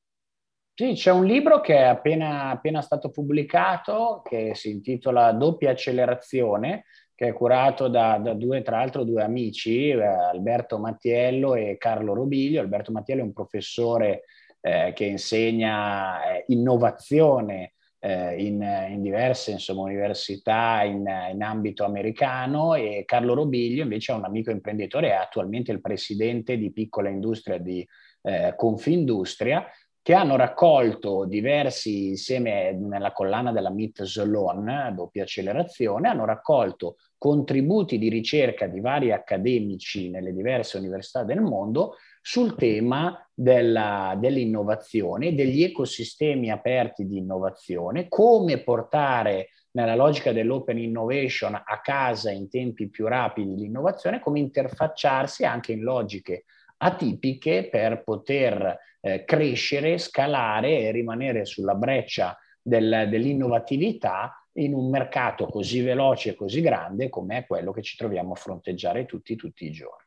Sì, 0.75 0.93
c'è 0.93 1.11
un 1.11 1.25
libro 1.25 1.61
che 1.61 1.75
è 1.75 1.83
appena, 1.83 2.49
appena 2.49 2.81
stato 2.81 3.11
pubblicato 3.11 4.21
che 4.23 4.53
si 4.55 4.71
intitola 4.71 5.31
Doppia 5.31 5.71
accelerazione 5.71 6.85
che 7.15 7.27
è 7.27 7.33
curato 7.33 7.87
da, 7.87 8.17
da 8.17 8.33
due, 8.33 8.61
tra 8.63 8.77
l'altro, 8.77 9.03
due 9.03 9.23
amici, 9.23 9.89
eh, 9.89 10.03
Alberto 10.03 10.79
Mattiello 10.79 11.55
e 11.55 11.77
Carlo 11.77 12.13
Robiglio. 12.13 12.59
Alberto 12.59 12.91
Mattiello 12.91 13.21
è 13.21 13.25
un 13.25 13.33
professore 13.33 14.23
eh, 14.59 14.93
che 14.95 15.05
insegna 15.05 16.33
eh, 16.33 16.45
innovazione 16.47 17.73
in, 18.09 18.61
in, 18.89 19.01
diverse 19.01 19.51
insomma, 19.51 19.83
università 19.83 20.83
in, 20.83 21.05
in, 21.31 21.41
ambito 21.41 21.85
americano 21.85 22.73
e 22.73 23.03
Carlo 23.05 23.33
Robiglio 23.33 23.83
invece 23.83 24.11
è 24.11 24.15
un 24.15 24.25
amico 24.25 24.51
imprenditore, 24.51 25.09
è 25.09 25.13
attualmente 25.13 25.71
il 25.71 25.79
presidente 25.79 26.57
di 26.57 26.71
piccola 26.73 27.07
industria 27.07 27.57
di 27.57 27.87
eh, 28.23 28.53
Confindustria, 28.57 29.65
che 30.01 30.13
hanno 30.13 30.35
raccolto 30.35 31.23
diversi, 31.23 32.09
insieme 32.09 32.73
nella 32.73 33.13
collana 33.13 33.53
della 33.53 33.69
MIT 33.69 34.03
Zolon, 34.03 34.91
doppia 34.93 35.23
accelerazione, 35.23 36.09
hanno 36.09 36.25
raccolto 36.25 36.97
contributi 37.17 37.97
di 37.97 38.09
ricerca 38.09 38.67
di 38.67 38.81
vari 38.81 39.13
accademici 39.13 40.09
nelle 40.09 40.33
diverse 40.33 40.77
università 40.77 41.23
del 41.23 41.39
mondo 41.39 41.95
sul 42.25 42.55
tema 42.55 43.21
della, 43.33 44.15
dell'innovazione, 44.17 45.35
degli 45.35 45.61
ecosistemi 45.61 46.49
aperti 46.51 47.05
di 47.05 47.17
innovazione, 47.17 48.07
come 48.07 48.59
portare 48.59 49.49
nella 49.71 49.95
logica 49.95 50.31
dell'open 50.31 50.77
innovation 50.77 51.53
a 51.53 51.81
casa 51.81 52.31
in 52.31 52.49
tempi 52.49 52.89
più 52.89 53.07
rapidi 53.07 53.55
l'innovazione, 53.55 54.21
come 54.21 54.39
interfacciarsi 54.39 55.43
anche 55.43 55.73
in 55.73 55.81
logiche 55.81 56.45
atipiche 56.77 57.67
per 57.69 58.03
poter 58.03 58.79
eh, 59.01 59.25
crescere, 59.25 59.97
scalare 59.97 60.79
e 60.79 60.91
rimanere 60.91 61.43
sulla 61.43 61.75
breccia 61.75 62.37
del, 62.61 63.07
dell'innovatività 63.09 64.47
in 64.53 64.73
un 64.73 64.89
mercato 64.89 65.47
così 65.47 65.81
veloce 65.81 66.29
e 66.29 66.35
così 66.35 66.61
grande 66.61 67.09
come 67.09 67.39
è 67.39 67.45
quello 67.45 67.73
che 67.73 67.81
ci 67.81 67.97
troviamo 67.97 68.31
a 68.31 68.37
fronteggiare 68.37 69.05
tutti, 69.05 69.35
tutti 69.35 69.65
i 69.65 69.71
giorni 69.71 70.03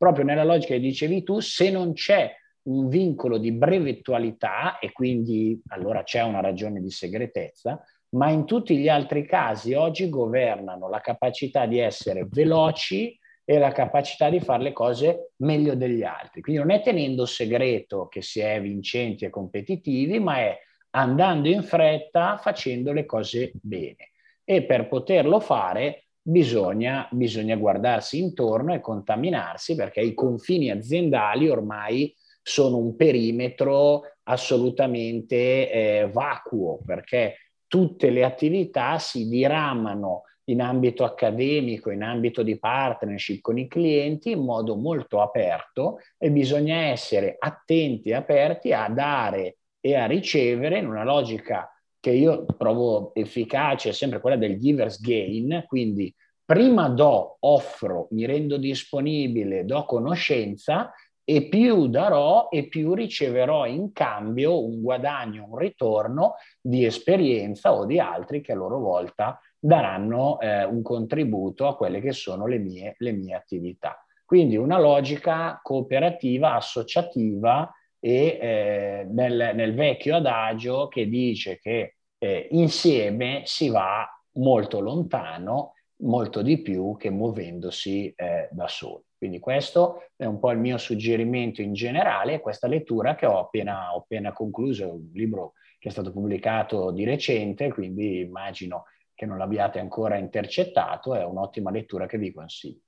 proprio 0.00 0.24
nella 0.24 0.44
logica 0.44 0.72
che 0.72 0.80
dicevi 0.80 1.22
tu, 1.22 1.40
se 1.40 1.70
non 1.70 1.92
c'è 1.92 2.34
un 2.62 2.88
vincolo 2.88 3.36
di 3.36 3.52
brevettualità 3.52 4.78
e 4.78 4.92
quindi 4.92 5.60
allora 5.68 6.04
c'è 6.04 6.22
una 6.22 6.40
ragione 6.40 6.80
di 6.80 6.90
segretezza, 6.90 7.78
ma 8.14 8.30
in 8.30 8.46
tutti 8.46 8.78
gli 8.78 8.88
altri 8.88 9.26
casi 9.26 9.74
oggi 9.74 10.08
governano 10.08 10.88
la 10.88 11.02
capacità 11.02 11.66
di 11.66 11.80
essere 11.80 12.26
veloci 12.30 13.14
e 13.44 13.58
la 13.58 13.72
capacità 13.72 14.30
di 14.30 14.40
fare 14.40 14.62
le 14.62 14.72
cose 14.72 15.32
meglio 15.42 15.74
degli 15.74 16.02
altri. 16.02 16.40
Quindi 16.40 16.62
non 16.62 16.70
è 16.70 16.80
tenendo 16.80 17.26
segreto 17.26 18.08
che 18.08 18.22
si 18.22 18.40
è 18.40 18.58
vincenti 18.58 19.26
e 19.26 19.30
competitivi, 19.30 20.18
ma 20.18 20.38
è 20.38 20.58
andando 20.92 21.46
in 21.50 21.62
fretta 21.62 22.38
facendo 22.38 22.94
le 22.94 23.04
cose 23.04 23.50
bene. 23.60 24.12
E 24.44 24.64
per 24.64 24.88
poterlo 24.88 25.40
fare 25.40 26.04
bisogna, 26.22 27.08
bisogna 27.10 27.56
guardarsi 27.56 28.18
intorno 28.18 28.74
e 28.74 28.80
contaminarsi 28.80 29.74
perché 29.74 30.00
i 30.00 30.14
confini 30.14 30.70
aziendali 30.70 31.48
ormai 31.48 32.14
sono 32.42 32.78
un 32.78 32.96
perimetro 32.96 34.02
assolutamente 34.24 35.70
eh, 35.70 36.08
vacuo 36.10 36.80
perché 36.84 37.36
tutte 37.66 38.10
le 38.10 38.24
attività 38.24 38.98
si 38.98 39.28
diramano 39.28 40.22
in 40.50 40.60
ambito 40.60 41.04
accademico, 41.04 41.90
in 41.90 42.02
ambito 42.02 42.42
di 42.42 42.58
partnership 42.58 43.40
con 43.40 43.58
i 43.58 43.68
clienti 43.68 44.32
in 44.32 44.40
modo 44.40 44.74
molto 44.76 45.20
aperto 45.20 45.98
e 46.18 46.30
bisogna 46.30 46.74
essere 46.74 47.36
attenti 47.38 48.10
e 48.10 48.14
aperti 48.14 48.72
a 48.72 48.88
dare 48.88 49.58
e 49.80 49.94
a 49.94 50.06
ricevere 50.06 50.78
in 50.78 50.88
una 50.88 51.04
logica 51.04 51.70
che 52.00 52.10
io 52.10 52.46
trovo 52.56 53.14
efficace 53.14 53.90
è 53.90 53.92
sempre 53.92 54.20
quella 54.20 54.36
del 54.36 54.58
giver's 54.58 55.00
gain, 55.00 55.64
quindi 55.68 56.12
prima 56.44 56.88
do, 56.88 57.36
offro, 57.40 58.08
mi 58.10 58.24
rendo 58.24 58.56
disponibile, 58.56 59.64
do 59.64 59.84
conoscenza 59.84 60.92
e 61.22 61.48
più 61.48 61.86
darò 61.86 62.48
e 62.50 62.66
più 62.66 62.94
riceverò 62.94 63.66
in 63.66 63.92
cambio 63.92 64.64
un 64.64 64.80
guadagno, 64.80 65.46
un 65.48 65.56
ritorno 65.56 66.34
di 66.60 66.84
esperienza 66.84 67.72
o 67.72 67.84
di 67.84 68.00
altri 68.00 68.40
che 68.40 68.50
a 68.50 68.56
loro 68.56 68.80
volta 68.80 69.38
daranno 69.56 70.40
eh, 70.40 70.64
un 70.64 70.82
contributo 70.82 71.68
a 71.68 71.76
quelle 71.76 72.00
che 72.00 72.12
sono 72.12 72.46
le 72.46 72.58
mie, 72.58 72.94
le 72.98 73.12
mie 73.12 73.34
attività. 73.34 74.04
Quindi 74.24 74.56
una 74.56 74.80
logica 74.80 75.60
cooperativa, 75.62 76.54
associativa 76.54 77.70
e 78.00 78.38
eh, 78.40 79.06
nel, 79.10 79.52
nel, 79.54 79.74
vecchio 79.74 80.16
adagio 80.16 80.88
che 80.88 81.06
dice 81.06 81.58
che 81.58 81.96
eh, 82.18 82.48
insieme 82.52 83.42
si 83.44 83.68
va 83.68 84.08
molto 84.32 84.80
lontano, 84.80 85.74
molto 86.02 86.40
di 86.40 86.62
più 86.62 86.96
che 86.96 87.10
muovendosi 87.10 88.12
eh, 88.16 88.48
da 88.50 88.66
soli. 88.68 89.04
Quindi 89.16 89.38
questo 89.38 90.04
è 90.16 90.24
un 90.24 90.38
po' 90.38 90.50
il 90.50 90.58
mio 90.58 90.78
suggerimento 90.78 91.60
in 91.60 91.74
generale, 91.74 92.40
questa 92.40 92.66
lettura 92.66 93.14
che 93.14 93.26
ho 93.26 93.38
appena, 93.38 93.94
ho 93.94 93.98
appena 93.98 94.32
concluso, 94.32 94.84
è 94.84 94.90
un 94.90 95.10
libro 95.12 95.52
che 95.78 95.88
è 95.88 95.92
stato 95.92 96.10
pubblicato 96.10 96.90
di 96.90 97.04
recente, 97.04 97.70
quindi 97.70 98.20
immagino 98.20 98.84
che 99.14 99.26
non 99.26 99.36
l'abbiate 99.36 99.78
ancora 99.78 100.16
intercettato, 100.16 101.14
è 101.14 101.22
un'ottima 101.22 101.70
lettura 101.70 102.06
che 102.06 102.16
vi 102.16 102.32
consiglio. 102.32 102.80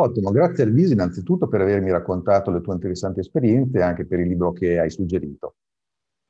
Ottimo, 0.00 0.30
grazie 0.30 0.62
Elvisi 0.62 0.92
innanzitutto 0.92 1.48
per 1.48 1.60
avermi 1.60 1.90
raccontato 1.90 2.52
le 2.52 2.60
tue 2.60 2.74
interessanti 2.74 3.18
esperienze 3.18 3.78
e 3.78 3.82
anche 3.82 4.06
per 4.06 4.20
il 4.20 4.28
libro 4.28 4.52
che 4.52 4.78
hai 4.78 4.90
suggerito. 4.90 5.56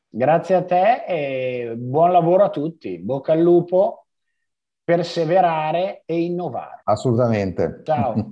Grazie 0.08 0.54
a 0.54 0.64
te 0.64 1.04
e 1.06 1.74
buon 1.76 2.10
lavoro 2.10 2.44
a 2.44 2.48
tutti. 2.48 2.98
Bocca 2.98 3.32
al 3.32 3.42
lupo, 3.42 4.06
perseverare 4.82 6.02
e 6.06 6.18
innovare. 6.22 6.80
Assolutamente. 6.84 7.82
Ciao. 7.84 8.14